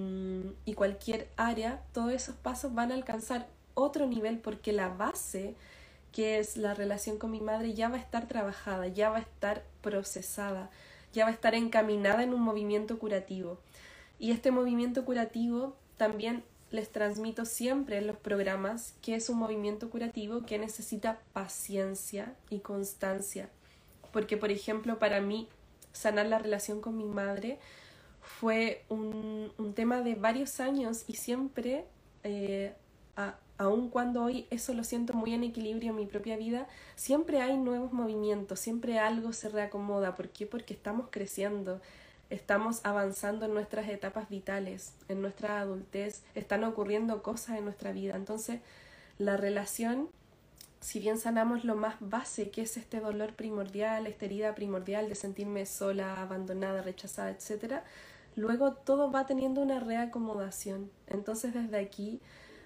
y 0.65 0.75
cualquier 0.75 1.29
área, 1.37 1.83
todos 1.93 2.13
esos 2.13 2.37
pasos 2.37 2.75
van 2.75 2.93
a 2.93 2.95
alcanzar 2.95 3.49
otro 3.75 4.07
nivel 4.07 4.39
porque 4.39 4.73
la 4.73 4.89
base 4.89 5.55
que 6.13 6.39
es 6.39 6.57
la 6.57 6.75
relación 6.75 7.19
con 7.19 7.31
mi 7.31 7.41
madre 7.41 7.75
ya 7.75 7.89
va 7.89 7.97
a 7.97 8.01
estar 8.01 8.27
trabajada, 8.27 8.89
ya 8.89 9.11
va 9.11 9.19
a 9.19 9.21
estar 9.21 9.65
procesada, 9.81 10.71
ya 11.13 11.25
va 11.25 11.31
a 11.31 11.35
estar 11.35 11.55
encaminada 11.55 12.23
en 12.23 12.35
un 12.35 12.43
movimiento 12.43 12.99
curativo. 12.99 13.59
Y 14.19 14.33
este 14.33 14.51
movimiento 14.51 15.05
curativo 15.05 15.77
también 15.97 16.43
les 16.71 16.91
transmito 16.91 17.45
siempre 17.45 17.99
en 17.99 18.07
los 18.07 18.17
programas 18.17 18.95
que 19.03 19.15
es 19.15 19.29
un 19.29 19.39
movimiento 19.39 19.91
curativo 19.91 20.45
que 20.47 20.59
necesita 20.59 21.21
paciencia 21.33 22.35
y 22.49 22.61
constancia. 22.61 23.49
Porque, 24.13 24.37
por 24.37 24.51
ejemplo, 24.51 24.99
para 24.99 25.21
mí, 25.21 25.49
sanar 25.93 26.27
la 26.27 26.39
relación 26.39 26.81
con 26.81 26.97
mi 26.97 27.05
madre 27.05 27.59
fue 28.39 28.85
un, 28.89 29.53
un 29.59 29.75
tema 29.75 30.03
de 30.03 30.15
varios 30.15 30.61
años 30.61 31.05
y 31.09 31.15
siempre, 31.15 31.85
eh, 32.23 32.75
aun 33.59 33.91
cuando 33.91 34.23
hoy 34.23 34.47
eso 34.51 34.73
lo 34.73 34.85
siento 34.85 35.13
muy 35.13 35.35
en 35.35 35.45
equilibrio 35.45 35.91
en 35.91 35.97
mi 35.97 36.07
propia 36.07 36.37
vida, 36.37 36.67
siempre 36.97 37.43
hay 37.43 37.59
nuevos 37.59 37.93
movimientos, 37.93 38.61
siempre 38.61 38.99
algo 38.99 39.33
se 39.33 39.49
reacomoda. 39.49 40.15
¿Por 40.15 40.31
qué? 40.31 40.47
Porque 40.47 40.73
estamos 40.73 41.09
creciendo, 41.11 41.81
estamos 42.31 42.81
avanzando 42.85 43.45
en 43.45 43.53
nuestras 43.53 43.89
etapas 43.89 44.31
vitales, 44.31 44.95
en 45.09 45.21
nuestra 45.21 45.61
adultez, 45.61 46.23
están 46.35 46.65
ocurriendo 46.65 47.23
cosas 47.23 47.59
en 47.59 47.65
nuestra 47.65 47.93
vida. 47.93 48.17
Entonces, 48.17 48.61
la 49.19 49.37
relación, 49.37 50.09
si 50.81 50.99
bien 50.99 51.19
sanamos 51.19 51.65
lo 51.65 51.77
más 51.77 51.97
base, 52.01 52.51
que 52.51 52.63
es 52.63 52.79
este 52.79 53.01
dolor 53.01 53.35
primordial, 53.35 54.07
esta 54.07 54.25
herida 54.25 54.55
primordial 54.55 55.11
de 55.11 55.15
sentirme 55.17 55.67
sola, 55.67 56.23
abandonada, 56.23 56.81
rechazada, 56.81 57.31
etc., 57.31 57.83
luego 58.37 58.73
todo 58.73 59.11
va 59.11 59.27
teniendo 59.27 59.61
una 59.61 59.81
reacomodación. 59.81 60.91
Entonces, 61.07 61.55
desde 61.55 61.79
aquí 61.79 62.21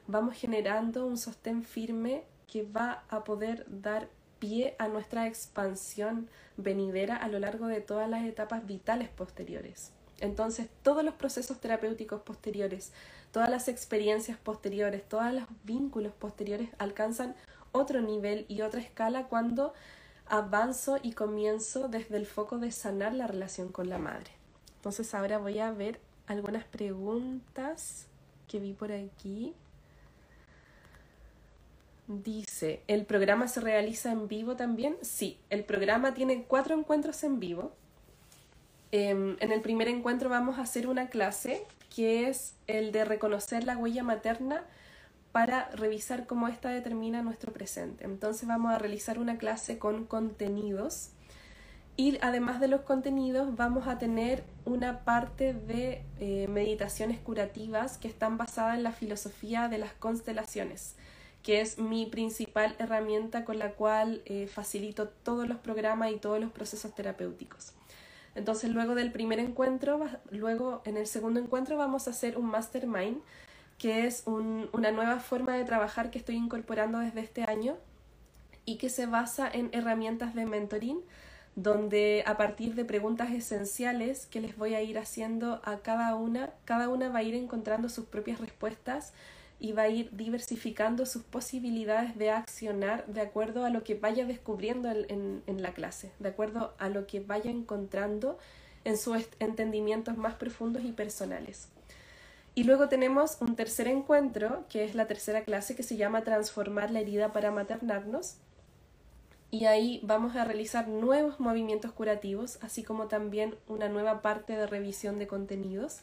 vamos 0.06 0.36
generando 0.36 1.06
un 1.06 1.16
sostén 1.16 1.62
firme 1.62 2.24
que 2.46 2.62
va 2.62 3.04
a 3.08 3.24
poder 3.24 3.66
dar 3.68 4.08
pie 4.38 4.74
a 4.78 4.88
nuestra 4.88 5.26
expansión 5.26 6.28
venidera 6.56 7.16
a 7.16 7.28
lo 7.28 7.38
largo 7.38 7.66
de 7.66 7.80
todas 7.80 8.08
las 8.08 8.24
etapas 8.24 8.66
vitales 8.66 9.08
posteriores. 9.08 9.92
Entonces, 10.20 10.68
todos 10.82 11.04
los 11.04 11.14
procesos 11.14 11.60
terapéuticos 11.60 12.22
posteriores, 12.22 12.92
todas 13.32 13.50
las 13.50 13.68
experiencias 13.68 14.38
posteriores, 14.38 15.02
todos 15.08 15.32
los 15.32 15.44
vínculos 15.64 16.12
posteriores 16.12 16.68
alcanzan 16.78 17.34
otro 17.72 18.00
nivel 18.00 18.46
y 18.48 18.60
otra 18.60 18.80
escala 18.80 19.24
cuando 19.24 19.72
avanzo 20.26 20.98
y 21.02 21.12
comienzo 21.12 21.88
desde 21.88 22.16
el 22.16 22.26
foco 22.26 22.58
de 22.58 22.70
sanar 22.70 23.14
la 23.14 23.26
relación 23.26 23.68
con 23.68 23.88
la 23.88 23.98
madre. 23.98 24.30
Entonces, 24.84 25.14
ahora 25.14 25.38
voy 25.38 25.60
a 25.60 25.70
ver 25.72 25.98
algunas 26.26 26.64
preguntas 26.64 28.06
que 28.46 28.60
vi 28.60 28.74
por 28.74 28.92
aquí. 28.92 29.54
Dice, 32.06 32.82
¿el 32.86 33.06
programa 33.06 33.48
se 33.48 33.62
realiza 33.62 34.12
en 34.12 34.28
vivo 34.28 34.56
también? 34.56 34.98
Sí, 35.00 35.38
el 35.48 35.64
programa 35.64 36.12
tiene 36.12 36.42
cuatro 36.42 36.78
encuentros 36.78 37.24
en 37.24 37.40
vivo. 37.40 37.72
Em, 38.92 39.38
en 39.40 39.52
el 39.52 39.62
primer 39.62 39.88
encuentro 39.88 40.28
vamos 40.28 40.58
a 40.58 40.62
hacer 40.64 40.86
una 40.86 41.08
clase 41.08 41.64
que 41.88 42.28
es 42.28 42.52
el 42.66 42.92
de 42.92 43.06
reconocer 43.06 43.64
la 43.64 43.78
huella 43.78 44.02
materna 44.02 44.64
para 45.32 45.70
revisar 45.70 46.26
cómo 46.26 46.46
ésta 46.46 46.68
determina 46.68 47.22
nuestro 47.22 47.54
presente. 47.54 48.04
Entonces 48.04 48.46
vamos 48.46 48.70
a 48.70 48.78
realizar 48.78 49.18
una 49.18 49.38
clase 49.38 49.78
con 49.78 50.04
contenidos 50.04 51.13
y 51.96 52.18
además 52.22 52.60
de 52.60 52.68
los 52.68 52.82
contenidos 52.82 53.54
vamos 53.56 53.86
a 53.86 53.98
tener 53.98 54.44
una 54.64 55.04
parte 55.04 55.54
de 55.54 56.02
eh, 56.18 56.46
meditaciones 56.48 57.20
curativas 57.20 57.98
que 57.98 58.08
están 58.08 58.36
basadas 58.36 58.76
en 58.76 58.82
la 58.82 58.92
filosofía 58.92 59.68
de 59.68 59.78
las 59.78 59.92
constelaciones 59.92 60.96
que 61.44 61.60
es 61.60 61.78
mi 61.78 62.06
principal 62.06 62.74
herramienta 62.78 63.44
con 63.44 63.58
la 63.58 63.72
cual 63.72 64.22
eh, 64.24 64.46
facilito 64.46 65.08
todos 65.08 65.46
los 65.46 65.58
programas 65.58 66.10
y 66.10 66.16
todos 66.16 66.40
los 66.40 66.50
procesos 66.50 66.94
terapéuticos. 66.94 67.74
Entonces, 68.34 68.70
luego 68.70 68.94
del 68.94 69.12
primer 69.12 69.38
encuentro, 69.38 70.00
luego 70.30 70.80
en 70.86 70.96
el 70.96 71.06
segundo 71.06 71.38
encuentro 71.38 71.76
vamos 71.76 72.08
a 72.08 72.10
hacer 72.10 72.38
un 72.38 72.46
mastermind, 72.46 73.18
que 73.78 74.06
es 74.06 74.24
una 74.26 74.90
nueva 74.90 75.20
forma 75.20 75.54
de 75.54 75.64
trabajar 75.64 76.10
que 76.10 76.18
estoy 76.18 76.36
incorporando 76.36 76.98
desde 76.98 77.20
este 77.20 77.42
año 77.42 77.76
y 78.64 78.76
que 78.78 78.88
se 78.88 79.04
basa 79.04 79.48
en 79.52 79.68
herramientas 79.72 80.34
de 80.34 80.46
mentoring, 80.46 81.00
donde 81.56 82.24
a 82.26 82.36
partir 82.36 82.74
de 82.74 82.84
preguntas 82.84 83.30
esenciales 83.30 84.26
que 84.26 84.40
les 84.40 84.56
voy 84.56 84.74
a 84.74 84.82
ir 84.82 84.98
haciendo 84.98 85.60
a 85.64 85.78
cada 85.78 86.14
una, 86.16 86.50
cada 86.64 86.88
una 86.88 87.08
va 87.10 87.20
a 87.20 87.22
ir 87.22 87.34
encontrando 87.34 87.88
sus 87.88 88.06
propias 88.06 88.40
respuestas 88.40 89.12
y 89.60 89.72
va 89.72 89.82
a 89.82 89.88
ir 89.88 90.10
diversificando 90.12 91.06
sus 91.06 91.22
posibilidades 91.22 92.18
de 92.18 92.30
accionar 92.30 93.06
de 93.06 93.20
acuerdo 93.20 93.64
a 93.64 93.70
lo 93.70 93.84
que 93.84 93.94
vaya 93.94 94.26
descubriendo 94.26 94.90
en, 94.90 95.42
en, 95.46 95.62
la 95.62 95.72
clase, 95.72 96.10
de 96.18 96.28
acuerdo 96.28 96.74
a 96.78 96.88
lo 96.88 97.06
que 97.06 97.20
vaya 97.20 97.50
encontrando 97.50 98.36
en 98.82 98.98
sus 98.98 99.16
entendimientos 99.38 100.16
más 100.16 100.34
profundos 100.34 100.84
y 100.84 100.92
personales. 100.92 101.68
Y 102.56 102.64
luego 102.64 102.88
tenemos 102.88 103.38
un 103.40 103.56
tercer 103.56 103.88
encuentro, 103.88 104.64
que 104.68 104.84
es 104.84 104.94
la 104.94 105.06
tercera 105.06 105.42
clase, 105.42 105.74
que 105.74 105.82
se 105.82 105.96
llama 105.96 106.22
Transformar 106.22 106.90
la 106.90 107.00
herida 107.00 107.32
para 107.32 107.50
maternarnos. 107.50 108.36
Y 109.54 109.66
ahí 109.66 110.00
vamos 110.02 110.34
a 110.34 110.42
realizar 110.42 110.88
nuevos 110.88 111.38
movimientos 111.38 111.92
curativos, 111.92 112.58
así 112.60 112.82
como 112.82 113.06
también 113.06 113.54
una 113.68 113.88
nueva 113.88 114.20
parte 114.20 114.56
de 114.56 114.66
revisión 114.66 115.20
de 115.20 115.28
contenidos 115.28 116.00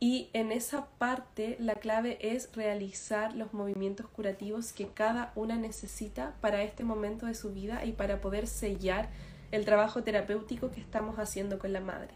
y 0.00 0.30
en 0.32 0.50
esa 0.50 0.86
parte 0.98 1.54
la 1.60 1.76
clave 1.76 2.18
es 2.20 2.50
realizar 2.56 3.36
los 3.36 3.54
movimientos 3.54 4.08
curativos 4.08 4.72
que 4.72 4.88
cada 4.88 5.30
una 5.36 5.54
necesita 5.54 6.34
para 6.40 6.64
este 6.64 6.82
momento 6.82 7.26
de 7.26 7.36
su 7.36 7.52
vida 7.52 7.84
y 7.84 7.92
para 7.92 8.20
poder 8.20 8.48
sellar 8.48 9.10
el 9.52 9.64
trabajo 9.64 10.02
terapéutico 10.02 10.72
que 10.72 10.80
estamos 10.80 11.20
haciendo 11.20 11.60
con 11.60 11.72
la 11.72 11.80
madre. 11.80 12.14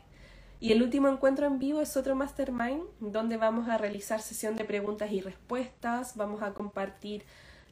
Y 0.58 0.72
el 0.72 0.82
último 0.82 1.06
encuentro 1.06 1.46
en 1.46 1.60
vivo 1.60 1.80
es 1.80 1.96
otro 1.96 2.16
mastermind 2.16 2.82
donde 2.98 3.36
vamos 3.36 3.68
a 3.68 3.78
realizar 3.78 4.20
sesión 4.20 4.56
de 4.56 4.64
preguntas 4.64 5.12
y 5.12 5.20
respuestas, 5.20 6.16
vamos 6.16 6.42
a 6.42 6.54
compartir 6.54 7.24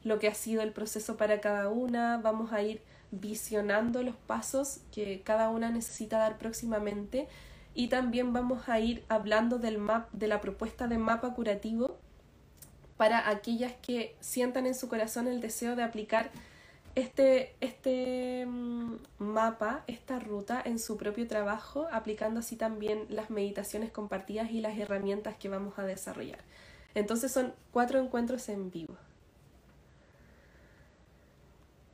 lo 0.05 0.19
que 0.19 0.29
ha 0.29 0.33
sido 0.33 0.61
el 0.61 0.71
proceso 0.71 1.17
para 1.17 1.41
cada 1.41 1.67
una, 1.67 2.17
vamos 2.17 2.53
a 2.53 2.61
ir 2.61 2.81
visionando 3.11 4.03
los 4.03 4.15
pasos 4.15 4.79
que 4.93 5.21
cada 5.21 5.49
una 5.49 5.69
necesita 5.69 6.17
dar 6.17 6.37
próximamente 6.37 7.27
y 7.73 7.89
también 7.89 8.31
vamos 8.31 8.69
a 8.69 8.79
ir 8.79 9.03
hablando 9.09 9.57
del 9.57 9.77
map, 9.77 10.09
de 10.13 10.27
la 10.27 10.39
propuesta 10.39 10.87
de 10.87 10.97
mapa 10.97 11.33
curativo 11.33 11.97
para 12.95 13.29
aquellas 13.29 13.73
que 13.81 14.15
sientan 14.21 14.65
en 14.65 14.75
su 14.75 14.87
corazón 14.87 15.27
el 15.27 15.41
deseo 15.41 15.75
de 15.75 15.83
aplicar 15.83 16.31
este, 16.95 17.53
este 17.59 18.45
mm, 18.45 18.95
mapa, 19.19 19.83
esta 19.87 20.19
ruta 20.19 20.61
en 20.63 20.79
su 20.79 20.95
propio 20.95 21.27
trabajo, 21.27 21.87
aplicando 21.91 22.39
así 22.39 22.55
también 22.55 23.05
las 23.09 23.29
meditaciones 23.29 23.91
compartidas 23.91 24.51
y 24.51 24.61
las 24.61 24.77
herramientas 24.77 25.35
que 25.35 25.49
vamos 25.49 25.77
a 25.77 25.83
desarrollar. 25.83 26.39
Entonces 26.93 27.31
son 27.33 27.53
cuatro 27.71 27.99
encuentros 27.99 28.47
en 28.47 28.71
vivo. 28.71 28.95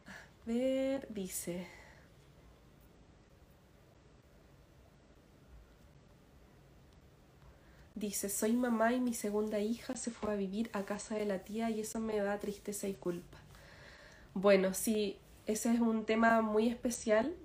A 0.06 0.31
ver, 0.46 1.08
dice. 1.10 1.68
Dice, 7.96 8.30
soy 8.30 8.54
mamá 8.54 8.94
y 8.94 9.00
mi 9.00 9.14
segunda 9.14 9.60
hija 9.60 9.96
se 9.96 10.12
fue 10.12 10.32
a 10.34 10.36
vivir 10.36 10.70
a 10.74 10.84
casa 10.84 11.16
de 11.16 11.26
la 11.26 11.40
tía 11.40 11.70
y 11.70 11.82
eso 11.82 12.00
me 12.00 12.18
da 12.18 12.40
tristeza 12.40 12.88
y 12.88 12.94
culpa. 12.94 13.38
Bueno, 14.34 14.74
sí, 14.74 15.18
ese 15.46 15.74
es 15.74 15.82
un 15.82 16.06
tema 16.06 16.42
muy 16.42 16.70
especial 16.70 17.36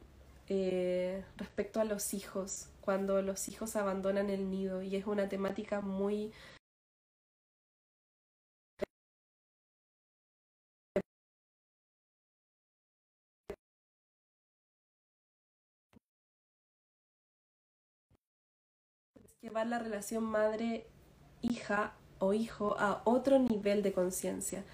eh, 0.49 1.25
respecto 1.37 1.81
a 1.81 1.85
los 1.85 2.15
hijos, 2.15 2.69
cuando 2.81 3.21
los 3.23 3.49
hijos 3.49 3.75
abandonan 3.77 4.31
el 4.31 4.49
nido 4.49 4.81
y 4.83 4.95
es 4.97 5.07
una 5.07 5.29
temática 5.29 5.81
muy 5.81 6.33
llevar 19.47 19.69
la 19.69 19.79
relación 19.79 20.25
madre-hija 20.25 21.93
o 22.19 22.33
hijo 22.33 22.75
a 22.81 23.01
otro 23.05 23.39
nivel 23.39 23.81
de 23.85 23.93
conciencia. 23.93 24.65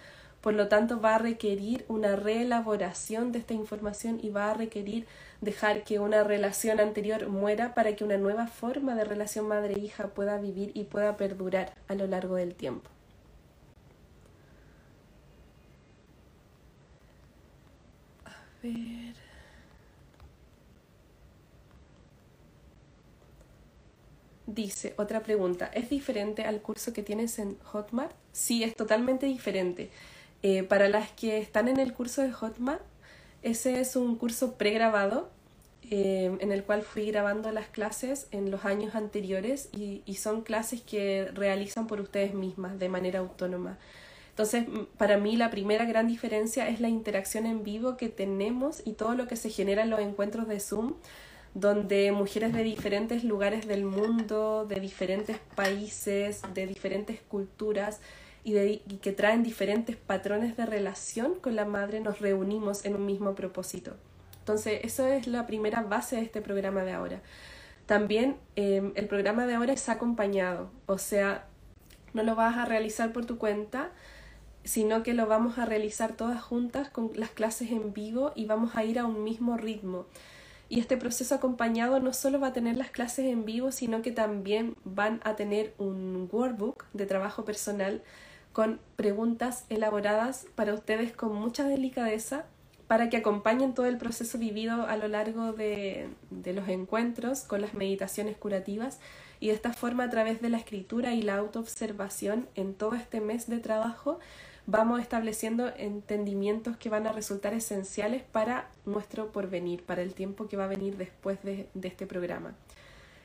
Por 0.41 0.55
lo 0.55 0.69
tanto, 0.69 0.99
va 0.99 1.17
a 1.17 1.19
requerir 1.19 1.85
una 1.89 2.17
reelaboración 2.17 3.33
de 3.33 3.41
esta 3.41 3.53
información 3.53 4.19
y 4.23 4.31
va 4.31 4.51
a 4.51 4.55
requerir 4.55 5.07
dejar 5.43 5.85
que 5.85 5.99
una 5.99 6.25
relación 6.25 6.81
anterior 6.81 7.29
muera 7.29 7.75
para 7.75 7.95
que 7.95 8.05
una 8.05 8.17
nueva 8.17 8.47
forma 8.47 8.95
de 8.95 9.05
relación 9.05 9.47
madre-hija 9.47 10.09
pueda 10.09 10.39
vivir 10.39 10.71
y 10.73 10.85
pueda 10.85 11.19
perdurar 11.19 11.75
a 11.89 11.95
lo 11.95 12.07
largo 12.07 12.37
del 12.37 12.55
tiempo. 12.55 12.89
A 18.25 18.33
ver. 18.63 19.22
Dice, 24.47 24.95
otra 24.97 25.21
pregunta, 25.21 25.71
¿es 25.73 25.89
diferente 25.89 26.43
al 26.43 26.61
curso 26.61 26.93
que 26.93 27.03
tienes 27.03 27.39
en 27.39 27.57
Hotmart? 27.61 28.13
Sí, 28.33 28.65
es 28.65 28.75
totalmente 28.75 29.27
diferente. 29.27 29.91
Eh, 30.43 30.65
para 30.65 30.89
las 30.89 31.11
que 31.13 31.39
están 31.39 31.69
en 31.69 31.79
el 31.79 31.93
curso 31.93 32.23
de 32.23 32.33
Hotmart, 32.33 32.83
ese 33.43 33.81
es 33.81 33.95
un 33.95 34.17
curso 34.17 34.55
pregrabado 34.55 35.31
eh, 35.91 36.37
en 36.41 36.53
el 36.53 36.65
cual 36.65 36.83
fui 36.83 37.07
grabando 37.07 37.53
las 37.53 37.69
clases 37.69 38.27
en 38.33 38.51
los 38.51 38.65
años 38.65 38.95
anteriores 38.95 39.69
y, 39.73 40.03
y, 40.07 40.15
son 40.15 40.43
clases 40.43 40.81
que 40.81 41.29
realizan 41.35 41.87
por 41.87 42.01
ustedes 42.01 42.35
mismas 42.35 42.79
de 42.79 42.89
manera 42.89 43.21
autónoma. 43.21 43.79
Entonces, 44.31 44.65
para 44.97 45.19
mí 45.19 45.37
la 45.37 45.51
primera 45.51 45.85
gran 45.85 46.09
diferencia 46.09 46.69
es 46.69 46.81
la 46.81 46.89
interacción 46.89 47.47
en 47.47 47.63
vivo 47.63 47.97
que 47.97 48.09
tenemos 48.09 48.81
y 48.85 48.93
todo 48.93 49.15
lo 49.15 49.29
que 49.29 49.37
se 49.37 49.51
genera 49.51 49.83
en 49.83 49.91
los 49.91 50.01
encuentros 50.01 50.49
de 50.49 50.59
Zoom, 50.59 50.95
donde 51.55 52.13
mujeres 52.13 52.53
de 52.53 52.63
diferentes 52.63 53.25
lugares 53.25 53.67
del 53.67 53.85
mundo, 53.85 54.65
de 54.67 54.81
diferentes 54.81 55.39
países, 55.55 56.43
de 56.55 56.67
diferentes 56.67 57.21
culturas, 57.21 58.01
y, 58.45 58.79
que 59.01 59.13
traen 59.13 59.43
diferentes 59.43 59.97
patrones 59.97 60.57
de 60.57 60.67
relación 60.67 61.35
con 61.37 61.55
la 61.55 61.65
madre, 61.65 62.01
nos 62.01 62.21
reunimos 62.21 62.85
en 62.85 62.97
un 62.97 63.07
mismo 63.07 63.35
propósito. 63.35 63.97
Entonces, 64.41 64.81
eso 64.83 65.07
es 65.07 65.27
la 65.27 65.47
primera 65.47 65.83
base 65.83 66.17
de 66.17 66.23
este 66.23 66.41
programa 66.41 66.83
de 66.83 66.93
ahora. 66.93 67.21
También 67.87 68.37
em, 68.57 68.93
el 68.97 69.07
programa 69.07 69.47
de 69.47 69.55
ahora 69.55 69.73
es 69.73 69.89
acompañado, 69.89 70.71
o 70.87 70.99
sea, 70.99 71.47
no 72.15 72.23
lo 72.23 72.35
vas 72.35 72.57
a 72.57 72.65
realizar 72.65 73.13
por 73.13 73.27
tu 73.27 73.39
cuenta, 73.39 73.91
sino 74.65 75.03
que 75.03 75.15
lo 75.15 75.27
vamos 75.27 75.59
a 75.59 75.67
realizar 75.67 76.13
todas 76.13 76.41
juntas 76.43 76.89
con 76.89 77.11
las 77.15 77.31
clases 77.31 77.71
en 77.71 77.93
vivo 77.93 78.33
y 78.35 78.47
vamos 78.47 78.77
a 78.77 78.85
ir 78.85 78.99
a 78.99 79.07
un 79.07 79.25
mismo 79.25 79.57
ritmo. 79.57 80.07
Y 80.73 80.81
este 80.81 80.97
proceso 80.97 81.35
acompañado 81.35 82.01
no 82.01 82.15
solo 82.15 82.41
va 82.41 82.47
a 82.47 82.53
tener 82.55 82.79
las 82.79 82.91
clases 82.91 83.27
en 83.27 83.45
vivo, 83.45 83.73
sino 83.73 84.01
que 84.01 84.11
también 84.11 84.75
van 84.85 85.21
a 85.23 85.37
tener 85.37 85.75
un 85.77 86.31
workbook 86.33 86.87
de 86.95 87.05
trabajo 87.05 87.45
personal 87.45 88.01
con 88.55 88.81
preguntas 88.97 89.67
elaboradas 89.69 90.47
para 90.55 90.73
ustedes 90.73 91.13
con 91.13 91.35
mucha 91.35 91.69
delicadeza 91.69 92.47
para 92.87 93.11
que 93.11 93.19
acompañen 93.19 93.75
todo 93.75 93.85
el 93.85 93.99
proceso 93.99 94.39
vivido 94.39 94.87
a 94.87 94.97
lo 94.97 95.09
largo 95.09 95.53
de, 95.53 96.09
de, 96.31 96.55
los 96.55 96.67
encuentros 96.69 97.43
con 97.43 97.61
las 97.61 97.75
meditaciones 97.75 98.39
curativas 98.39 98.99
y 99.41 99.49
de 99.49 99.53
esta 99.53 99.75
forma 99.75 100.05
a 100.05 100.11
través 100.11 100.41
de 100.41 100.49
la 100.49 100.57
escritura 100.57 101.13
y 101.13 101.21
la 101.21 101.37
autoobservación 101.37 102.49
en 102.55 102.73
todo 102.73 102.95
este 102.95 103.21
mes 103.21 103.47
de 103.47 103.59
trabajo 103.59 104.21
vamos 104.67 105.01
estableciendo 105.01 105.73
entendimientos 105.77 106.77
que 106.77 106.89
van 106.89 107.07
a 107.07 107.13
resultar 107.13 107.55
esenciales 107.55 108.23
para 108.23 108.69
nuestro 108.85 109.33
porvenir, 109.33 109.83
para 109.85 110.03
el 110.03 110.15
tiempo 110.15 110.47
que 110.47 110.57
va 110.57 110.65
a 110.65 110.69
venir 110.69 110.97
después 110.97 111.43
de, 111.43 111.69
este 111.83 112.07
programa. 112.07 112.55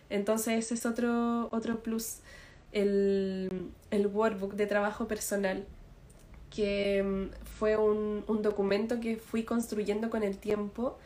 Entonces 0.09 0.65
ese 0.65 0.73
es 0.73 0.85
otro, 0.85 1.49
otro 1.51 1.83
plus 1.83 2.19
el, 2.71 3.71
el 3.91 4.07
workbook 4.07 4.55
de 4.55 4.67
trabajo 4.67 5.07
personal, 5.07 5.65
que 6.49 7.03
mm, 7.03 7.45
fue 7.57 7.77
un, 7.77 8.23
un, 8.27 8.41
documento 8.41 8.99
que 8.99 9.17
fui 9.17 9.43
construyendo 9.43 10.09
con 10.09 10.23
el 10.23 10.37
tiempo 10.37 10.97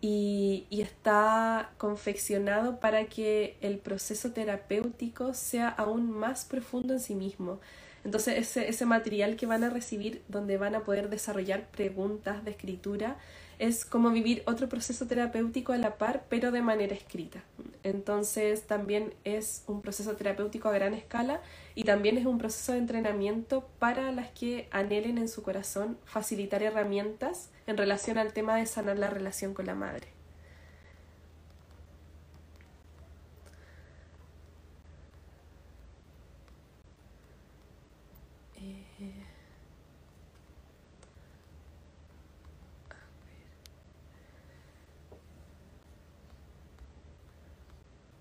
y, 0.00 0.66
y, 0.70 0.80
está 0.80 1.72
confeccionado 1.76 2.80
para 2.80 3.06
que 3.06 3.56
el 3.60 3.78
proceso 3.78 4.32
terapéutico 4.32 5.34
sea 5.34 5.68
aún 5.68 6.10
más 6.10 6.44
profundo 6.46 6.94
en 6.94 7.00
sí 7.00 7.14
mismo. 7.14 7.60
Entonces 8.04 8.38
ese, 8.38 8.68
ese 8.68 8.86
material 8.86 9.36
que 9.36 9.46
van 9.46 9.64
a 9.64 9.70
recibir 9.70 10.22
donde 10.28 10.56
van 10.56 10.74
a 10.74 10.80
poder 10.80 11.10
desarrollar 11.10 11.68
preguntas 11.70 12.44
de 12.44 12.52
escritura 12.52 13.16
es 13.60 13.84
como 13.84 14.10
vivir 14.10 14.42
otro 14.46 14.70
proceso 14.70 15.06
terapéutico 15.06 15.74
a 15.74 15.76
la 15.76 15.98
par, 15.98 16.24
pero 16.30 16.50
de 16.50 16.62
manera 16.62 16.94
escrita. 16.94 17.44
Entonces 17.82 18.62
también 18.62 19.12
es 19.24 19.64
un 19.66 19.82
proceso 19.82 20.16
terapéutico 20.16 20.70
a 20.70 20.72
gran 20.72 20.94
escala 20.94 21.42
y 21.74 21.84
también 21.84 22.16
es 22.16 22.24
un 22.24 22.38
proceso 22.38 22.72
de 22.72 22.78
entrenamiento 22.78 23.68
para 23.78 24.12
las 24.12 24.30
que 24.30 24.66
anhelen 24.70 25.18
en 25.18 25.28
su 25.28 25.42
corazón 25.42 25.98
facilitar 26.06 26.62
herramientas 26.62 27.50
en 27.66 27.76
relación 27.76 28.16
al 28.16 28.32
tema 28.32 28.56
de 28.56 28.64
sanar 28.64 28.98
la 28.98 29.10
relación 29.10 29.52
con 29.52 29.66
la 29.66 29.74
madre. 29.74 30.19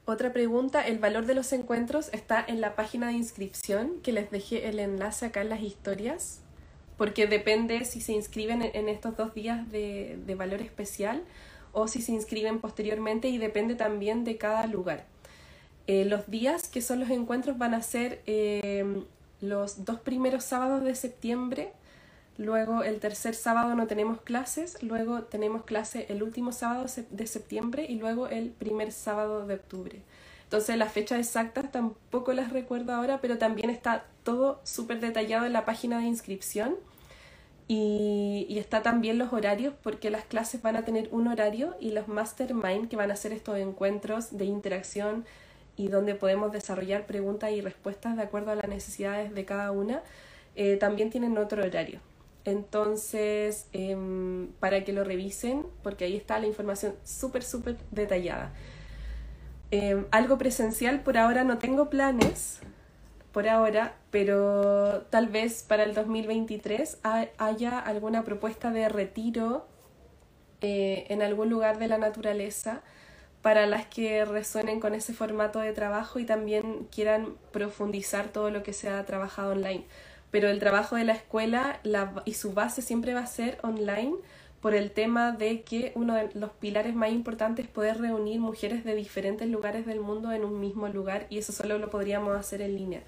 Otra 0.09 0.33
pregunta, 0.33 0.81
el 0.81 0.97
valor 0.97 1.27
de 1.27 1.35
los 1.35 1.53
encuentros 1.53 2.09
está 2.13 2.43
en 2.43 2.61
la 2.61 2.75
página 2.75 3.09
de 3.09 3.13
inscripción, 3.13 4.01
que 4.01 4.11
les 4.11 4.31
dejé 4.31 4.67
el 4.67 4.79
enlace 4.79 5.27
acá 5.27 5.41
en 5.41 5.49
las 5.49 5.61
historias, 5.61 6.39
porque 6.97 7.27
depende 7.27 7.85
si 7.85 8.01
se 8.01 8.13
inscriben 8.13 8.63
en 8.73 8.89
estos 8.89 9.15
dos 9.15 9.35
días 9.35 9.71
de, 9.71 10.17
valor 10.35 10.63
especial 10.63 11.21
o 11.73 11.87
si 11.87 12.01
se 12.01 12.11
inscriben 12.11 12.57
posteriormente 12.57 13.27
y 13.27 13.37
depende 13.37 13.75
también 13.75 14.23
de 14.23 14.37
cada 14.37 14.65
lugar. 14.65 15.05
Eh, 15.85 16.05
los 16.05 16.27
días 16.27 16.69
que 16.69 16.81
son 16.81 17.01
los 17.01 17.11
encuentros 17.11 17.59
van 17.59 17.75
a 17.75 17.83
ser 17.83 18.23
eh, 18.25 19.03
los 19.41 19.85
dos 19.85 19.99
primeros 19.99 20.43
sábados 20.43 20.83
de 20.83 20.95
septiembre 20.95 21.71
Luego 22.39 22.83
el 22.83 23.01
tercer 23.01 23.35
sábado 23.35 23.75
no 23.75 23.85
tenemos 23.85 24.21
clases, 24.21 24.81
luego 24.81 25.23
tenemos 25.23 25.63
clase 25.63 26.05
el 26.07 26.23
último 26.23 26.53
sábado 26.53 26.85
de 27.09 27.27
septiembre 27.27 27.85
y 27.89 27.95
luego 27.95 28.29
el 28.29 28.51
primer 28.51 28.93
sábado 28.93 29.45
de 29.45 29.55
octubre. 29.55 30.01
Entonces 30.45 30.77
las 30.77 30.89
fechas 30.93 31.19
exactas 31.19 31.69
tampoco 31.69 32.31
las 32.31 32.53
recuerdo 32.53 32.93
ahora, 32.93 33.19
pero 33.19 33.37
también 33.37 33.69
está 33.69 34.05
todo 34.23 34.61
súper 34.63 35.01
detallado 35.01 35.47
en 35.47 35.51
la 35.51 35.65
página 35.65 35.99
de 35.99 36.05
inscripción 36.05 36.77
y, 37.67 38.45
y, 38.47 38.57
está 38.57 38.83
también 38.83 39.17
los 39.17 39.33
horarios 39.33 39.73
porque 39.83 40.09
las 40.09 40.23
clases 40.23 40.61
van 40.61 40.77
a 40.77 40.85
tener 40.85 41.09
un 41.11 41.27
horario 41.27 41.75
y 41.81 41.91
los 41.91 42.07
mastermind 42.07 42.87
que 42.87 42.95
van 42.95 43.11
a 43.11 43.17
ser 43.17 43.33
estos 43.33 43.57
encuentros 43.57 44.37
de 44.37 44.45
interacción 44.45 45.25
y 45.75 45.89
donde 45.89 46.15
podemos 46.15 46.53
desarrollar 46.53 47.05
preguntas 47.05 47.51
y 47.51 47.59
respuestas 47.59 48.15
de 48.15 48.23
acuerdo 48.23 48.51
a 48.51 48.55
las 48.55 48.69
necesidades 48.69 49.35
de 49.35 49.43
cada 49.43 49.71
una, 49.71 50.03
eh, 50.55 50.77
también 50.77 51.09
tienen 51.09 51.37
otro 51.37 51.63
horario. 51.63 51.99
Entonces, 52.45 53.67
em, 53.73 54.47
para 54.59 54.83
que 54.83 54.93
lo 54.93 55.03
revisen, 55.03 55.65
porque 55.83 56.05
ahí 56.05 56.15
está 56.15 56.39
la 56.39 56.47
información 56.47 56.95
súper, 57.03 57.43
súper 57.43 57.77
detallada. 57.91 58.53
Em, 59.71 60.05
algo 60.11 60.37
presencial, 60.37 61.01
por 61.01 61.17
ahora 61.17 61.43
no 61.43 61.59
tengo 61.59 61.89
planes, 61.89 62.59
por 63.31 63.47
ahora, 63.47 63.95
pero 64.09 65.03
tal 65.11 65.27
vez 65.27 65.63
para 65.63 65.83
el 65.83 65.93
2023 65.93 66.97
haya 67.37 67.79
alguna 67.79 68.23
propuesta 68.23 68.71
de 68.71 68.89
retiro 68.89 69.67
eh, 70.61 71.05
en 71.09 71.21
algún 71.21 71.49
lugar 71.49 71.77
de 71.77 71.87
la 71.87 71.97
naturaleza 71.99 72.81
para 73.41 73.65
las 73.67 73.85
que 73.85 74.25
resuenen 74.25 74.79
con 74.79 74.95
ese 74.95 75.13
formato 75.13 75.59
de 75.59 75.71
trabajo 75.71 76.19
y 76.19 76.25
también 76.25 76.87
quieran 76.91 77.37
profundizar 77.51 78.29
todo 78.29 78.49
lo 78.49 78.63
que 78.63 78.73
se 78.73 78.89
ha 78.89 79.05
trabajado 79.05 79.51
online 79.51 79.85
pero 80.31 80.49
el 80.49 80.59
trabajo 80.59 80.95
de 80.95 81.05
la 81.05 81.13
escuela 81.13 81.79
y 82.25 82.33
su 82.33 82.53
base 82.53 82.81
siempre 82.81 83.13
va 83.13 83.21
a 83.21 83.27
ser 83.27 83.57
online 83.63 84.15
por 84.61 84.73
el 84.73 84.91
tema 84.91 85.31
de 85.31 85.61
que 85.61 85.91
uno 85.95 86.15
de 86.15 86.29
los 86.33 86.51
pilares 86.51 86.93
más 86.93 87.11
importantes 87.11 87.65
es 87.65 87.71
poder 87.71 87.99
reunir 87.99 88.39
mujeres 88.39 88.83
de 88.83 88.95
diferentes 88.95 89.47
lugares 89.47 89.85
del 89.85 90.01
mundo 90.01 90.31
en 90.31 90.43
un 90.43 90.59
mismo 90.59 90.87
lugar 90.89 91.27
y 91.29 91.37
eso 91.37 91.53
solo 91.53 91.77
lo 91.77 91.89
podríamos 91.89 92.37
hacer 92.37 92.61
en 92.61 92.75
línea. 92.75 93.01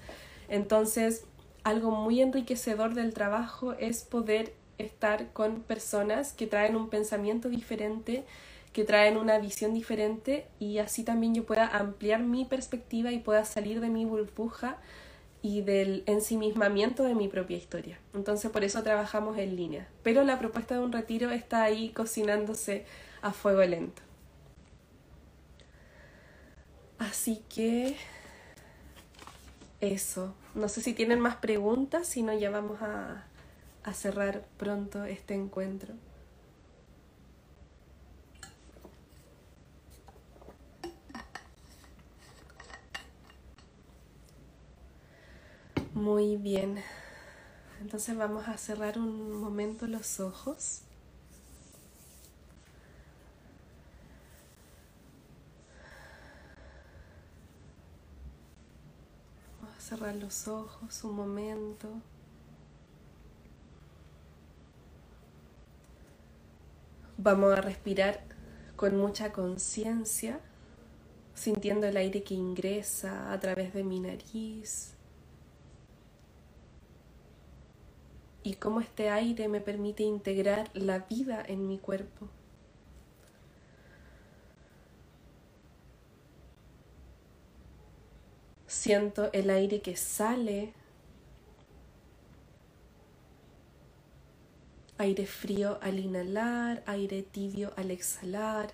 Entonces, 0.48 1.24
algo 1.62 1.90
muy 1.90 2.20
enriquecedor 2.20 2.94
del 2.94 3.12
trabajo 3.12 3.74
es 3.74 4.02
poder 4.02 4.54
estar 4.78 5.32
con 5.32 5.60
personas 5.60 6.32
que 6.32 6.46
traen 6.46 6.74
un 6.74 6.88
pensamiento 6.88 7.48
diferente, 7.48 8.24
que 8.72 8.84
traen 8.84 9.18
una 9.18 9.38
visión 9.38 9.74
diferente 9.74 10.46
y 10.58 10.78
así 10.78 11.04
también 11.04 11.34
yo 11.34 11.44
pueda 11.44 11.66
ampliar 11.66 12.22
mi 12.22 12.46
perspectiva 12.46 13.12
y 13.12 13.18
pueda 13.18 13.44
salir 13.44 13.80
de 13.80 13.90
mi 13.90 14.06
burbuja 14.06 14.78
y 15.42 15.62
del 15.62 16.04
ensimismamiento 16.06 17.02
de 17.02 17.14
mi 17.14 17.28
propia 17.28 17.56
historia. 17.56 17.98
Entonces 18.14 18.50
por 18.50 18.62
eso 18.62 18.82
trabajamos 18.82 19.36
en 19.38 19.56
línea. 19.56 19.88
Pero 20.02 20.22
la 20.22 20.38
propuesta 20.38 20.76
de 20.76 20.80
un 20.80 20.92
retiro 20.92 21.30
está 21.30 21.64
ahí 21.64 21.90
cocinándose 21.90 22.86
a 23.20 23.32
fuego 23.32 23.62
lento. 23.62 24.02
Así 26.98 27.42
que 27.52 27.96
eso. 29.80 30.34
No 30.54 30.68
sé 30.68 30.80
si 30.80 30.94
tienen 30.94 31.18
más 31.18 31.36
preguntas, 31.36 32.06
si 32.06 32.22
no 32.22 32.32
ya 32.32 32.50
vamos 32.50 32.80
a, 32.80 33.24
a 33.82 33.94
cerrar 33.94 34.44
pronto 34.56 35.04
este 35.04 35.34
encuentro. 35.34 35.94
Muy 45.94 46.36
bien. 46.38 46.78
Entonces 47.82 48.16
vamos 48.16 48.48
a 48.48 48.56
cerrar 48.56 48.98
un 48.98 49.32
momento 49.34 49.86
los 49.86 50.20
ojos. 50.20 50.80
Vamos 59.60 59.76
a 59.76 59.80
cerrar 59.80 60.16
los 60.16 60.48
ojos 60.48 61.04
un 61.04 61.14
momento. 61.14 61.88
Vamos 67.18 67.52
a 67.52 67.60
respirar 67.60 68.24
con 68.76 68.96
mucha 68.96 69.32
conciencia, 69.32 70.40
sintiendo 71.34 71.86
el 71.86 71.96
aire 71.98 72.22
que 72.22 72.34
ingresa 72.34 73.32
a 73.32 73.38
través 73.40 73.74
de 73.74 73.84
mi 73.84 74.00
nariz 74.00 74.91
y 78.44 78.54
cómo 78.54 78.80
este 78.80 79.10
aire 79.10 79.48
me 79.48 79.60
permite 79.60 80.02
integrar 80.02 80.70
la 80.74 81.00
vida 81.00 81.44
en 81.46 81.68
mi 81.68 81.78
cuerpo. 81.78 82.28
Siento 88.66 89.30
el 89.32 89.50
aire 89.50 89.80
que 89.80 89.96
sale, 89.96 90.72
aire 94.98 95.26
frío 95.26 95.78
al 95.82 95.98
inhalar, 95.98 96.82
aire 96.86 97.22
tibio 97.22 97.72
al 97.76 97.90
exhalar. 97.90 98.72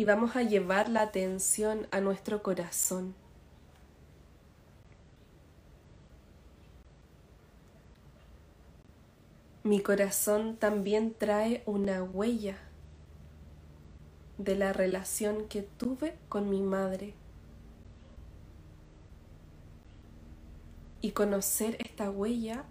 Y 0.00 0.06
vamos 0.06 0.34
a 0.34 0.42
llevar 0.42 0.88
la 0.88 1.02
atención 1.02 1.86
a 1.90 2.00
nuestro 2.00 2.42
corazón. 2.42 3.14
Mi 9.62 9.80
corazón 9.80 10.56
también 10.56 11.12
trae 11.12 11.62
una 11.66 12.02
huella 12.02 12.56
de 14.38 14.56
la 14.56 14.72
relación 14.72 15.46
que 15.48 15.60
tuve 15.60 16.16
con 16.30 16.48
mi 16.48 16.62
madre. 16.62 17.12
Y 21.02 21.10
conocer 21.10 21.76
esta 21.78 22.10
huella 22.10 22.64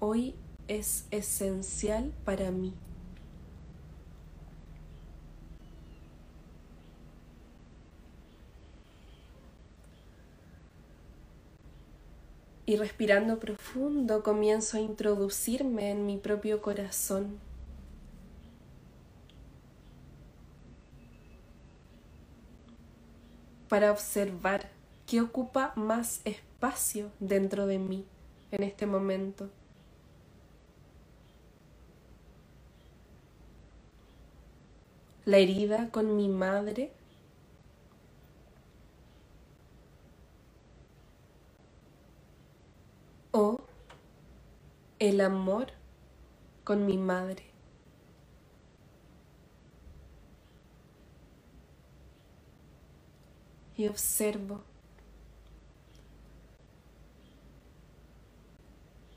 hoy 0.00 0.34
es 0.66 1.06
esencial 1.12 2.12
para 2.24 2.50
mí. 2.50 2.74
Y 12.66 12.76
respirando 12.76 13.38
profundo 13.38 14.22
comienzo 14.22 14.78
a 14.78 14.80
introducirme 14.80 15.90
en 15.90 16.06
mi 16.06 16.16
propio 16.16 16.62
corazón. 16.62 17.38
Para 23.68 23.92
observar 23.92 24.70
qué 25.06 25.20
ocupa 25.20 25.72
más 25.76 26.20
espacio 26.24 27.10
dentro 27.20 27.66
de 27.66 27.78
mí 27.78 28.06
en 28.50 28.62
este 28.62 28.86
momento. 28.86 29.50
La 35.26 35.38
herida 35.38 35.88
con 35.90 36.16
mi 36.16 36.28
madre 36.28 36.92
o 43.34 43.58
el 45.00 45.20
amor 45.20 45.72
con 46.62 46.86
mi 46.86 46.96
madre. 46.98 47.42
Y 53.76 53.88
observo 53.88 54.62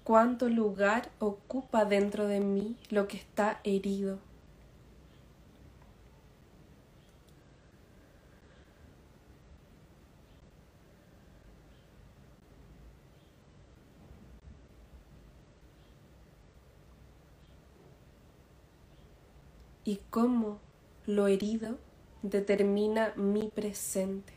cuánto 0.03 0.49
lugar 0.49 1.11
ocupa 1.19 1.85
dentro 1.85 2.25
de 2.25 2.39
mí 2.39 2.75
lo 2.89 3.07
que 3.07 3.17
está 3.17 3.61
herido. 3.63 4.17
y 19.87 20.01
cómo 20.17 20.57
lo 21.05 21.27
herido 21.27 21.77
determina 22.23 23.13
mi 23.17 23.49
presente. 23.49 24.33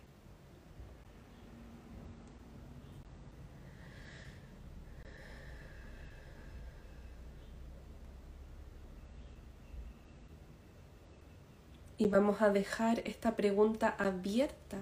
Y 11.96 12.04
vamos 12.08 12.42
a 12.42 12.50
dejar 12.50 12.98
esta 13.06 13.34
pregunta 13.34 13.94
abierta 13.98 14.76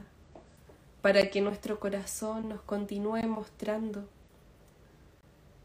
para 1.00 1.30
que 1.30 1.40
nuestro 1.40 1.78
corazón 1.78 2.48
nos 2.48 2.62
continúe 2.62 3.22
mostrando 3.28 4.08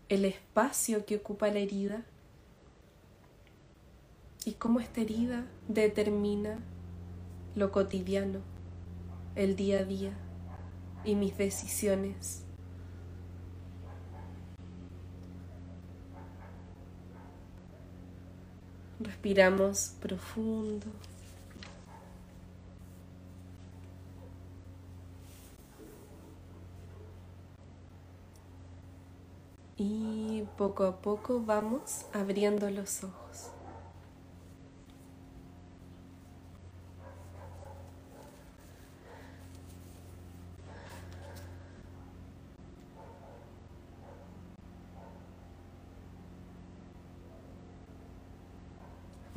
el 0.09 0.25
espacio 0.25 1.07
que 1.07 1.15
ocupa 1.15 1.47
la 1.47 1.57
herida 1.57 2.05
y 4.45 4.53
cómo 4.53 4.79
esta 4.79 5.01
herida 5.01 5.45
determina 5.67 6.59
lo 7.55 7.71
cotidiano, 7.71 8.39
el 9.35 9.55
día 9.55 9.79
a 9.79 9.83
día 9.83 10.13
y 11.05 11.15
mis 11.15 11.37
decisiones. 11.37 12.43
Respiramos 18.99 19.95
profundo. 19.99 20.87
Y 29.77 30.43
poco 30.57 30.85
a 30.85 31.01
poco 31.01 31.41
vamos 31.43 32.05
abriendo 32.13 32.69
los 32.69 33.03
ojos. 33.03 33.22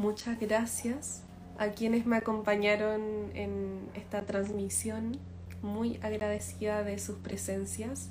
Muchas 0.07 0.39
gracias 0.39 1.23
a 1.59 1.71
quienes 1.71 2.07
me 2.07 2.15
acompañaron 2.15 3.33
en 3.35 3.89
esta 3.95 4.25
transmisión. 4.25 5.19
Muy 5.63 5.99
agradecida 6.01 6.85
de 6.85 7.01
sus 7.01 7.17
presencias. 7.17 8.11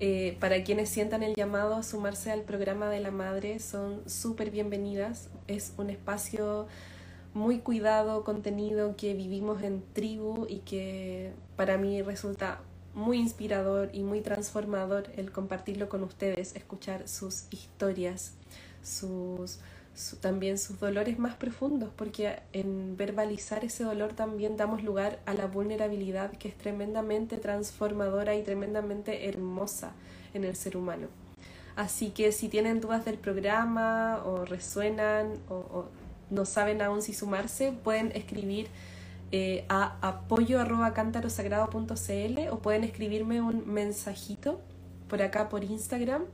Eh, 0.00 0.36
para 0.40 0.64
quienes 0.64 0.88
sientan 0.88 1.22
el 1.22 1.36
llamado 1.36 1.76
a 1.76 1.84
sumarse 1.84 2.32
al 2.32 2.42
programa 2.42 2.90
de 2.90 2.98
la 2.98 3.12
madre, 3.12 3.60
son 3.60 4.02
súper 4.10 4.50
bienvenidas. 4.50 5.30
Es 5.46 5.74
un 5.76 5.90
espacio 5.90 6.66
muy 7.34 7.60
cuidado, 7.60 8.24
contenido 8.24 8.96
que 8.96 9.14
vivimos 9.14 9.62
en 9.62 9.84
tribu 9.92 10.46
y 10.48 10.58
que 10.58 11.30
para 11.54 11.78
mí 11.78 12.02
resulta 12.02 12.62
muy 12.94 13.18
inspirador 13.18 13.90
y 13.92 14.02
muy 14.02 14.22
transformador 14.22 15.04
el 15.14 15.30
compartirlo 15.30 15.88
con 15.88 16.02
ustedes, 16.02 16.56
escuchar 16.56 17.06
sus 17.06 17.44
historias, 17.52 18.34
sus 18.82 19.60
también 20.20 20.58
sus 20.58 20.80
dolores 20.80 21.18
más 21.18 21.34
profundos, 21.34 21.90
porque 21.94 22.40
en 22.52 22.96
verbalizar 22.96 23.64
ese 23.64 23.84
dolor 23.84 24.14
también 24.14 24.56
damos 24.56 24.82
lugar 24.82 25.20
a 25.26 25.34
la 25.34 25.46
vulnerabilidad 25.46 26.32
que 26.32 26.48
es 26.48 26.56
tremendamente 26.56 27.36
transformadora 27.36 28.34
y 28.34 28.42
tremendamente 28.42 29.28
hermosa 29.28 29.92
en 30.32 30.44
el 30.44 30.56
ser 30.56 30.76
humano. 30.76 31.08
Así 31.76 32.10
que 32.10 32.32
si 32.32 32.48
tienen 32.48 32.80
dudas 32.80 33.04
del 33.04 33.18
programa 33.18 34.22
o 34.24 34.44
resuenan 34.44 35.34
o, 35.48 35.86
no 36.30 36.44
saben 36.46 36.80
aún 36.80 37.02
si 37.02 37.12
sumarse, 37.12 37.72
pueden 37.72 38.12
escribir 38.12 38.68
eh, 39.30 39.64
a 39.68 39.96
apoyo 40.00 40.58
o 42.50 42.58
pueden 42.58 42.84
escribirme 42.84 43.40
un 43.42 43.66
mensajito 43.66 44.60
por 45.08 45.20
acá 45.20 45.50
por 45.50 45.64
Instagram 45.64 46.24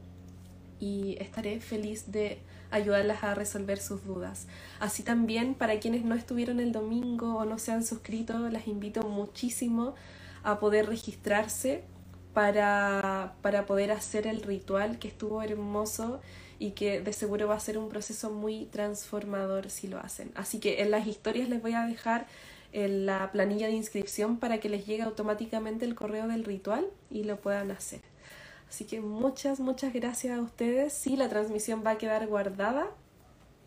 y 0.78 1.16
estaré 1.20 1.60
feliz 1.60 2.12
de 2.12 2.38
ayudarlas 2.70 3.24
a 3.24 3.34
resolver 3.34 3.78
sus 3.78 4.04
dudas. 4.04 4.46
Así 4.80 5.02
también 5.02 5.54
para 5.54 5.80
quienes 5.80 6.04
no 6.04 6.14
estuvieron 6.14 6.60
el 6.60 6.72
domingo 6.72 7.36
o 7.36 7.44
no 7.44 7.58
se 7.58 7.72
han 7.72 7.84
suscrito, 7.84 8.48
las 8.50 8.66
invito 8.66 9.02
muchísimo 9.02 9.94
a 10.42 10.58
poder 10.58 10.86
registrarse 10.86 11.84
para, 12.32 13.34
para 13.42 13.66
poder 13.66 13.90
hacer 13.90 14.26
el 14.26 14.42
ritual 14.42 14.98
que 14.98 15.08
estuvo 15.08 15.42
hermoso 15.42 16.20
y 16.58 16.72
que 16.72 17.00
de 17.00 17.12
seguro 17.12 17.48
va 17.48 17.54
a 17.54 17.60
ser 17.60 17.78
un 17.78 17.88
proceso 17.88 18.30
muy 18.30 18.66
transformador 18.66 19.70
si 19.70 19.88
lo 19.88 19.98
hacen. 19.98 20.30
Así 20.34 20.58
que 20.58 20.82
en 20.82 20.90
las 20.90 21.06
historias 21.06 21.48
les 21.48 21.62
voy 21.62 21.74
a 21.74 21.86
dejar 21.86 22.26
en 22.72 23.06
la 23.06 23.32
planilla 23.32 23.66
de 23.66 23.72
inscripción 23.72 24.38
para 24.38 24.58
que 24.58 24.68
les 24.68 24.86
llegue 24.86 25.02
automáticamente 25.02 25.84
el 25.84 25.94
correo 25.94 26.28
del 26.28 26.44
ritual 26.44 26.86
y 27.10 27.24
lo 27.24 27.40
puedan 27.40 27.70
hacer. 27.70 28.00
Así 28.68 28.84
que 28.84 29.00
muchas, 29.00 29.60
muchas 29.60 29.92
gracias 29.92 30.38
a 30.38 30.42
ustedes. 30.42 30.92
Sí, 30.92 31.16
la 31.16 31.28
transmisión 31.28 31.82
va 31.84 31.92
a 31.92 31.98
quedar 31.98 32.26
guardada 32.26 32.88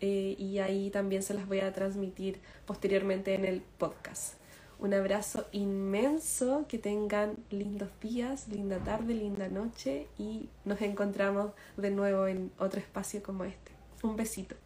eh, 0.00 0.36
y 0.38 0.58
ahí 0.58 0.90
también 0.90 1.22
se 1.22 1.34
las 1.34 1.46
voy 1.46 1.60
a 1.60 1.72
transmitir 1.72 2.40
posteriormente 2.66 3.34
en 3.34 3.44
el 3.44 3.62
podcast. 3.78 4.34
Un 4.78 4.94
abrazo 4.94 5.46
inmenso, 5.52 6.66
que 6.68 6.76
tengan 6.76 7.36
lindos 7.50 7.88
días, 8.00 8.48
linda 8.48 8.78
tarde, 8.78 9.14
linda 9.14 9.48
noche 9.48 10.08
y 10.18 10.48
nos 10.64 10.80
encontramos 10.82 11.52
de 11.76 11.90
nuevo 11.90 12.26
en 12.26 12.50
otro 12.58 12.80
espacio 12.80 13.22
como 13.22 13.44
este. 13.44 13.70
Un 14.02 14.16
besito. 14.16 14.56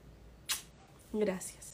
Gracias. 1.12 1.65